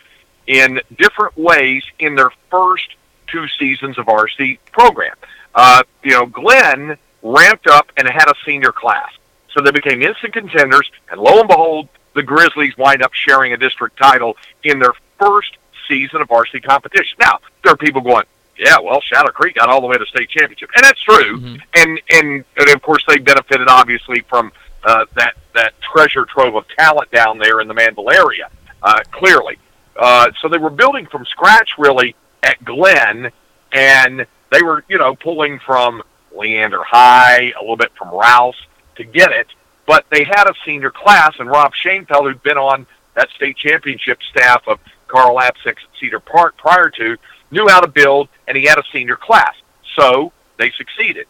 in 0.47 0.81
different 0.97 1.37
ways 1.37 1.83
in 1.99 2.15
their 2.15 2.31
first 2.49 2.95
two 3.31 3.47
seasons 3.59 3.97
of 3.97 4.05
RC 4.07 4.59
program. 4.71 5.15
Uh, 5.55 5.83
you 6.03 6.11
know, 6.11 6.25
Glenn 6.25 6.97
ramped 7.21 7.67
up 7.67 7.91
and 7.97 8.07
had 8.07 8.29
a 8.29 8.33
senior 8.45 8.71
class. 8.71 9.11
So 9.53 9.61
they 9.61 9.71
became 9.71 10.01
instant 10.01 10.33
contenders, 10.33 10.89
and 11.11 11.19
lo 11.19 11.39
and 11.39 11.47
behold, 11.47 11.89
the 12.13 12.23
Grizzlies 12.23 12.77
wind 12.77 13.01
up 13.01 13.13
sharing 13.13 13.53
a 13.53 13.57
district 13.57 13.97
title 13.97 14.37
in 14.63 14.79
their 14.79 14.93
first 15.19 15.57
season 15.87 16.21
of 16.21 16.27
varsity 16.27 16.61
competition. 16.61 17.17
Now, 17.19 17.39
there 17.63 17.73
are 17.73 17.77
people 17.77 18.01
going, 18.01 18.25
yeah, 18.57 18.77
well, 18.83 19.01
Shadow 19.01 19.31
Creek 19.31 19.55
got 19.55 19.69
all 19.69 19.81
the 19.81 19.87
way 19.87 19.97
to 19.97 20.05
state 20.05 20.29
championship, 20.29 20.69
and 20.75 20.83
that's 20.83 21.01
true. 21.01 21.39
Mhm. 21.39 21.61
And, 21.75 22.01
and 22.11 22.45
and 22.57 22.69
of 22.69 22.81
course, 22.81 23.03
they 23.07 23.17
benefited 23.17 23.67
obviously 23.67 24.21
from 24.29 24.51
uh, 24.83 25.05
that 25.15 25.35
that 25.55 25.73
treasure 25.81 26.25
trove 26.25 26.55
of 26.55 26.65
talent 26.77 27.09
down 27.11 27.37
there 27.37 27.59
in 27.61 27.67
the 27.67 27.73
Manvel 27.73 28.13
area. 28.13 28.49
Uh, 28.83 28.99
clearly, 29.11 29.57
uh, 29.97 30.29
so 30.41 30.47
they 30.47 30.57
were 30.57 30.69
building 30.69 31.05
from 31.05 31.25
scratch 31.25 31.71
really 31.77 32.15
at 32.43 32.63
Glenn, 32.63 33.31
and 33.71 34.25
they 34.51 34.61
were 34.61 34.83
you 34.87 34.97
know 34.97 35.15
pulling 35.15 35.59
from 35.59 36.03
Leander 36.35 36.83
High, 36.83 37.53
a 37.57 37.61
little 37.61 37.77
bit 37.77 37.91
from 37.97 38.09
Rouse 38.09 38.55
to 38.95 39.03
get 39.03 39.31
it. 39.31 39.47
But 39.85 40.05
they 40.11 40.23
had 40.23 40.45
a 40.45 40.53
senior 40.65 40.91
class, 40.91 41.35
and 41.39 41.49
Rob 41.49 41.73
Shanefeldt, 41.73 42.23
who'd 42.23 42.43
been 42.43 42.57
on 42.57 42.85
that 43.15 43.29
state 43.31 43.57
championship 43.57 44.19
staff 44.29 44.67
of 44.67 44.79
Carl 45.07 45.37
Apsix 45.37 45.65
at 45.65 45.77
Cedar 45.99 46.19
Park 46.19 46.57
prior 46.57 46.89
to, 46.91 47.17
knew 47.51 47.67
how 47.67 47.79
to 47.79 47.87
build, 47.87 48.29
and 48.47 48.55
he 48.55 48.65
had 48.65 48.77
a 48.77 48.83
senior 48.91 49.15
class. 49.15 49.55
So 49.95 50.31
they 50.57 50.71
succeeded. 50.71 51.27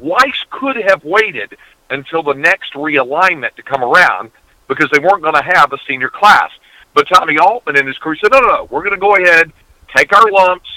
Weiss 0.00 0.44
could 0.50 0.76
have 0.76 1.04
waited 1.04 1.56
until 1.90 2.22
the 2.22 2.34
next 2.34 2.72
realignment 2.74 3.54
to 3.54 3.62
come 3.62 3.84
around 3.84 4.30
because 4.68 4.90
they 4.90 4.98
weren't 4.98 5.22
going 5.22 5.34
to 5.34 5.42
have 5.42 5.72
a 5.72 5.78
senior 5.86 6.08
class. 6.08 6.50
But 6.94 7.08
Tommy 7.08 7.38
Altman 7.38 7.76
and 7.76 7.86
his 7.86 7.98
crew 7.98 8.16
said, 8.16 8.32
no, 8.32 8.40
no, 8.40 8.48
no, 8.48 8.68
we're 8.70 8.82
going 8.82 8.94
to 8.94 8.98
go 8.98 9.16
ahead, 9.16 9.52
take 9.96 10.12
our 10.14 10.30
lumps, 10.30 10.68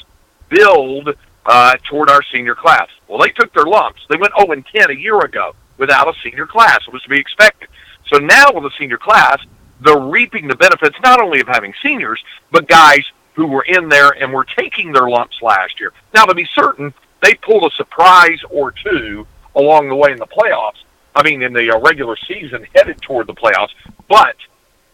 build 0.49 1.15
uh, 1.45 1.75
toward 1.89 2.09
our 2.09 2.21
senior 2.31 2.55
class. 2.55 2.87
Well, 3.07 3.19
they 3.19 3.29
took 3.29 3.53
their 3.53 3.65
lumps. 3.65 4.01
They 4.09 4.17
went 4.17 4.33
0 4.37 4.51
and 4.51 4.65
10 4.65 4.91
a 4.91 4.93
year 4.93 5.19
ago 5.19 5.55
without 5.77 6.07
a 6.07 6.13
senior 6.21 6.47
class. 6.47 6.79
It 6.87 6.93
was 6.93 7.03
to 7.03 7.09
be 7.09 7.19
expected. 7.19 7.69
So 8.07 8.17
now 8.17 8.51
with 8.53 8.65
a 8.65 8.75
senior 8.77 8.97
class, 8.97 9.39
they're 9.81 9.99
reaping 9.99 10.47
the 10.47 10.55
benefits 10.55 10.95
not 11.03 11.21
only 11.21 11.41
of 11.41 11.47
having 11.47 11.73
seniors, 11.81 12.23
but 12.51 12.67
guys 12.67 13.03
who 13.33 13.47
were 13.47 13.63
in 13.63 13.89
there 13.89 14.11
and 14.11 14.31
were 14.31 14.45
taking 14.45 14.91
their 14.91 15.09
lumps 15.09 15.41
last 15.41 15.79
year. 15.79 15.91
Now, 16.13 16.25
to 16.25 16.35
be 16.35 16.47
certain, 16.53 16.93
they 17.21 17.33
pulled 17.35 17.71
a 17.71 17.75
surprise 17.75 18.39
or 18.49 18.71
two 18.71 19.25
along 19.55 19.89
the 19.89 19.95
way 19.95 20.11
in 20.11 20.19
the 20.19 20.27
playoffs. 20.27 20.83
I 21.15 21.23
mean, 21.23 21.41
in 21.41 21.53
the 21.53 21.71
uh, 21.71 21.79
regular 21.79 22.15
season, 22.15 22.65
headed 22.75 23.01
toward 23.01 23.27
the 23.27 23.33
playoffs, 23.33 23.71
but 24.07 24.35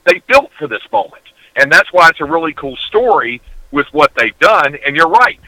they 0.06 0.20
built 0.28 0.52
for 0.58 0.68
this 0.68 0.82
moment, 0.92 1.24
and 1.56 1.72
that's 1.72 1.92
why 1.94 2.10
it's 2.10 2.20
a 2.20 2.26
really 2.26 2.54
cool 2.54 2.76
story 2.76 3.42
with 3.72 3.88
what 3.94 4.12
they've 4.16 4.38
done. 4.40 4.76
And 4.86 4.96
you're 4.96 5.10
right; 5.10 5.40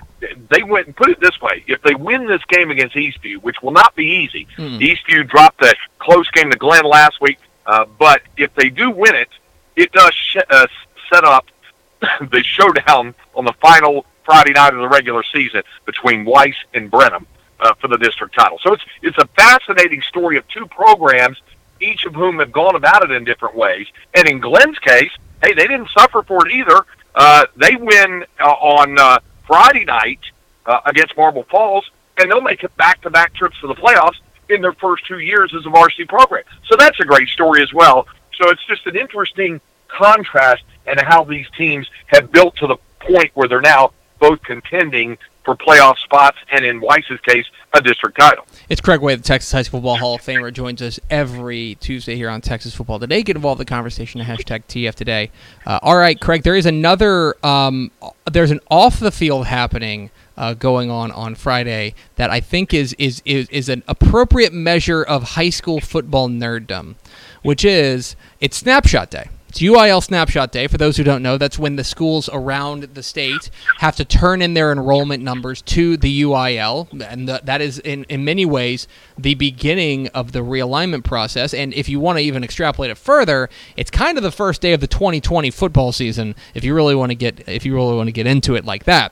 they 0.50 0.64
went 0.64 0.88
and 0.88 0.96
put 0.96 1.10
it 1.10 1.20
this 1.20 1.40
way: 1.42 1.64
if 1.68 1.82
they 1.82 1.96
win 1.96 2.28
this 2.28 2.44
game 2.46 2.72
against 2.72 2.96
Eastview, 2.96 3.38
which 3.38 3.62
will 3.62 3.72
not 3.72 3.96
be 3.96 4.06
easy, 4.06 4.48
Hmm. 4.56 4.78
Eastview 4.78 5.28
dropped 5.28 5.60
the 5.60 5.76
close 6.00 6.30
game 6.32 6.52
to 6.52 6.58
Glenn 6.58 6.84
last 6.86 7.20
week, 7.22 7.40
uh, 7.66 7.86
but 8.00 8.22
if 8.38 8.54
they 8.56 8.70
do 8.70 8.92
win 8.92 9.16
it, 9.16 9.30
it 9.76 9.92
does 9.92 10.14
sh- 10.14 10.38
uh, 10.50 10.68
set 11.12 11.24
up 11.24 11.46
the 12.32 12.44
showdown 12.44 13.14
on 13.36 13.46
the 13.46 13.54
final 13.54 14.06
Friday 14.24 14.52
night 14.54 14.74
of 14.74 14.80
the 14.80 14.88
regular 14.90 15.24
season 15.24 15.64
between 15.86 16.26
Weiss 16.26 16.56
and 16.74 16.90
Brenham 16.92 17.26
uh, 17.60 17.74
for 17.76 17.88
the 17.88 17.98
district 17.98 18.36
title. 18.36 18.60
So 18.62 18.74
it's 18.74 18.84
it's 19.02 19.18
a 19.18 19.26
fascinating 19.28 20.02
story 20.04 20.38
of 20.38 20.48
two 20.48 20.68
programs, 20.68 21.42
each 21.80 22.06
of 22.06 22.14
whom 22.14 22.40
have 22.40 22.52
gone 22.52 22.76
about 22.76 23.04
it 23.04 23.12
in 23.12 23.24
different 23.24 23.56
ways. 23.56 23.88
And 24.14 24.28
in 24.28 24.40
Glenn's 24.40 24.78
case, 24.80 25.12
hey, 25.44 25.54
they 25.54 25.66
didn't 25.68 25.90
suffer 25.90 26.22
for 26.24 26.48
it 26.48 26.54
either. 26.54 26.86
Uh, 27.16 27.46
they 27.56 27.76
win 27.76 28.26
uh, 28.40 28.46
on 28.46 28.98
uh, 28.98 29.20
Friday 29.48 29.86
night 29.86 30.20
uh, 30.66 30.80
against 30.86 31.16
Marble 31.18 31.44
Falls, 31.44 31.90
and 32.18 32.30
they'll 32.30 32.42
make 32.42 32.64
it 32.64 32.76
back-to-back 32.78 33.34
trips 33.34 33.60
to 33.62 33.68
the 33.68 33.76
playoffs 33.76 34.18
in 34.50 34.62
their 34.62 34.74
first 34.74 35.06
two 35.06 35.20
years 35.20 35.54
as 35.56 35.66
a 35.66 35.70
varsity 35.70 36.06
program. 36.06 36.44
So 36.68 36.76
that's 36.78 37.00
a 37.00 37.06
great 37.06 37.30
story 37.30 37.62
as 37.62 37.74
well. 37.74 38.08
So 38.38 38.50
it's 38.50 38.66
just 38.66 38.86
an 38.88 38.96
interesting 38.96 39.62
contrast 39.88 40.64
and 40.86 41.00
how 41.00 41.24
these 41.24 41.48
teams 41.58 41.88
have 42.08 42.32
built 42.32 42.56
to 42.58 42.68
the 42.68 42.78
point 43.00 43.32
where 43.34 43.48
they're 43.48 43.62
now 43.62 43.92
both 44.20 44.42
contending 44.44 45.18
for 45.44 45.56
playoff 45.56 45.98
spots 45.98 46.38
and 46.52 46.64
in 46.64 46.80
Weiss's 46.80 47.20
case, 47.22 47.46
a 47.74 47.82
district 47.82 48.20
title. 48.20 48.46
It's 48.70 48.82
Craig 48.82 49.02
Way, 49.02 49.16
the 49.16 49.24
Texas 49.24 49.52
High 49.52 49.62
School 49.62 49.80
Football 49.80 49.98
Hall 49.98 50.16
of 50.16 50.22
Famer, 50.22 50.52
joins 50.52 50.82
us 50.82 51.00
every 51.10 51.76
Tuesday 51.80 52.16
here 52.16 52.30
on 52.30 52.42
Texas 52.42 52.76
Football 52.76 53.00
Today. 53.00 53.24
Get 53.24 53.36
involved 53.36 53.60
in 53.62 53.66
the 53.66 53.70
conversation 53.70 54.20
at 54.20 54.28
hashtag 54.28 54.64
TF 54.68 54.94
Today. 54.94 55.32
Uh, 55.66 55.80
all 55.82 55.98
right, 55.98 56.20
Craig, 56.20 56.44
there 56.44 56.56
is 56.56 56.66
another, 56.66 57.36
um, 57.46 57.92
there's 58.32 58.52
an 58.52 58.60
off 58.70 59.00
the 59.00 59.12
field 59.12 59.48
happening 59.48 60.12
uh, 60.38 60.54
going 60.54 60.90
on 60.90 61.12
on 61.12 61.36
Friday 61.36 61.94
that 62.16 62.30
I 62.30 62.40
think 62.40 62.74
is, 62.74 62.94
is, 62.98 63.22
is, 63.26 63.48
is 63.50 63.70
an 63.70 63.84
appropriate 63.88 64.54
measure 64.54 65.04
of 65.04 65.24
high 65.24 65.50
school 65.50 65.80
football 65.80 66.28
nerddom, 66.30 66.96
which 67.42 67.64
is 67.64 68.16
it's 68.40 68.58
Snapshot 68.58 69.10
Day. 69.10 69.30
It's 69.52 69.60
UIL 69.60 70.02
Snapshot 70.02 70.54
Day. 70.54 70.68
For 70.68 70.78
those 70.78 70.96
who 70.96 71.04
don't 71.04 71.22
know, 71.22 71.38
that's 71.38 71.60
when 71.60 71.76
the 71.76 71.84
schools 71.84 72.30
around 72.32 72.84
the 72.84 73.04
state 73.04 73.50
have 73.80 73.98
to 73.98 74.06
turn 74.06 74.42
in 74.42 74.54
their 74.54 74.72
enrollment 74.72 75.22
numbers 75.22 75.62
to 75.64 75.98
the 75.98 76.22
UIL, 76.22 76.88
and 77.06 77.28
the, 77.28 77.42
that 77.44 77.60
is 77.60 77.78
in, 77.80 78.06
in 78.06 78.24
many 78.24 78.46
ways 78.46 78.88
the 79.18 79.36
beginning 79.36 80.08
of 80.16 80.32
the 80.32 80.40
realignment 80.40 81.04
process. 81.04 81.54
And 81.54 81.74
if 81.74 81.90
you 81.90 82.00
want 82.00 82.18
to 82.20 82.24
even 82.24 82.46
extrapolate 82.46 82.92
it 82.92 82.98
further, 82.98 83.50
it's 83.76 83.92
kind 83.92 84.18
of 84.18 84.24
the 84.24 84.32
first 84.32 84.62
day 84.62 84.72
of 84.72 84.80
the 84.80 84.88
2020 84.88 85.52
football 85.52 85.92
season. 85.92 86.34
If 86.54 86.64
you 86.64 86.74
really 86.74 86.96
want 86.96 87.10
to 87.10 87.16
get 87.16 87.46
if 87.50 87.66
you 87.66 87.76
really 87.76 87.98
want 87.98 88.08
to 88.08 88.14
get 88.14 88.28
into 88.28 88.56
it 88.56 88.64
like 88.64 88.86
that. 88.86 89.12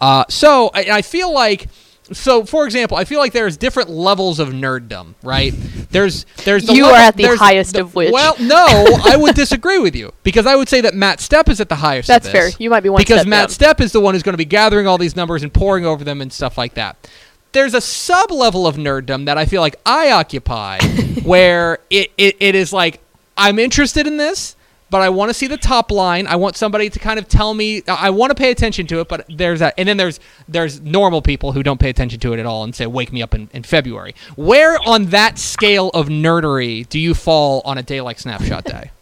Uh, 0.00 0.24
so 0.30 0.70
I, 0.72 0.86
I 0.92 1.02
feel 1.02 1.30
like 1.30 1.68
so 2.12 2.44
for 2.44 2.64
example, 2.66 2.96
I 2.96 3.04
feel 3.04 3.18
like 3.18 3.32
there's 3.32 3.56
different 3.56 3.88
levels 3.90 4.38
of 4.38 4.48
nerddom, 4.50 5.14
right? 5.22 5.52
There's 5.90 6.26
there's 6.44 6.66
the 6.66 6.74
You 6.74 6.84
level- 6.84 6.96
are 6.98 7.02
at 7.02 7.16
the 7.16 7.36
highest 7.36 7.76
of 7.76 7.94
which. 7.94 8.12
Well, 8.12 8.36
no, 8.40 8.66
I 9.04 9.16
would 9.16 9.34
disagree 9.34 9.78
with 9.78 9.96
you 9.96 10.12
because 10.22 10.46
I 10.46 10.54
would 10.56 10.68
say 10.68 10.80
that 10.82 10.94
Matt 10.94 11.18
Stepp 11.20 11.48
is 11.48 11.60
at 11.60 11.68
the 11.68 11.76
highest. 11.76 12.08
That's 12.08 12.26
of 12.26 12.32
fair. 12.32 12.50
You 12.58 12.68
might 12.70 12.80
be 12.82 12.88
one 12.90 12.98
because 13.00 13.20
step 13.20 13.28
Matt 13.28 13.48
down. 13.50 13.74
Stepp 13.74 13.80
is 13.80 13.92
the 13.92 14.00
one 14.00 14.14
who's 14.14 14.22
going 14.22 14.34
to 14.34 14.38
be 14.38 14.44
gathering 14.44 14.86
all 14.86 14.98
these 14.98 15.16
numbers 15.16 15.42
and 15.42 15.52
pouring 15.52 15.86
over 15.86 16.04
them 16.04 16.20
and 16.20 16.32
stuff 16.32 16.58
like 16.58 16.74
that. 16.74 16.96
there's 17.52 17.72
a 17.74 17.80
sub 17.80 18.30
level 18.32 18.66
of 18.66 18.76
nerddom 18.76 19.26
that 19.26 19.38
I 19.38 19.46
feel 19.46 19.60
like 19.60 19.76
I 19.86 20.10
occupy, 20.10 20.78
where 21.22 21.78
it, 21.88 22.10
it, 22.18 22.36
it 22.40 22.54
is 22.54 22.72
like 22.72 23.00
I'm 23.36 23.58
interested 23.58 24.06
in 24.06 24.16
this, 24.16 24.56
but 24.94 25.02
I 25.02 25.08
want 25.08 25.28
to 25.28 25.34
see 25.34 25.48
the 25.48 25.56
top 25.56 25.90
line. 25.90 26.28
I 26.28 26.36
want 26.36 26.54
somebody 26.56 26.88
to 26.88 27.00
kind 27.00 27.18
of 27.18 27.26
tell 27.26 27.52
me. 27.52 27.82
I 27.88 28.10
want 28.10 28.30
to 28.30 28.36
pay 28.36 28.52
attention 28.52 28.86
to 28.86 29.00
it, 29.00 29.08
but 29.08 29.26
there's 29.28 29.58
that, 29.58 29.74
and 29.76 29.88
then 29.88 29.96
there's 29.96 30.20
there's 30.46 30.80
normal 30.82 31.20
people 31.20 31.50
who 31.50 31.64
don't 31.64 31.80
pay 31.80 31.90
attention 31.90 32.20
to 32.20 32.32
it 32.32 32.38
at 32.38 32.46
all 32.46 32.62
and 32.62 32.72
say, 32.76 32.86
"Wake 32.86 33.12
me 33.12 33.20
up 33.20 33.34
in, 33.34 33.48
in 33.52 33.64
February." 33.64 34.14
Where 34.36 34.78
on 34.86 35.06
that 35.06 35.36
scale 35.36 35.88
of 35.94 36.06
nerdery 36.06 36.88
do 36.88 37.00
you 37.00 37.12
fall 37.12 37.60
on 37.64 37.76
a 37.76 37.82
day 37.82 38.00
like 38.02 38.20
Snapshot 38.20 38.66
Day? 38.66 38.92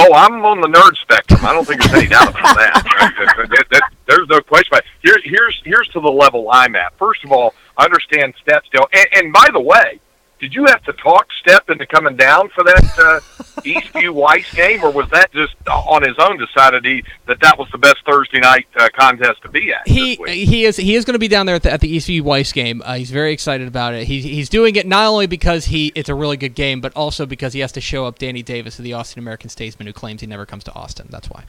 Oh, 0.00 0.14
I'm 0.14 0.44
on 0.44 0.60
the 0.60 0.68
nerd 0.68 0.96
spectrum. 0.96 1.44
I 1.44 1.52
don't 1.52 1.66
think 1.66 1.80
there's 1.82 1.92
any 1.94 2.06
doubt 2.06 2.30
about 2.30 2.56
that. 2.56 2.84
That- 3.36 3.48
that- 3.50 3.66
that- 3.70 3.90
There's 4.06 4.28
no 4.28 4.40
question 4.40 4.68
about 4.72 4.84
it. 4.84 4.90
Here, 5.02 5.16
here's 5.24 5.60
here's 5.64 5.88
to 5.88 6.00
the 6.00 6.10
level 6.10 6.48
I'm 6.50 6.74
at. 6.76 6.96
First 6.98 7.24
of 7.24 7.32
all, 7.32 7.52
I 7.76 7.84
understand 7.84 8.32
Stepp 8.46 8.64
still. 8.66 8.86
And, 8.94 9.06
and 9.14 9.32
by 9.32 9.48
the 9.52 9.60
way, 9.60 9.98
did 10.40 10.54
you 10.54 10.66
have 10.66 10.82
to 10.84 10.92
talk 10.94 11.26
Stepp 11.42 11.70
into 11.70 11.86
coming 11.86 12.16
down 12.16 12.48
for 12.50 12.62
that 12.64 12.84
uh, 12.98 13.20
Eastview 13.62 14.10
Weiss 14.10 14.52
game, 14.54 14.82
or 14.82 14.90
was 14.90 15.08
that 15.10 15.32
just 15.32 15.54
on 15.68 16.02
his 16.02 16.16
own 16.18 16.38
decided 16.38 16.84
he 16.84 17.02
that 17.26 17.40
that 17.40 17.58
was 17.58 17.68
the 17.72 17.78
best 17.78 17.96
Thursday 18.06 18.38
night 18.40 18.66
uh, 18.76 18.88
contest 18.96 19.42
to 19.42 19.48
be 19.48 19.72
at? 19.72 19.86
He 19.86 20.16
he 20.26 20.64
is 20.64 20.76
he 20.76 20.94
is 20.94 21.04
going 21.04 21.14
to 21.14 21.18
be 21.18 21.28
down 21.28 21.46
there 21.46 21.56
at 21.56 21.62
the, 21.64 21.72
at 21.72 21.80
the 21.80 21.96
Eastview 21.96 22.22
Weiss 22.22 22.52
game. 22.52 22.82
Uh, 22.84 22.94
he's 22.94 23.10
very 23.10 23.32
excited 23.32 23.66
about 23.66 23.94
it. 23.94 24.06
He's 24.06 24.24
he's 24.24 24.48
doing 24.48 24.76
it 24.76 24.86
not 24.86 25.06
only 25.06 25.26
because 25.26 25.66
he 25.66 25.92
it's 25.94 26.08
a 26.08 26.14
really 26.14 26.36
good 26.36 26.54
game, 26.54 26.80
but 26.80 26.92
also 26.94 27.26
because 27.26 27.52
he 27.52 27.60
has 27.60 27.72
to 27.72 27.80
show 27.80 28.06
up 28.06 28.18
Danny 28.18 28.42
Davis, 28.42 28.78
of 28.78 28.84
the 28.84 28.92
Austin 28.92 29.18
American 29.18 29.50
statesman 29.50 29.86
who 29.86 29.92
claims 29.92 30.20
he 30.20 30.26
never 30.26 30.46
comes 30.46 30.64
to 30.64 30.74
Austin. 30.74 31.08
That's 31.10 31.28
why. 31.28 31.44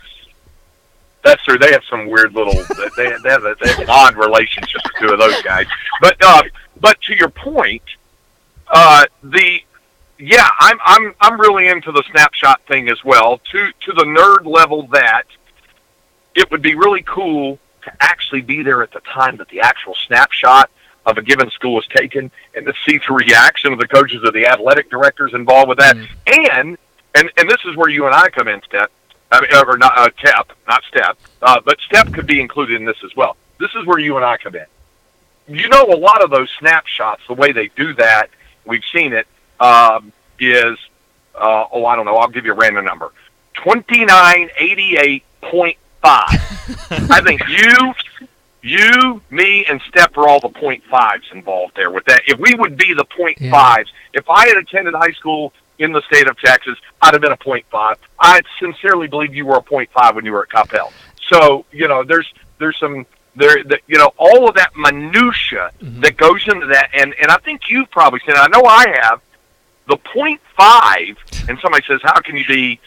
That's 1.23 1.43
true. 1.43 1.57
They 1.57 1.71
have 1.71 1.83
some 1.89 2.07
weird 2.07 2.33
little. 2.33 2.53
They, 2.97 3.13
they, 3.23 3.29
have, 3.29 3.45
a, 3.45 3.55
they 3.61 3.69
have 3.69 3.79
an 3.79 3.89
odd 3.89 4.17
relationship, 4.17 4.81
the 4.83 5.07
two 5.07 5.13
of 5.13 5.19
those 5.19 5.41
guys. 5.41 5.67
But 6.01 6.17
uh, 6.21 6.41
but 6.81 6.99
to 7.03 7.15
your 7.15 7.29
point, 7.29 7.83
uh, 8.69 9.05
the 9.23 9.61
yeah, 10.17 10.49
I'm 10.59 10.77
I'm 10.83 11.15
I'm 11.21 11.39
really 11.39 11.67
into 11.67 11.91
the 11.91 12.03
snapshot 12.11 12.61
thing 12.67 12.89
as 12.89 13.03
well. 13.03 13.39
To 13.51 13.71
to 13.85 13.93
the 13.93 14.03
nerd 14.03 14.45
level 14.45 14.87
that 14.87 15.23
it 16.35 16.51
would 16.51 16.61
be 16.61 16.75
really 16.75 17.03
cool 17.03 17.57
to 17.83 17.93
actually 18.01 18.41
be 18.41 18.61
there 18.61 18.83
at 18.83 18.91
the 18.91 18.99
time 19.01 19.37
that 19.37 19.49
the 19.49 19.61
actual 19.61 19.95
snapshot 20.07 20.69
of 21.05 21.17
a 21.17 21.21
given 21.21 21.49
school 21.49 21.79
is 21.79 21.87
taken 21.87 22.29
and 22.53 22.65
to 22.65 22.73
see 22.85 22.99
the 23.07 23.13
reaction 23.13 23.73
of 23.73 23.79
the 23.79 23.87
coaches 23.87 24.21
or 24.23 24.31
the 24.31 24.45
athletic 24.45 24.89
directors 24.89 25.33
involved 25.33 25.69
with 25.69 25.79
that. 25.79 25.95
And 26.27 26.77
and 27.15 27.31
and 27.37 27.49
this 27.49 27.61
is 27.65 27.75
where 27.75 27.89
you 27.89 28.05
and 28.05 28.13
I 28.13 28.29
come 28.29 28.47
in, 28.47 28.59
Stepp. 28.61 28.87
I 29.31 29.41
mean, 29.41 29.49
or 29.53 29.77
not 29.77 29.97
uh, 29.97 30.09
Tep, 30.17 30.51
not 30.67 30.83
Stepp, 30.91 31.15
uh, 31.41 31.61
but 31.63 31.77
Stepp 31.89 32.13
could 32.13 32.25
be 32.25 32.41
included 32.41 32.79
in 32.79 32.85
this 32.85 32.97
as 33.03 33.15
well. 33.15 33.37
This 33.59 33.69
is 33.75 33.85
where 33.85 33.99
you 33.99 34.15
and 34.15 34.25
I 34.25 34.37
come 34.37 34.55
in. 34.55 34.65
You 35.47 35.69
know, 35.69 35.83
a 35.83 35.97
lot 35.97 36.23
of 36.23 36.29
those 36.29 36.49
snapshots, 36.59 37.21
the 37.27 37.33
way 37.33 37.51
they 37.51 37.69
do 37.75 37.93
that, 37.95 38.29
we've 38.65 38.83
seen 38.93 39.13
it, 39.13 39.27
um, 39.59 40.11
is 40.39 40.77
uh, 41.35 41.65
oh, 41.71 41.85
I 41.85 41.95
don't 41.95 42.05
know. 42.05 42.15
I'll 42.15 42.27
give 42.29 42.45
you 42.45 42.51
a 42.53 42.55
random 42.55 42.85
number: 42.85 43.11
twenty 43.53 44.05
nine 44.05 44.49
eighty 44.57 44.97
eight 44.97 45.23
point 45.41 45.77
five. 46.01 46.29
I 47.09 47.21
think 47.21 47.41
you, 47.47 47.93
you, 48.61 49.21
me, 49.29 49.65
and 49.65 49.81
Stepp 49.81 50.17
are 50.17 50.27
all 50.27 50.39
the 50.39 50.49
point 50.49 50.83
fives 50.85 51.25
involved 51.31 51.75
there 51.75 51.91
with 51.91 52.05
that. 52.05 52.21
If 52.27 52.39
we 52.39 52.53
would 52.55 52.77
be 52.77 52.93
the 52.93 53.05
point 53.05 53.37
Yeah. 53.39 53.51
fives, 53.51 53.91
if 54.13 54.29
I 54.29 54.47
had 54.47 54.57
attended 54.57 54.93
high 54.93 55.11
school 55.11 55.53
in 55.77 55.91
the 55.93 56.01
state 56.03 56.27
of 56.27 56.37
Texas, 56.39 56.77
I'd 57.01 57.13
have 57.13 57.21
been 57.21 57.31
a 57.31 57.37
point 57.37 57.65
five. 57.69 57.97
I 58.19 58.41
sincerely 58.59 59.07
believe 59.07 59.33
you 59.33 59.45
were 59.45 59.55
a 59.55 59.61
point 59.61 59.89
five 59.91 60.15
when 60.15 60.25
you 60.25 60.31
were 60.33 60.43
at 60.43 60.49
Coppell. 60.49 60.91
So 61.27 61.65
you 61.71 61.87
know, 61.87 62.03
there's 62.03 62.31
there's 62.57 62.77
some 62.77 63.05
there 63.35 63.63
that 63.63 63.81
you 63.87 63.97
know 63.97 64.11
all 64.17 64.47
of 64.47 64.55
that 64.55 64.71
minutia 64.75 65.71
that 65.81 66.17
goes 66.17 66.47
into 66.47 66.67
that, 66.67 66.89
and 66.93 67.13
and 67.21 67.31
I 67.31 67.37
think 67.37 67.69
you've 67.69 67.89
probably 67.91 68.19
seen. 68.21 68.35
it. 68.35 68.39
I 68.39 68.47
know 68.47 68.65
I 68.65 68.87
have 69.01 69.21
the 69.87 69.97
point 69.97 70.41
five, 70.57 71.17
and 71.47 71.57
somebody 71.59 71.85
says, 71.85 72.01
"How 72.03 72.19
can 72.21 72.37
you 72.37 72.45
be 72.45 72.79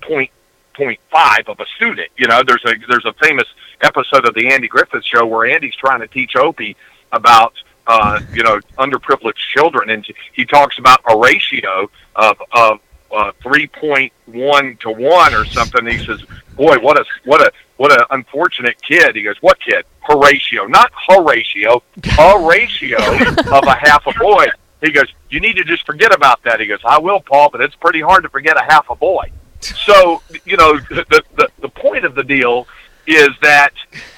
point 0.00 0.30
point 0.74 1.00
five 1.10 1.48
of 1.48 1.60
a 1.60 1.66
student?" 1.76 2.08
You 2.16 2.28
know, 2.28 2.42
there's 2.46 2.64
a 2.64 2.74
there's 2.88 3.06
a 3.06 3.12
famous 3.14 3.46
episode 3.80 4.26
of 4.26 4.34
the 4.34 4.48
Andy 4.52 4.68
Griffith 4.68 5.04
Show 5.04 5.26
where 5.26 5.46
Andy's 5.46 5.76
trying 5.76 6.00
to 6.00 6.08
teach 6.08 6.36
Opie 6.36 6.76
about 7.12 7.54
uh, 7.86 8.20
you 8.32 8.42
know 8.42 8.60
underprivileged 8.78 9.36
children, 9.36 9.90
and 9.90 10.06
he 10.32 10.44
talks 10.44 10.78
about 10.78 11.00
a 11.08 11.16
ratio 11.16 11.90
of 12.16 12.42
of 12.52 12.80
uh, 13.12 13.32
three 13.42 13.66
point 13.66 14.12
one 14.26 14.76
to 14.78 14.90
one 14.90 15.34
or 15.34 15.44
something. 15.44 15.86
He 15.86 16.04
says, 16.04 16.22
"Boy, 16.56 16.78
what 16.78 16.98
a 16.98 17.04
what 17.24 17.40
a 17.40 17.52
what 17.76 17.92
a 17.92 18.06
unfortunate 18.14 18.80
kid." 18.82 19.16
He 19.16 19.22
goes, 19.22 19.36
"What 19.40 19.60
kid? 19.60 19.84
Horatio, 20.00 20.66
not 20.66 20.92
Horatio, 21.08 21.82
Horatio 22.04 22.98
of 22.98 23.64
a 23.66 23.74
half 23.74 24.06
a 24.06 24.12
boy." 24.18 24.46
He 24.82 24.92
goes, 24.92 25.12
"You 25.28 25.40
need 25.40 25.56
to 25.56 25.64
just 25.64 25.84
forget 25.84 26.14
about 26.14 26.42
that." 26.44 26.60
He 26.60 26.66
goes, 26.66 26.80
"I 26.84 26.98
will, 26.98 27.20
Paul, 27.20 27.50
but 27.50 27.60
it's 27.60 27.76
pretty 27.76 28.00
hard 28.00 28.22
to 28.22 28.28
forget 28.28 28.56
a 28.56 28.64
half 28.64 28.88
a 28.90 28.94
boy." 28.94 29.30
So 29.60 30.22
you 30.44 30.56
know 30.56 30.78
the 30.90 31.22
the 31.36 31.48
the 31.60 31.68
point 31.68 32.04
of 32.04 32.14
the 32.14 32.24
deal 32.24 32.66
is 33.06 33.30
that 33.42 33.72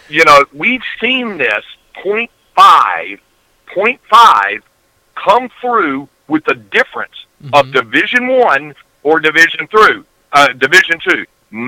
you 0.09 0.25
know 0.25 0.45
we've 0.53 0.83
seen 1.01 1.39
this 1.39 1.65
point 2.03 2.31
five 2.55 3.21
point 3.75 4.01
five 4.11 4.63
come 5.15 5.49
through 5.61 6.09
with 6.29 6.45
the 6.45 6.55
difference 6.55 7.27
of 7.53 7.73
Division 7.73 8.29
One 8.29 8.75
or 9.03 9.21
Division 9.21 9.67
through 9.69 10.05
uh, 10.33 10.49
Division 10.53 10.99
Two, 11.01 11.27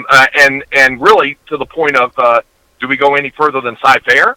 uh, 0.08 0.26
and 0.38 0.64
and 0.72 1.00
really 1.00 1.36
to 1.46 1.56
the 1.56 1.66
point 1.66 1.96
of 1.96 2.12
uh, 2.18 2.40
do 2.80 2.88
we 2.88 2.96
go 2.96 3.14
any 3.14 3.30
further 3.30 3.60
than 3.60 3.76
Cy 3.82 3.98
Fair? 4.00 4.36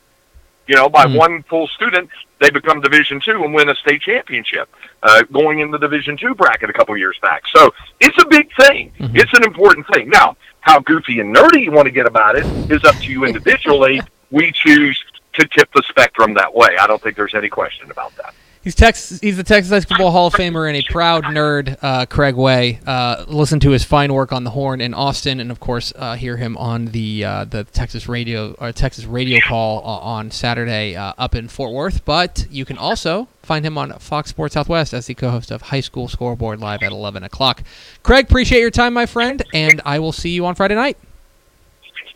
You 0.68 0.76
know, 0.76 0.90
by 0.90 1.06
Mhm. 1.06 1.16
one 1.16 1.44
full 1.44 1.68
student, 1.70 2.10
they 2.40 2.50
become 2.50 2.82
Division 2.82 3.22
Two 3.22 3.44
and 3.44 3.54
win 3.54 3.70
a 3.70 3.76
state 3.76 4.02
championship, 4.02 4.68
uh, 5.04 5.24
going 5.32 5.60
in 5.60 5.72
the 5.72 5.78
Division 5.78 6.18
Two 6.18 6.36
bracket 6.36 6.70
a 6.70 6.74
couple 6.74 6.98
years 6.98 7.18
back. 7.22 7.44
So 7.56 7.74
it's 8.02 8.18
a 8.22 8.26
big 8.28 8.50
thing. 8.60 8.92
It's 9.00 9.34
an 9.34 9.44
important 9.44 9.88
thing. 9.94 10.10
Now, 10.10 10.36
how 10.60 10.80
goofy 10.80 11.20
and 11.22 11.34
nerdy 11.34 11.64
you 11.64 11.72
want 11.72 11.86
to 11.86 11.92
get 11.92 12.06
about 12.06 12.36
it 12.36 12.46
is 12.70 12.84
up 12.84 12.96
to 12.98 13.06
you 13.12 13.24
individually. 13.24 14.02
we 14.32 14.52
choose 14.52 15.02
to 15.36 15.48
tip 15.48 15.70
the 15.74 15.84
spectrum 15.88 16.34
that 16.34 16.54
way. 16.54 16.76
I 16.78 16.86
don't 16.88 17.02
think 17.02 17.16
there's 17.16 17.36
any 17.36 17.48
question 17.48 17.90
about 17.90 18.14
that. 18.18 18.34
He's 18.68 18.76
Texas. 18.76 19.22
He's 19.22 19.38
the 19.38 19.46
Texas 19.46 19.72
High 19.72 19.80
School 19.80 19.96
Football 19.96 20.12
Hall 20.12 20.28
of 20.28 20.34
Famer 20.34 20.68
and 20.68 20.76
a 20.76 20.84
proud 20.92 21.24
nerd. 21.24 21.78
Uh, 21.82 22.06
Craig 22.06 22.36
Way. 22.36 22.82
Uh, 22.86 23.24
listen 23.26 23.62
to 23.62 23.70
his 23.70 23.86
fine 23.86 24.14
work 24.14 24.34
on 24.34 24.44
the 24.44 24.50
horn 24.50 24.82
in 24.82 24.94
Austin, 24.94 25.40
and 25.40 25.52
of 25.52 25.62
course, 25.62 25.94
uh, 25.96 26.16
hear 26.16 26.36
him 26.36 26.58
on 26.58 26.88
the 26.88 27.24
uh, 27.24 27.46
the 27.46 27.64
Texas 27.64 28.10
radio 28.10 28.58
or 28.60 28.74
Texas 28.74 29.06
radio 29.06 29.40
call 29.40 29.80
uh, 29.80 30.00
on 30.00 30.32
Saturday 30.32 30.98
uh, 30.98 31.14
up 31.18 31.34
in 31.34 31.48
Fort 31.48 31.72
Worth. 31.72 32.04
But 32.04 32.46
you 32.52 32.66
can 32.66 32.78
also 32.78 33.30
find 33.42 33.66
him 33.66 33.78
on 33.78 33.94
Fox 34.00 34.32
Sports 34.32 34.56
Southwest 34.56 34.94
as 34.94 35.06
the 35.06 35.14
co-host 35.14 35.50
of 35.50 35.62
High 35.62 35.80
School 35.80 36.10
Scoreboard 36.10 36.60
live 36.60 36.84
at 36.84 36.92
11 36.92 37.24
o'clock. 37.24 37.64
Craig, 38.04 38.26
appreciate 38.26 38.60
your 38.60 38.70
time, 38.70 38.94
my 38.94 39.06
friend, 39.06 39.44
and 39.54 39.80
I 39.86 40.00
will 40.00 40.12
see 40.12 40.32
you 40.32 40.46
on 40.46 40.56
Friday 40.56 40.76
night. 40.76 40.98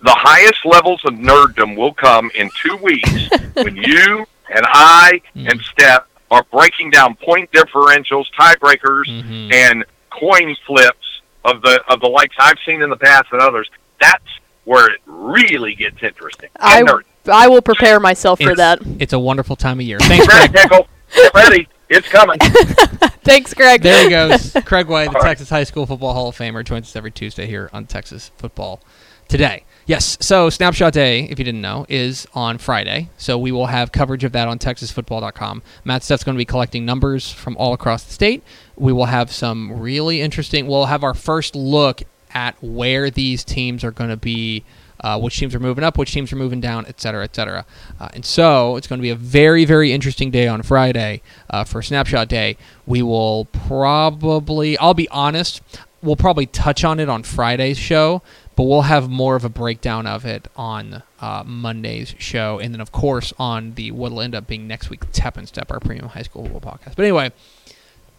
the 0.04 0.18
highest 0.18 0.66
levels 0.66 0.99
of 1.06 1.14
nerddom 1.14 1.78
will 1.78 1.93
come 1.93 2.30
in 2.36 2.49
two 2.62 2.76
weeks 2.76 3.30
when 3.54 3.78
you 3.78 4.26
and 4.54 4.66
I 4.68 5.22
and 5.34 5.62
Stepp 5.64 6.04
are 6.32 6.43
breaking 6.51 6.89
down 6.89 7.13
point 7.15 7.51
differentials, 7.51 8.25
tiebreakers, 8.39 9.05
Mhm. 9.05 9.53
and 9.53 9.86
coin 10.09 10.55
flips 10.65 11.21
of 11.45 11.61
the 11.61 11.82
of 11.89 11.99
the 11.99 12.07
likes 12.07 12.36
I've 12.39 12.57
seen 12.65 12.82
in 12.82 12.89
the 12.89 12.95
past 12.97 13.25
and 13.32 13.41
others. 13.41 13.69
That's 13.99 14.23
where 14.63 14.88
it 14.89 15.01
really 15.05 15.75
gets 15.75 16.01
interesting. 16.01 16.49
I, 16.59 16.82
nerdy. 16.82 17.03
I 17.32 17.47
will 17.47 17.61
prepare 17.61 17.99
myself 17.99 18.39
for 18.41 18.51
It's, 18.51 18.57
that. 18.57 18.79
it's 18.99 19.13
a 19.13 19.19
wonderful 19.19 19.55
time 19.55 19.79
of 19.79 19.86
year. 19.86 19.99
Thanks, 20.01 20.27
Ready, 20.27 20.47
Craig. 20.49 20.69
Pickle. 20.69 20.88
Ready. 21.36 21.67
It's 21.89 22.07
coming. 22.07 22.39
Thanks, 23.23 23.53
Greg. 23.53 23.82
There 23.82 24.03
he 24.03 24.09
goes. 24.09 24.55
Craig 24.65 24.88
Way, 24.88 25.03
the 25.05 25.09
All 25.09 25.13
right. 25.15 25.23
Texas 25.29 25.49
High 25.49 25.65
School 25.65 25.86
Football 25.86 26.13
Hall 26.13 26.29
of 26.29 26.38
Famer, 26.38 26.63
joins 26.63 26.88
us 26.88 26.95
every 26.95 27.11
Tuesday 27.11 27.45
here 27.47 27.69
on 27.73 27.86
Texas 27.86 28.32
Football 28.38 28.82
Today. 29.27 29.65
Yes, 29.88 30.17
so 30.21 30.49
Snapshot 30.49 30.93
Day, 30.93 31.23
if 31.23 31.39
you 31.39 31.45
didn't 31.45 31.61
know, 31.61 31.86
is 31.89 32.27
on 32.34 32.57
Friday. 32.59 33.09
So 33.17 33.38
we 33.38 33.51
will 33.51 33.65
have 33.65 33.91
coverage 33.91 34.23
of 34.23 34.32
that 34.34 34.47
on 34.47 34.59
TexasFootball.com. 34.59 35.63
Matt 35.84 36.03
Stepp's 36.03 36.23
going 36.23 36.36
to 36.36 36.38
be 36.38 36.45
collecting 36.45 36.86
numbers 36.86 37.32
from 37.32 37.57
all 37.57 37.73
across 37.73 38.03
the 38.03 38.13
state. 38.13 38.43
We 38.75 38.93
will 38.93 39.05
have 39.05 39.32
some 39.32 39.79
really 39.79 40.21
interesting. 40.21 40.67
We'll 40.67 40.86
have 40.86 41.03
our 41.03 41.13
first 41.15 41.55
look 41.55 42.03
at 42.34 42.55
where 42.61 43.09
these 43.09 43.43
teams 43.43 43.84
are 43.84 43.91
going 43.91 44.09
to 44.09 44.17
be. 44.17 44.63
Uh, 45.03 45.17
which 45.19 45.39
teams 45.39 45.55
are 45.55 45.59
moving 45.59 45.84
up, 45.84 45.97
which 45.97 46.11
teams 46.11 46.32
are 46.32 46.36
moving 46.36 46.61
down, 46.61 46.86
et 46.86 47.01
cetera, 47.01 47.23
et 47.23 47.36
cetera. 47.36 47.65
Uh, 47.99 48.07
and 48.13 48.23
so 48.23 48.75
it's 48.75 48.86
going 48.86 48.99
to 48.99 49.01
be 49.01 49.09
a 49.09 49.15
very, 49.15 49.65
very 49.65 49.91
interesting 49.91 50.29
day 50.29 50.47
on 50.47 50.61
Friday 50.61 51.23
uh, 51.49 51.63
for 51.63 51.82
Snapshot 51.82 52.27
Day. 52.27 52.55
We 52.86 53.01
will 53.01 53.45
probably, 53.45 54.77
I'll 54.77 54.93
be 54.93 55.09
honest, 55.09 55.63
we'll 56.03 56.15
probably 56.15 56.45
touch 56.45 56.84
on 56.84 56.99
it 56.99 57.09
on 57.09 57.23
Friday's 57.23 57.79
show, 57.79 58.21
but 58.56 58.64
we'll 58.64 58.84
have 58.84 59.10
more 59.10 59.36
of 59.36 59.45
a 59.45 59.49
breakdown 59.49 60.06
of 60.06 60.26
it 60.26 60.47
on 60.56 61.04
uh, 61.20 61.43
Monday's 61.45 62.16
show. 62.20 62.60
And 62.60 62.74
then, 62.74 62.82
of 62.82 62.91
course, 62.91 63.34
on 63.39 63.74
the 63.76 63.91
what'll 63.91 64.22
end 64.22 64.36
up 64.36 64.47
being 64.47 64.68
next 64.68 64.89
week, 64.89 65.04
Tap 65.12 65.38
and 65.38 65.47
Stepp, 65.47 65.72
our 65.72 65.80
premium 65.80 66.10
high 66.10 66.22
school 66.24 66.47
football 66.47 66.74
podcast. 66.74 66.95
But 66.95 67.04
anyway, 67.04 67.32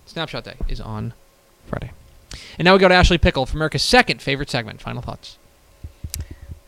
Snapshot 0.07 0.45
Day 0.45 0.57
is 0.69 0.81
on 0.81 1.15
Friday. 1.67 1.93
And 2.59 2.65
now 2.65 2.73
we 2.73 2.79
go 2.79 2.89
to 2.89 2.95
Ashley 2.95 3.19
Pickle 3.19 3.47
for 3.47 3.57
America's 3.57 3.83
second 3.83 4.23
favorite 4.23 4.51
segment. 4.51 4.81
Final 4.81 5.03
thoughts. 5.03 5.37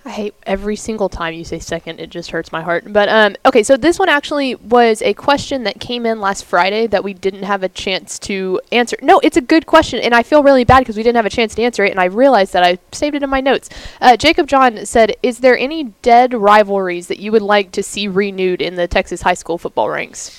I 0.07 0.11
hate 0.11 0.34
every 0.44 0.76
single 0.76 1.09
time 1.09 1.32
you 1.32 1.44
say 1.44 1.59
second. 1.59 1.98
It 1.98 2.11
just 2.11 2.30
hurts 2.30 2.52
my 2.52 2.61
heart. 2.61 2.92
But 2.92 3.09
um, 3.09 3.36
okay, 3.46 3.62
so 3.62 3.78
this 3.78 3.98
one 3.98 4.11
actually 4.11 4.55
was 4.55 5.00
a 5.00 5.14
question 5.14 5.64
that 5.64 5.80
came 5.80 6.05
in 6.05 6.20
last 6.20 6.44
Friday 6.44 6.86
that 6.88 7.02
we 7.02 7.14
didn't 7.14 7.44
have 7.44 7.62
a 7.62 7.70
chance 7.70 8.18
to 8.20 8.61
answer. 8.70 8.98
No, 9.00 9.18
it's 9.20 9.38
a 9.38 9.40
good 9.40 9.64
question, 9.64 10.00
and 10.00 10.14
I 10.14 10.22
feel 10.22 10.42
really 10.42 10.64
bad 10.64 10.80
because 10.80 10.98
we 10.98 11.02
didn't 11.02 11.16
have 11.16 11.24
a 11.24 11.30
chance 11.30 11.55
to 11.55 11.62
answer 11.62 11.84
it, 11.84 11.90
and 11.90 11.98
I 11.98 12.05
realized 12.05 12.52
that 12.52 12.62
I 12.62 12.78
saved 12.92 13.16
it 13.16 13.22
in 13.22 13.30
my 13.30 13.40
notes. 13.40 13.70
Uh, 13.98 14.16
Jacob 14.18 14.46
John 14.46 14.84
said, 14.84 15.16
"Is 15.22 15.38
there 15.38 15.57
any 15.57 15.84
dead 16.02 16.34
rivalries 16.34 17.07
that 17.07 17.18
you 17.18 17.32
would 17.32 17.42
like 17.42 17.72
to 17.72 17.82
see 17.82 18.07
renewed 18.07 18.61
in 18.61 18.74
the 18.74 18.86
Texas 18.86 19.22
high 19.22 19.34
school 19.34 19.57
football 19.57 19.88
ranks?" 19.88 20.38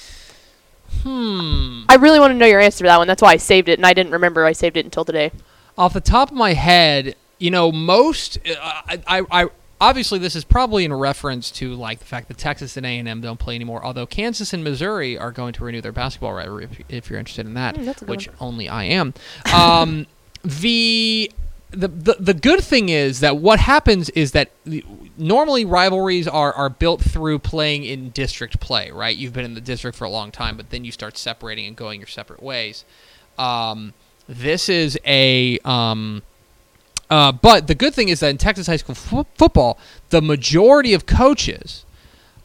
Hmm. 1.01 1.84
I 1.89 1.95
really 1.95 2.20
want 2.20 2.32
to 2.32 2.38
know 2.38 2.45
your 2.45 2.59
answer 2.59 2.80
to 2.80 2.84
that 2.84 2.97
one. 2.99 3.07
That's 3.07 3.22
why 3.22 3.32
I 3.32 3.38
saved 3.38 3.68
it, 3.68 3.80
and 3.80 3.86
I 3.86 3.93
didn't 3.93 4.13
remember 4.13 4.45
I 4.45 4.53
saved 4.53 4.78
it 4.78 4.86
until 4.86 5.05
today. 5.05 5.32
Off 5.76 5.93
the 5.93 6.01
top 6.01 6.30
of 6.30 6.38
my 6.38 6.53
head, 6.53 7.16
you 7.40 7.52
know, 7.52 7.72
most 7.72 8.38
uh, 8.48 8.54
I, 8.62 9.02
I, 9.08 9.44
I 9.44 9.48
obviously 9.82 10.20
this 10.20 10.36
is 10.36 10.44
probably 10.46 10.86
in 10.86 10.94
reference 10.94 11.52
to 11.52 11.74
like 11.74 12.00
the 12.00 12.06
fact 12.06 12.28
that 12.30 12.38
Texas 12.38 12.78
and 12.78 12.86
A 12.86 12.98
and 12.98 13.08
M 13.08 13.22
don't 13.22 13.40
play 13.40 13.56
anymore. 13.56 13.84
Although 13.86 14.06
Kansas 14.06 14.54
and 14.54 14.64
Missouri 14.64 15.18
are 15.18 15.32
going 15.32 15.54
to 15.54 15.64
renew 15.64 15.82
their 15.82 15.92
basketball 15.92 16.34
rivalry, 16.34 16.66
if, 16.66 16.80
if 16.90 17.10
you're 17.10 17.20
interested 17.20 17.46
in 17.46 17.54
that, 17.56 17.76
Mm, 17.76 17.86
that's 17.86 18.02
a 18.02 18.06
good 18.06 18.10
which 18.12 18.28
one. 18.28 18.36
only 18.40 18.70
I 18.70 18.86
am. 18.86 19.14
Um, 19.54 20.08
the, 20.44 21.30
the 21.72 21.88
the 21.90 22.16
the 22.20 22.34
good 22.34 22.64
thing 22.64 22.88
is 22.90 23.20
that 23.20 23.38
what 23.38 23.60
happens 23.60 24.10
is 24.12 24.32
that 24.32 24.52
the- 24.64 24.86
normally 25.18 25.66
rivalries 25.66 26.28
are 26.28 26.54
are 26.54 26.70
built 26.70 27.02
through 27.02 27.40
playing 27.40 27.84
in 27.84 28.12
district 28.12 28.60
play, 28.62 28.92
right? 28.92 29.16
You've 29.18 29.34
been 29.34 29.44
in 29.46 29.56
the 29.56 29.62
district 29.62 29.98
for 29.98 30.06
a 30.06 30.10
long 30.10 30.32
time, 30.32 30.56
but 30.56 30.70
then 30.70 30.86
you 30.86 30.92
start 30.92 31.18
separating 31.18 31.66
and 31.66 31.76
going 31.76 32.00
your 32.00 32.08
separate 32.08 32.42
ways. 32.42 32.86
Um, 33.38 33.94
this 34.28 34.70
is 34.70 34.98
a 35.06 35.60
um, 35.66 36.22
uh, 37.10 37.32
but 37.32 37.68
the 37.68 37.76
good 37.76 37.93
thing 37.93 38.10
is 38.10 38.20
that 38.22 38.30
in 38.30 38.38
Texas 38.38 38.68
high 38.68 38.78
school 38.78 38.95
fo- 38.95 39.28
football, 39.36 39.78
the 40.10 40.22
majority 40.22 40.93
of 40.93 41.06
coaches 41.06 41.86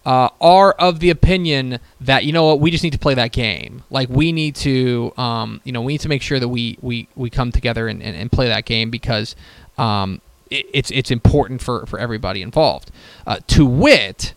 uh, 0.05 0.29
are 0.41 0.73
of 0.73 1.01
the 1.01 1.11
opinion 1.11 1.79
that 2.01 2.25
you 2.25 2.33
know 2.33 2.45
what 2.47 2.61
we 2.61 2.71
just 2.71 2.83
need 2.83 2.93
to 2.93 2.99
play 2.99 3.15
that 3.15 3.33
game. 3.33 3.83
Like 3.91 4.09
we 4.09 4.33
need 4.33 4.55
to, 4.57 5.13
um, 5.17 5.61
you 5.65 5.73
know, 5.73 5.83
we 5.83 5.95
need 5.95 6.01
to 6.01 6.09
make 6.09 6.23
sure 6.23 6.39
that 6.41 6.49
we 6.49 6.79
we, 6.81 7.09
we 7.15 7.31
come 7.31 7.53
together 7.53 7.89
and, 7.89 8.03
and, 8.03 8.17
and 8.17 8.31
play 8.31 8.49
that 8.49 8.65
game 8.65 8.91
because 8.91 9.37
um, 9.79 10.21
it, 10.51 10.67
it's 10.73 10.91
it's 10.91 11.11
important 11.11 11.63
for 11.63 11.87
for 11.87 11.99
everybody 11.99 12.43
involved. 12.43 12.91
Uh, 13.27 13.39
to 13.49 13.67
wit. 13.67 14.35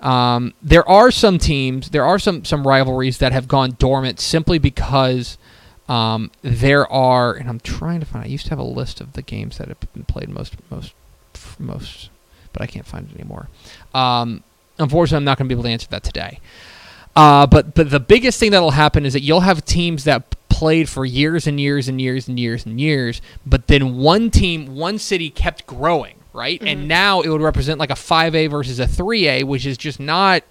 Um, 0.00 0.52
there 0.60 0.86
are 0.86 1.10
some 1.10 1.38
teams, 1.38 1.90
there 1.90 2.04
are 2.04 2.18
some 2.18 2.44
some 2.44 2.66
rivalries 2.66 3.18
that 3.18 3.32
have 3.32 3.48
gone 3.48 3.76
dormant 3.78 4.20
simply 4.20 4.58
because 4.58 5.38
um, 5.88 6.30
there 6.42 6.90
are, 6.90 7.34
and 7.34 7.48
I'm 7.48 7.60
trying 7.60 8.00
to 8.00 8.06
find. 8.06 8.24
I 8.24 8.28
used 8.28 8.44
to 8.44 8.50
have 8.50 8.58
a 8.58 8.64
list 8.64 9.00
of 9.00 9.12
the 9.12 9.22
games 9.22 9.58
that 9.58 9.68
have 9.68 9.80
been 9.92 10.04
played 10.04 10.28
most, 10.28 10.54
most, 10.70 10.94
most, 11.58 12.08
but 12.52 12.62
I 12.62 12.66
can't 12.66 12.86
find 12.86 13.08
it 13.10 13.14
anymore. 13.14 13.48
Um, 13.92 14.42
unfortunately, 14.78 15.18
I'm 15.18 15.24
not 15.24 15.38
going 15.38 15.48
to 15.48 15.54
be 15.54 15.58
able 15.58 15.64
to 15.64 15.70
answer 15.70 15.88
that 15.90 16.02
today. 16.02 16.40
Uh, 17.16 17.46
but 17.46 17.74
but 17.74 17.90
the 17.90 18.00
biggest 18.00 18.40
thing 18.40 18.50
that'll 18.50 18.72
happen 18.72 19.06
is 19.06 19.12
that 19.12 19.20
you'll 19.20 19.40
have 19.40 19.64
teams 19.64 20.04
that 20.04 20.34
played 20.48 20.88
for 20.88 21.04
years 21.04 21.46
and 21.46 21.60
years 21.60 21.88
and 21.88 22.00
years 22.00 22.28
and 22.28 22.38
years 22.38 22.64
and 22.64 22.80
years, 22.80 23.20
but 23.44 23.66
then 23.66 23.98
one 23.98 24.30
team, 24.30 24.76
one 24.76 24.98
city 24.98 25.28
kept 25.28 25.66
growing, 25.66 26.16
right? 26.32 26.62
And 26.62 26.88
now 26.88 27.20
it 27.20 27.28
would 27.28 27.40
represent 27.40 27.78
like 27.78 27.90
a 27.90 27.94
5A 27.94 28.50
versus 28.50 28.78
a 28.80 28.86
3A, 28.86 29.44
which 29.44 29.66
is 29.66 29.76
just 29.76 29.98
not 30.00 30.42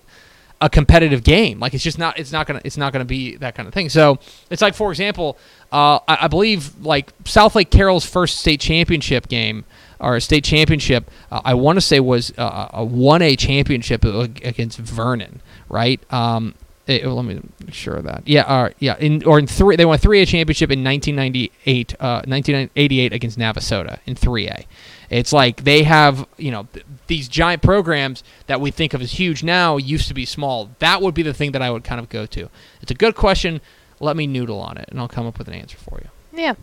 a 0.64 0.70
competitive 0.70 1.24
game. 1.24 1.60
Like 1.60 1.74
it's 1.74 1.84
just 1.84 2.00
not 2.00 2.18
it's 2.18 2.32
not 2.32 2.48
gonna 2.48 2.62
it's 2.64 2.78
not 2.78 2.94
gonna 2.94 3.04
be 3.06 3.36
that 3.38 3.54
kind 3.54 3.68
of 3.68 3.74
thing. 3.74 3.90
So 3.90 4.18
it's 4.50 4.62
like 4.62 4.74
for 4.76 4.90
example, 4.92 5.38
uh, 5.74 6.00
I, 6.08 6.20
I 6.22 6.28
believe 6.30 6.74
like 6.86 7.16
Southlake 7.26 7.70
Carroll's 7.70 8.06
first 8.06 8.40
state 8.40 8.62
championship 8.62 9.28
game 9.28 9.66
or 10.00 10.20
state 10.22 10.46
championship, 10.46 11.12
uh, 11.32 11.42
I 11.44 11.54
want 11.54 11.76
to 11.78 11.82
say 11.82 12.00
was 12.00 12.32
uh, 12.38 12.70
a 12.74 12.84
one 12.86 13.22
A 13.22 13.36
championship 13.36 14.06
against 14.06 14.78
Vernon, 14.80 15.42
right? 15.68 16.00
Um, 16.14 16.56
it- 16.88 17.06
let 17.06 17.26
me 17.26 17.42
make 17.66 17.74
sure 17.74 17.96
of 17.96 18.06
that. 18.06 18.24
Yeah, 18.26 18.42
uh, 18.44 18.70
yeah. 18.80 18.96
In 19.00 19.24
or 19.26 19.40
in 19.40 19.48
three, 19.48 19.76
they 19.76 19.86
won 19.86 19.98
three 19.98 20.22
A 20.22 20.26
championship 20.26 20.72
in 20.72 20.82
1998, 20.84 21.96
uh, 22.00 22.22
1988 22.26 23.12
against 23.14 23.38
Navasota 23.38 24.00
in 24.06 24.16
three 24.16 24.48
A. 24.48 24.66
It's 25.14 25.32
like 25.32 25.64
they 25.64 25.84
have, 25.84 26.28
you 26.38 26.50
know, 26.50 26.68
th- 26.74 26.86
these 27.08 27.28
giant 27.28 27.62
programs 27.62 28.24
that 28.48 28.60
we 28.60 28.72
think 28.72 28.94
of 28.94 29.02
as 29.02 29.12
huge 29.14 29.44
now 29.44 29.78
used 29.78 30.08
to 30.08 30.14
be 30.14 30.26
small. 30.26 30.72
That 30.80 31.02
would 31.02 31.14
be 31.14 31.22
the 31.22 31.34
thing 31.36 31.52
that 31.52 31.62
I 31.62 31.70
would 31.70 31.84
kind 31.84 32.00
of 32.02 32.10
go 32.10 32.26
to. 32.26 32.50
It's 32.82 32.90
a 32.92 32.96
good 32.96 33.16
question. 33.16 33.62
Let 34.00 34.18
me 34.18 34.26
noodle 34.26 34.60
on 34.60 34.78
it, 34.78 34.86
and 34.90 35.00
I'll 35.00 35.08
come 35.08 35.28
up 35.28 35.38
with 35.38 35.48
an 35.48 35.54
answer 35.54 35.78
for 35.78 36.00
you. 36.02 36.10
Yeah, 36.38 36.56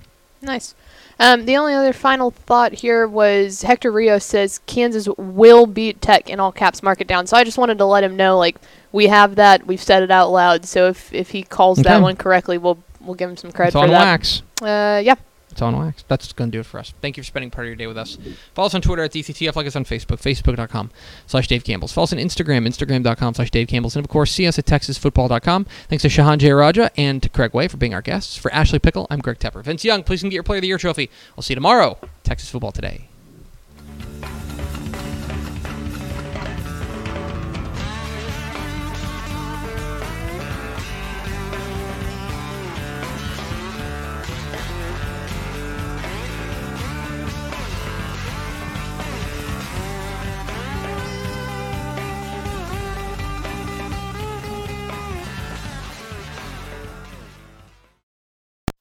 nice. 0.43 0.75
Um, 1.21 1.45
the 1.45 1.57
only 1.57 1.75
other 1.75 1.93
final 1.93 2.31
thought 2.31 2.73
here 2.73 3.07
was 3.07 3.63
Hector 3.63 3.93
Rios 3.93 4.25
says 4.25 4.59
Kansas 4.67 5.07
will 5.17 5.67
beat 5.67 6.01
Tech 6.03 6.29
in 6.29 6.41
all 6.41 6.51
caps. 6.51 6.83
Mark 6.83 7.01
it 7.01 7.07
down. 7.07 7.27
So 7.27 7.37
I 7.37 7.45
just 7.45 7.57
wanted 7.59 7.79
to 7.79 7.85
let 7.85 8.03
him 8.03 8.17
know, 8.17 8.37
like 8.39 8.57
we 8.91 9.07
have 9.07 9.37
that, 9.37 9.67
we've 9.67 9.83
said 9.83 10.03
it 10.03 10.11
out 10.11 10.31
loud. 10.31 10.65
So 10.65 10.89
if 10.89 11.13
if 11.13 11.31
he 11.31 11.43
calls 11.45 11.79
that 11.83 12.03
one 12.03 12.17
correctly, 12.17 12.59
we'll 12.59 12.79
we'll 13.01 13.15
give 13.15 13.31
him 13.31 13.37
some 13.37 13.53
credit 13.53 13.69
It's 13.69 13.75
for 13.75 13.85
on 13.85 13.91
that. 13.91 14.01
wax. 14.01 14.43
Uh, 14.61 15.01
yeah. 15.05 15.15
It's 15.61 15.63
on 15.63 15.77
wax. 15.77 16.05
That's 16.09 16.33
going 16.33 16.51
to 16.51 16.57
do 16.57 16.61
it 16.61 16.67
for 16.67 16.81
us. 16.81 16.95
Thank 17.03 17.19
you 17.19 17.23
for 17.23 17.27
spending 17.27 17.51
part 17.51 17.67
of 17.67 17.69
your 17.69 17.77
day 17.77 17.87
with 17.87 17.99
us. 17.99 18.17
Follow 18.55 18.65
us 18.65 18.75
on 18.75 18.81
Twitter 18.81 19.03
at 19.03 19.13
DCTF. 19.13 19.55
Like 19.55 19.67
us 19.67 19.77
on 19.77 19.85
Facebook, 19.85 20.17
facebook.com 20.23 20.91
slash 21.27 21.49
Dave 21.49 21.65
Campbell's. 21.65 21.93
Follow 21.93 22.05
us 22.05 22.15
on 22.15 22.19
Instagram, 22.19 22.67
instagram.com 22.67 23.35
slash 23.35 23.51
Dave 23.51 23.69
Campbell's. 23.69 23.95
And 23.95 24.03
of 24.03 24.09
course, 24.09 24.33
see 24.33 24.47
us 24.47 24.59
at 24.59 24.65
texasfootball.com. 24.65 25.67
Thanks 25.91 26.01
to 26.01 26.09
Shehan 26.09 26.39
Jeyarajah 26.39 26.93
and 26.97 27.23
to 27.23 27.29
Craig 27.29 27.53
Way 27.53 27.69
for 27.69 27.77
being 27.77 27.93
our 27.93 28.01
guests. 28.01 28.39
For 28.39 28.51
Ashley 28.55 28.79
Pickle, 28.79 29.07
I'm 29.11 29.19
Greg 29.19 29.39
Tepper. 29.39 29.63
Vince 29.63 29.85
Young, 29.85 30.03
please 30.03 30.23
get 30.23 30.33
your 30.33 30.43
Player 30.43 30.59
of 30.59 30.63
the 30.63 30.69
Year 30.69 30.79
trophy. 30.79 31.11
We'll 31.37 31.43
see 31.43 31.53
you 31.53 31.57
tomorrow. 31.57 31.99
Texas 32.25 32.49
Football 32.49 32.73
Today. 32.73 33.10